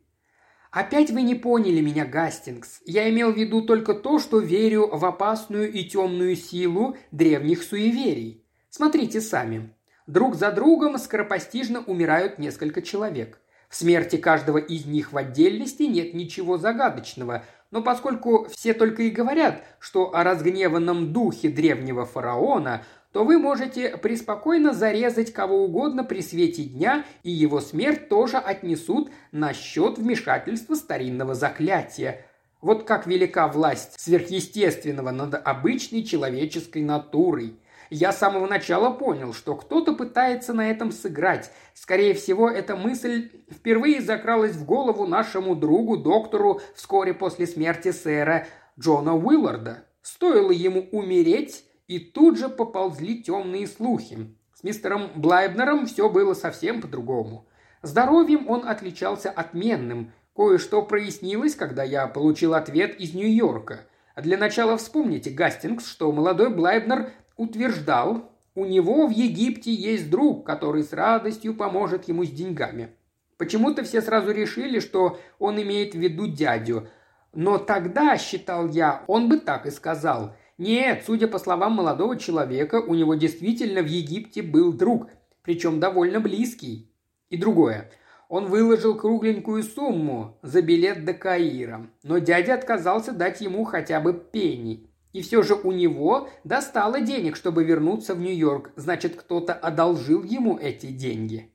«Опять 0.72 1.12
вы 1.12 1.22
не 1.22 1.36
поняли 1.36 1.82
меня, 1.82 2.06
Гастингс. 2.06 2.82
Я 2.86 3.10
имел 3.10 3.32
в 3.32 3.38
виду 3.38 3.62
только 3.62 3.94
то, 3.94 4.20
что 4.20 4.40
верю 4.40 4.88
в 4.92 5.06
опасную 5.06 5.72
и 5.72 5.84
темную 5.86 6.36
силу 6.36 6.98
древних 7.12 7.64
суеверий. 7.64 8.46
Смотрите 8.70 9.22
сами. 9.22 9.74
Друг 10.08 10.36
за 10.36 10.52
другом 10.52 10.98
скоропостижно 10.98 11.82
умирают 11.82 12.38
несколько 12.38 12.82
человек. 12.82 13.40
В 13.70 13.76
смерти 13.76 14.16
каждого 14.16 14.58
из 14.58 14.86
них 14.86 15.12
в 15.12 15.18
отдельности 15.18 15.84
нет 15.84 16.14
ничего 16.14 16.58
загадочного, 16.58 17.44
но 17.72 17.82
поскольку 17.82 18.48
все 18.50 18.74
только 18.74 19.04
и 19.04 19.10
говорят, 19.10 19.64
что 19.80 20.16
о 20.16 20.24
разгневанном 20.24 21.12
духе 21.12 21.50
древнего 21.50 22.06
фараона, 22.06 22.84
то 23.12 23.24
вы 23.24 23.40
можете 23.40 23.98
преспокойно 23.98 24.74
зарезать 24.74 25.34
кого 25.34 25.64
угодно 25.64 26.04
при 26.04 26.22
свете 26.22 26.64
дня, 26.64 27.06
и 27.24 27.32
его 27.32 27.62
смерть 27.62 28.10
тоже 28.10 28.38
отнесут 28.38 29.10
на 29.32 29.54
счет 29.54 29.98
вмешательства 29.98 30.76
старинного 30.76 31.34
заклятия. 31.34 32.26
Вот 32.62 32.84
как 32.84 33.08
велика 33.08 33.48
власть 33.48 34.00
сверхъестественного 34.00 35.12
над 35.12 35.36
обычной 35.36 36.04
человеческой 36.04 36.84
натурой– 36.84 37.60
я 37.90 38.12
с 38.12 38.18
самого 38.18 38.48
начала 38.48 38.92
понял, 38.92 39.34
что 39.34 39.56
кто-то 39.56 39.94
пытается 39.94 40.54
на 40.54 40.70
этом 40.70 40.92
сыграть. 40.92 41.52
Скорее 41.74 42.14
всего, 42.14 42.50
эта 42.50 42.76
мысль 42.76 43.32
впервые 43.50 44.02
закралась 44.02 44.56
в 44.56 44.66
голову 44.66 45.08
нашему 45.08 45.56
другу, 45.56 45.98
доктору, 45.98 46.62
вскоре 46.76 47.14
после 47.14 47.48
смерти 47.48 47.92
сэра 47.92 48.48
Джона 48.78 49.16
Уилларда. 49.16 49.86
Стоило 50.02 50.52
ему 50.52 50.82
умереть, 50.92 51.64
и 51.88 52.00
тут 52.00 52.38
же 52.38 52.50
поползли 52.50 53.22
темные 53.24 53.68
слухи. 53.68 54.36
С 54.54 54.64
мистером 54.64 55.10
Блайбнером 55.16 55.86
все 55.86 56.10
было 56.10 56.34
совсем 56.34 56.82
по-другому. 56.82 57.48
Здоровьем 57.82 58.50
он 58.50 58.68
отличался 58.68 59.30
отменным. 59.30 60.12
Кое-что 60.36 60.82
прояснилось, 60.82 61.56
когда 61.56 61.84
я 61.84 62.08
получил 62.08 62.54
ответ 62.54 63.00
из 63.00 63.14
Нью-Йорка. 63.14 63.82
Для 64.16 64.38
начала 64.38 64.78
вспомните, 64.78 65.30
Гастингс, 65.30 65.88
что 65.88 66.12
молодой 66.12 66.50
Блайбнер 66.50 67.12
утверждал, 67.38 68.32
у 68.56 68.66
него 68.66 69.06
в 69.06 69.12
Египте 69.12 69.72
есть 69.72 70.10
друг, 70.10 70.46
который 70.46 70.84
с 70.84 70.92
радостью 70.92 71.54
поможет 71.56 72.08
ему 72.08 72.26
с 72.26 72.30
деньгами. 72.30 72.90
Почему-то 73.38 73.84
все 73.84 74.02
сразу 74.02 74.32
решили, 74.32 74.80
что 74.80 75.20
он 75.38 75.62
имеет 75.62 75.94
в 75.94 76.00
виду 76.00 76.26
дядю. 76.26 76.90
Но 77.34 77.60
тогда, 77.60 78.18
считал 78.18 78.68
я, 78.68 79.04
он 79.06 79.30
бы 79.30 79.38
так 79.38 79.68
и 79.68 79.72
сказал. 79.72 80.36
Нет, 80.58 81.04
судя 81.06 81.28
по 81.28 81.38
словам 81.38 81.74
молодого 81.74 82.18
человека, 82.18 82.82
у 82.82 82.96
него 82.96 83.14
действительно 83.16 83.82
в 83.82 83.88
Египте 83.88 84.42
был 84.42 84.74
друг, 84.74 85.08
причем 85.44 85.80
довольно 85.80 86.20
близкий. 86.20 86.92
И 87.30 87.38
другое. 87.38 87.92
Он 88.28 88.48
выложил 88.48 88.96
кругленькую 88.96 89.64
сумму 89.64 90.38
за 90.42 90.62
билет 90.62 91.06
до 91.06 91.14
Каира, 91.14 91.88
но 92.04 92.18
дядя 92.18 92.56
отказался 92.56 93.12
дать 93.12 93.40
ему 93.42 93.64
хотя 93.64 94.02
бы 94.02 94.14
пени. 94.14 94.90
И 95.14 95.22
все 95.22 95.42
же 95.44 95.56
у 95.56 95.72
него 95.72 96.30
достало 96.44 97.02
денег, 97.02 97.36
чтобы 97.36 97.64
вернуться 97.64 98.14
в 98.14 98.20
Нью-Йорк. 98.20 98.72
Значит, 98.76 99.16
кто-то 99.16 99.54
одолжил 99.54 100.24
ему 100.24 100.58
эти 100.58 100.88
деньги. 100.88 101.52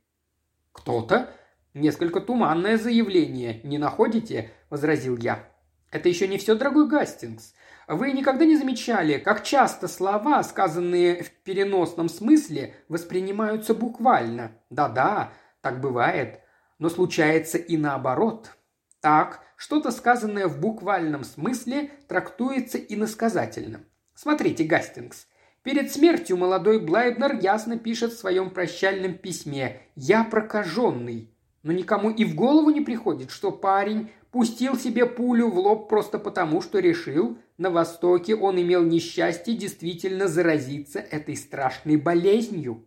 Кто-то? 0.73 1.31
Несколько 1.75 2.21
туманное 2.21 2.79
заявление, 2.79 3.61
не 3.63 3.79
находите? 3.79 4.51
возразил 4.71 5.17
я. 5.17 5.49
Это 5.91 6.09
еще 6.09 6.27
не 6.27 6.39
все, 6.39 6.55
дорогой 6.55 6.89
Гастингс. 6.89 7.55
Вы 7.89 8.13
никогда 8.13 8.45
не 8.45 8.57
замечали, 8.57 9.19
как 9.19 9.43
часто 9.43 9.89
слова, 9.89 10.43
сказанные 10.43 11.23
в 11.23 11.31
переносном 11.43 12.09
смысле, 12.09 12.75
воспринимаются 12.89 13.75
буквально? 13.75 14.53
Да-да, 14.71 15.33
так 15.61 15.81
бывает. 15.81 16.41
Но 16.79 16.89
случается 16.89 17.59
и 17.59 17.77
наоборот. 17.77 18.53
Так, 19.01 19.41
что-то 19.57 19.91
сказанное 19.91 20.47
в 20.47 20.61
буквальном 20.61 21.25
смысле 21.25 21.91
трактуется 22.09 22.79
иносказательно. 22.79 23.81
Смотрите, 24.15 24.65
Гастингс. 24.65 25.27
Перед 25.63 25.93
смертью 25.93 26.37
молодой 26.37 26.81
Блайбнер 26.81 27.39
ясно 27.41 27.79
пишет 27.79 28.13
в 28.13 28.19
своем 28.19 28.51
прощальном 28.51 29.15
письме 29.15 29.81
«Я 29.95 30.25
прокаженный». 30.25 31.33
Но 31.63 31.71
никому 31.71 32.11
и 32.11 32.25
в 32.25 32.35
голову 32.35 32.71
не 32.71 32.81
приходит, 32.81 33.31
что 33.31 33.53
парень 33.53 34.11
пустил 34.33 34.77
себе 34.77 35.07
пулю 35.07 35.49
в 35.49 35.59
лоб 35.59 35.89
просто 35.89 36.19
потому, 36.19 36.63
что 36.63 36.81
решил, 36.81 37.39
на 37.59 37.71
Востоке 37.71 38.35
он 38.35 38.61
имел 38.61 38.83
несчастье 38.83 39.55
действительно 39.55 40.27
заразиться 40.27 40.99
этой 40.99 41.37
страшной 41.37 41.97
болезнью. 41.97 42.85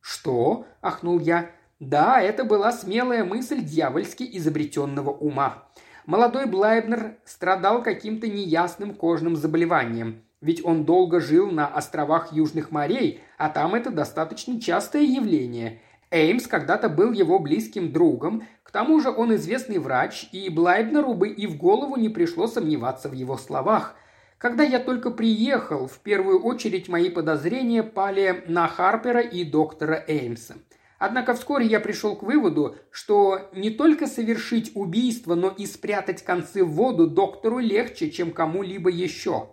«Что?»– 0.00 0.66
ахнул 0.82 1.20
я. 1.20 1.50
«Да, 1.78 2.20
это 2.20 2.44
была 2.44 2.72
смелая 2.72 3.24
мысль 3.24 3.62
дьявольски 3.62 4.28
изобретенного 4.32 5.10
ума. 5.10 5.68
Молодой 6.06 6.46
Блайбнер 6.46 7.18
страдал 7.24 7.82
каким-то 7.82 8.26
неясным 8.26 8.94
кожным 8.94 9.36
заболеванием, 9.36 10.22
ведь 10.40 10.64
он 10.64 10.84
долго 10.84 11.20
жил 11.20 11.50
на 11.50 11.66
островах 11.66 12.32
Южных 12.32 12.70
морей, 12.70 13.20
а 13.36 13.50
там 13.50 13.74
это 13.74 13.90
достаточно 13.90 14.60
частое 14.60 15.02
явление. 15.02 15.80
Эймс 16.10 16.46
когда-то 16.46 16.88
был 16.88 17.12
его 17.12 17.38
близким 17.38 17.92
другом, 17.92 18.42
к 18.70 18.72
тому 18.72 19.00
же 19.00 19.10
он 19.10 19.34
известный 19.34 19.78
врач, 19.78 20.28
и 20.30 20.48
Блайбнеру 20.48 21.14
бы 21.14 21.28
и 21.28 21.48
в 21.48 21.56
голову 21.56 21.96
не 21.96 22.08
пришло 22.08 22.46
сомневаться 22.46 23.08
в 23.08 23.14
его 23.14 23.36
словах. 23.36 23.96
Когда 24.38 24.62
я 24.62 24.78
только 24.78 25.10
приехал, 25.10 25.88
в 25.88 25.98
первую 25.98 26.40
очередь 26.40 26.88
мои 26.88 27.10
подозрения 27.10 27.82
пали 27.82 28.44
на 28.46 28.68
Харпера 28.68 29.22
и 29.22 29.42
доктора 29.42 30.04
Эймса– 30.06 30.54
Однако 31.00 31.32
вскоре 31.32 31.64
я 31.66 31.80
пришел 31.80 32.14
к 32.14 32.22
выводу, 32.22 32.76
что 32.90 33.48
не 33.54 33.70
только 33.70 34.06
совершить 34.06 34.72
убийство, 34.74 35.34
но 35.34 35.48
и 35.48 35.64
спрятать 35.64 36.22
концы 36.22 36.62
в 36.62 36.72
воду 36.72 37.08
доктору 37.08 37.58
легче, 37.58 38.10
чем 38.10 38.32
кому-либо 38.32 38.90
еще. 38.90 39.48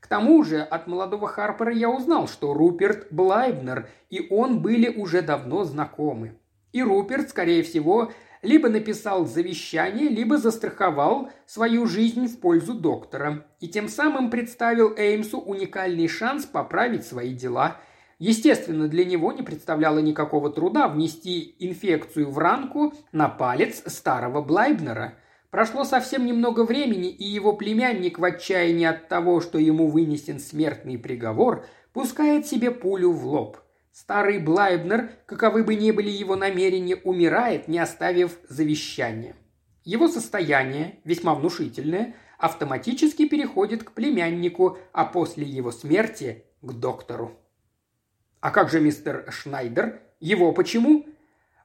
К 0.00 0.08
тому 0.08 0.42
же 0.42 0.60
от 0.60 0.88
молодого 0.88 1.28
Харпера 1.28 1.72
я 1.72 1.88
узнал, 1.88 2.26
что 2.26 2.52
Руперт 2.52 3.06
Блайбнер 3.12 3.88
и 4.10 4.26
он 4.28 4.60
были 4.60 4.88
уже 4.88 5.22
давно 5.22 5.62
знакомы. 5.62 6.36
И 6.72 6.82
Руперт, 6.82 7.30
скорее 7.30 7.62
всего, 7.62 8.10
либо 8.42 8.68
написал 8.68 9.26
завещание, 9.26 10.08
либо 10.08 10.38
застраховал 10.38 11.30
свою 11.46 11.86
жизнь 11.86 12.26
в 12.26 12.40
пользу 12.40 12.74
доктора. 12.74 13.46
И 13.60 13.68
тем 13.68 13.88
самым 13.88 14.30
представил 14.30 14.94
Эймсу 14.96 15.38
уникальный 15.38 16.08
шанс 16.08 16.44
поправить 16.44 17.06
свои 17.06 17.34
дела– 17.34 17.76
Естественно, 18.18 18.88
для 18.88 19.04
него 19.04 19.32
не 19.32 19.42
представляло 19.42 20.00
никакого 20.00 20.50
труда 20.50 20.88
внести 20.88 21.54
инфекцию 21.60 22.30
в 22.30 22.38
ранку 22.38 22.92
на 23.12 23.28
палец 23.28 23.82
старого 23.86 24.42
Блайбнера. 24.42 25.14
Прошло 25.50 25.84
совсем 25.84 26.26
немного 26.26 26.64
времени, 26.64 27.10
и 27.10 27.24
его 27.24 27.52
племянник 27.52 28.18
в 28.18 28.24
отчаянии 28.24 28.86
от 28.86 29.08
того, 29.08 29.40
что 29.40 29.58
ему 29.58 29.86
вынесен 29.86 30.40
смертный 30.40 30.98
приговор, 30.98 31.64
пускает 31.92 32.46
себе 32.46 32.72
пулю 32.72 33.12
в 33.12 33.24
лоб. 33.24 33.58
Старый 34.00 34.38
Блайбнер, 34.38 35.10
каковы 35.26 35.64
бы 35.64 35.74
ни 35.74 35.90
были 35.90 36.08
его 36.08 36.36
намерения, 36.36 36.94
умирает, 36.94 37.66
не 37.66 37.80
оставив 37.80 38.38
завещания. 38.48 39.34
Его 39.82 40.06
состояние, 40.06 41.00
весьма 41.02 41.34
внушительное, 41.34 42.14
автоматически 42.38 43.26
переходит 43.26 43.82
к 43.82 43.90
племяннику, 43.90 44.78
а 44.92 45.04
после 45.04 45.44
его 45.44 45.72
смерти– 45.72 46.44
к 46.62 46.72
доктору. 46.74 47.40
А 48.38 48.52
как 48.52 48.70
же 48.70 48.80
мистер 48.80 49.26
Шнайдер? 49.32 50.00
Его 50.20 50.52
почему? 50.52 51.04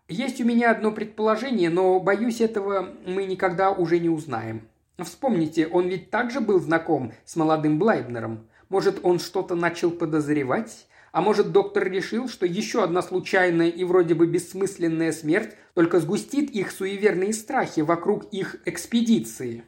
Есть 0.07 0.41
у 0.41 0.43
меня 0.43 0.71
одно 0.71 0.91
предположение, 0.91 1.69
но, 1.69 1.99
боюсь, 1.99 2.41
этого 2.41 2.95
мы 3.05 3.25
никогда 3.25 3.69
уже 3.69 3.99
не 3.99 4.09
узнаем. 4.09 4.67
Вспомните, 4.97 5.67
он 5.67 5.87
ведь 5.87 6.09
также 6.09 6.41
был 6.41 6.59
знаком 6.59 7.13
с 7.25 7.35
молодым 7.35 7.77
Блайбнером. 7.77 8.49
Может, 8.69 9.01
он 9.03 9.19
что-то 9.19 9.53
начал 9.53 9.91
подозревать? 9.91 10.87
А 11.13 11.21
может, 11.21 11.51
доктор 11.51 11.87
решил, 11.91 12.27
что 12.27 12.47
еще 12.47 12.83
одна 12.83 13.03
случайная 13.03 13.69
и 13.69 13.83
вроде 13.83 14.15
бы 14.15 14.25
бессмысленная 14.25 15.11
смерть 15.11 15.55
только 15.75 15.99
сгустит 15.99 16.49
их 16.49 16.71
суеверные 16.71 17.33
страхи 17.33 17.81
вокруг 17.81 18.25
их 18.33 18.55
экспедиции? 18.65 19.63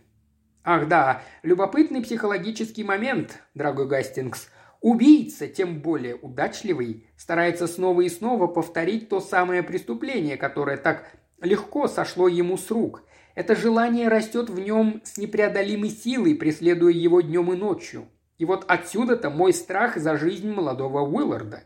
Ах 0.63 0.87
да, 0.87 1.21
любопытный 1.43 2.01
психологический 2.01 2.83
момент, 2.83 3.43
дорогой 3.53 3.87
Гастингс. 3.87 4.49
Убийца, 4.81 5.47
тем 5.47 5.81
более 5.81 6.15
удачливый, 6.15 7.05
старается 7.15 7.67
снова 7.67 8.01
и 8.01 8.09
снова 8.09 8.47
повторить 8.47 9.09
то 9.09 9.21
самое 9.21 9.61
преступление, 9.61 10.37
которое 10.37 10.77
так 10.77 11.11
легко 11.39 11.87
сошло 11.87 12.27
ему 12.27 12.57
с 12.57 12.71
рук. 12.71 13.03
Это 13.35 13.55
желание 13.55 14.07
растет 14.07 14.49
в 14.49 14.59
нем 14.59 14.99
с 15.03 15.19
непреодолимой 15.19 15.91
силой, 15.91 16.33
преследуя 16.33 16.91
его 16.91 17.21
днем 17.21 17.53
и 17.53 17.55
ночью. 17.55 18.07
И 18.37 18.45
вот 18.45 18.65
отсюда-то 18.67 19.29
мой 19.29 19.53
страх 19.53 19.97
за 19.97 20.17
жизнь 20.17 20.51
молодого 20.51 21.01
Уилларда. 21.01 21.63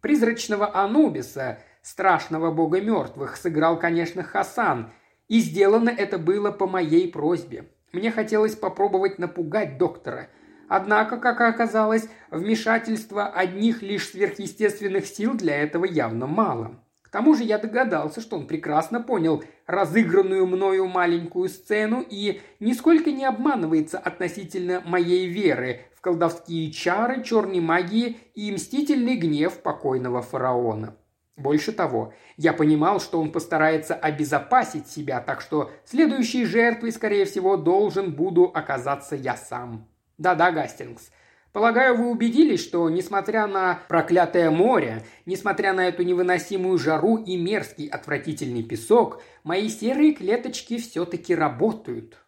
Призрачного 0.00 0.74
Анубиса, 0.76 1.58
страшного 1.82 2.50
бога 2.50 2.80
мертвых, 2.80 3.36
сыграл, 3.36 3.78
конечно, 3.78 4.22
Хасан, 4.22 4.92
и 5.28 5.40
сделано 5.40 5.90
это 5.90 6.18
было 6.18 6.50
по 6.50 6.66
моей 6.66 7.10
просьбе. 7.10 7.70
Мне 7.92 8.10
хотелось 8.10 8.56
попробовать 8.56 9.18
напугать 9.18 9.78
доктора– 9.78 10.28
Однако, 10.68 11.16
как 11.16 11.40
оказалось, 11.40 12.08
вмешательства 12.30 13.26
одних 13.26 13.82
лишь 13.82 14.10
сверхъестественных 14.10 15.06
сил 15.06 15.34
для 15.34 15.56
этого 15.62 15.86
явно 15.86 16.26
мало. 16.26 16.82
К 17.02 17.08
тому 17.08 17.34
же 17.34 17.42
я 17.42 17.56
догадался, 17.56 18.20
что 18.20 18.36
он 18.36 18.46
прекрасно 18.46 19.00
понял 19.00 19.42
разыгранную 19.66 20.46
мною 20.46 20.86
маленькую 20.86 21.48
сцену 21.48 22.04
и 22.06 22.42
нисколько 22.60 23.10
не 23.10 23.24
обманывается 23.24 23.98
относительно 23.98 24.82
моей 24.84 25.26
веры 25.26 25.86
в 25.98 26.00
колдовские 26.00 26.70
чары, 26.70 27.24
черной 27.24 27.58
магии 27.58 28.18
и 28.36 28.52
мстительный 28.52 29.16
гнев 29.16 29.60
покойного 29.62 30.22
фараона. 30.22 30.96
Больше 31.36 31.72
того, 31.72 32.14
я 32.36 32.52
понимал, 32.52 33.00
что 33.00 33.20
он 33.20 33.32
постарается 33.32 33.96
обезопасить 33.96 34.86
себя, 34.86 35.20
так 35.20 35.40
что 35.40 35.72
следующей 35.84 36.44
жертвой, 36.44 36.92
скорее 36.92 37.24
всего, 37.24 37.56
должен 37.56 38.12
буду 38.12 38.44
оказаться 38.44 39.16
я 39.16 39.36
сам. 39.36 39.88
Да-да, 40.18 40.52
Гастингс. 40.52 41.10
Полагаю, 41.52 41.96
вы 41.96 42.10
убедились, 42.10 42.62
что, 42.62 42.88
несмотря 42.88 43.48
на 43.48 43.80
проклятое 43.88 44.52
море, 44.52 45.04
несмотря 45.26 45.72
на 45.72 45.88
эту 45.88 46.04
невыносимую 46.04 46.78
жару 46.78 47.16
и 47.16 47.36
мерзкий 47.36 47.88
отвратительный 47.88 48.62
песок, 48.62 49.20
мои 49.42 49.68
серые 49.68 50.14
клеточки 50.14 50.78
все-таки 50.78 51.34
работают. 51.34 52.18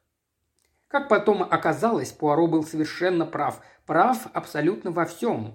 Как 0.91 1.09
потом 1.09 1.45
оказалось, 1.45 2.11
Пуаро 2.11 2.49
был 2.49 2.65
совершенно 2.65 3.25
прав. 3.25 3.61
Прав 3.87 4.27
абсолютно 4.33 4.91
во 4.91 5.05
всем. 5.05 5.55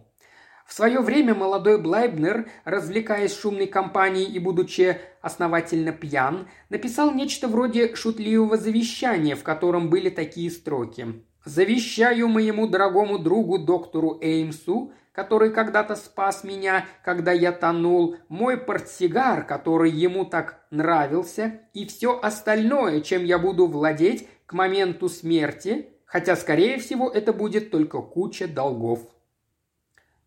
В 0.65 0.73
свое 0.73 1.01
время 1.01 1.36
молодой 1.36 1.77
Блайбнер, 1.77 2.47
развлекаясь 2.63 3.38
шумной 3.38 3.67
компанией 3.67 4.31
и 4.31 4.39
будучи 4.39 4.97
основательно 5.21 5.91
пьян, 5.91 6.47
написал 6.69 7.11
нечто 7.11 7.49
вроде 7.49 7.95
шутливого 7.95 8.55
завещания, 8.55 9.36
в 9.36 9.43
котором 9.43 9.89
были 9.89 10.09
такие 10.09 10.49
строки. 10.49 11.21
«Завещаю 11.43 12.29
моему 12.29 12.67
дорогому 12.67 13.19
другу 13.19 13.59
доктору 13.59 14.17
Эймсу, 14.21 14.93
который 15.15 15.51
когда-то 15.51 15.95
спас 15.95 16.43
меня, 16.43 16.86
когда 17.03 17.31
я 17.31 17.51
тонул, 17.51 18.17
мой 18.27 18.57
портсигар, 18.57 19.45
который 19.45 19.91
ему 19.91 20.25
так 20.25 20.65
нравился, 20.71 21.61
и 21.73 21.86
все 21.86 22.19
остальное, 22.19 23.01
чем 23.01 23.23
я 23.23 23.38
буду 23.38 23.67
владеть 23.67 24.27
к 24.45 24.53
моменту 24.53 25.09
смерти, 25.09 25.89
хотя, 26.05 26.35
скорее 26.35 26.79
всего, 26.79 27.09
это 27.09 27.33
будет 27.33 27.71
только 27.71 28.01
куча 28.01 28.47
долгов». 28.47 28.99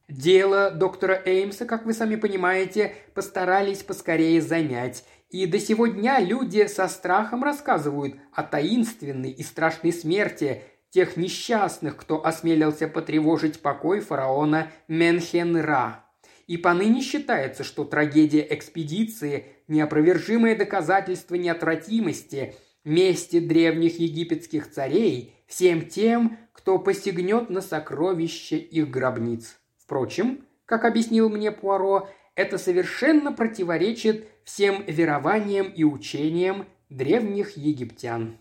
Дело 0.09 0.71
доктора 0.71 1.21
Эймса, 1.27 1.67
как 1.67 1.85
вы 1.85 1.93
сами 1.93 2.17
понимаете, 2.17 2.95
постарались 3.13 3.83
поскорее 3.83 4.41
замять, 4.41 5.05
и 5.29 5.45
до 5.45 5.59
сего 5.59 5.87
дня 5.87 6.19
люди 6.19 6.67
со 6.67 6.89
страхом 6.89 7.45
рассказывают 7.45 8.17
о 8.33 8.43
таинственной 8.43 9.31
и 9.31 9.43
страшной 9.43 9.93
смерти 9.93 10.63
тех 10.89 11.19
несчастных, 11.19 11.99
кто 11.99 12.25
осмелился 12.25 12.89
потревожить 12.89 13.61
покой 13.61 14.01
фараона 14.01 14.73
Менхен-Ра. 14.89 16.05
И 16.47 16.57
поныне 16.57 17.03
считается, 17.03 17.63
что 17.63 17.85
трагедия 17.85 18.47
экспедиции– 18.49 19.45
неопровержимое 19.69 20.57
доказательство 20.57 21.35
неотвратимости, 21.35 22.55
мести 22.85 23.41
древних 23.41 23.99
египетских 23.99 24.71
царей 24.71 25.35
всем 25.47 25.89
тем, 25.89 26.39
кто 26.53 26.79
посягнет 26.79 27.51
на 27.51 27.61
сокровища 27.61 28.57
их 28.57 28.91
гробниц. 28.91 29.59
Впрочем, 29.79 30.45
как 30.65 30.85
объяснил 30.85 31.31
мне 31.31 31.51
Пуаро, 31.51 32.09
это 32.35 32.59
совершенно 32.59 33.33
противоречит 33.33 34.29
всем 34.45 34.85
верованиям 34.87 35.69
и 35.69 35.85
учениям 35.85 36.67
древних 36.89 37.57
египтян. 37.57 38.39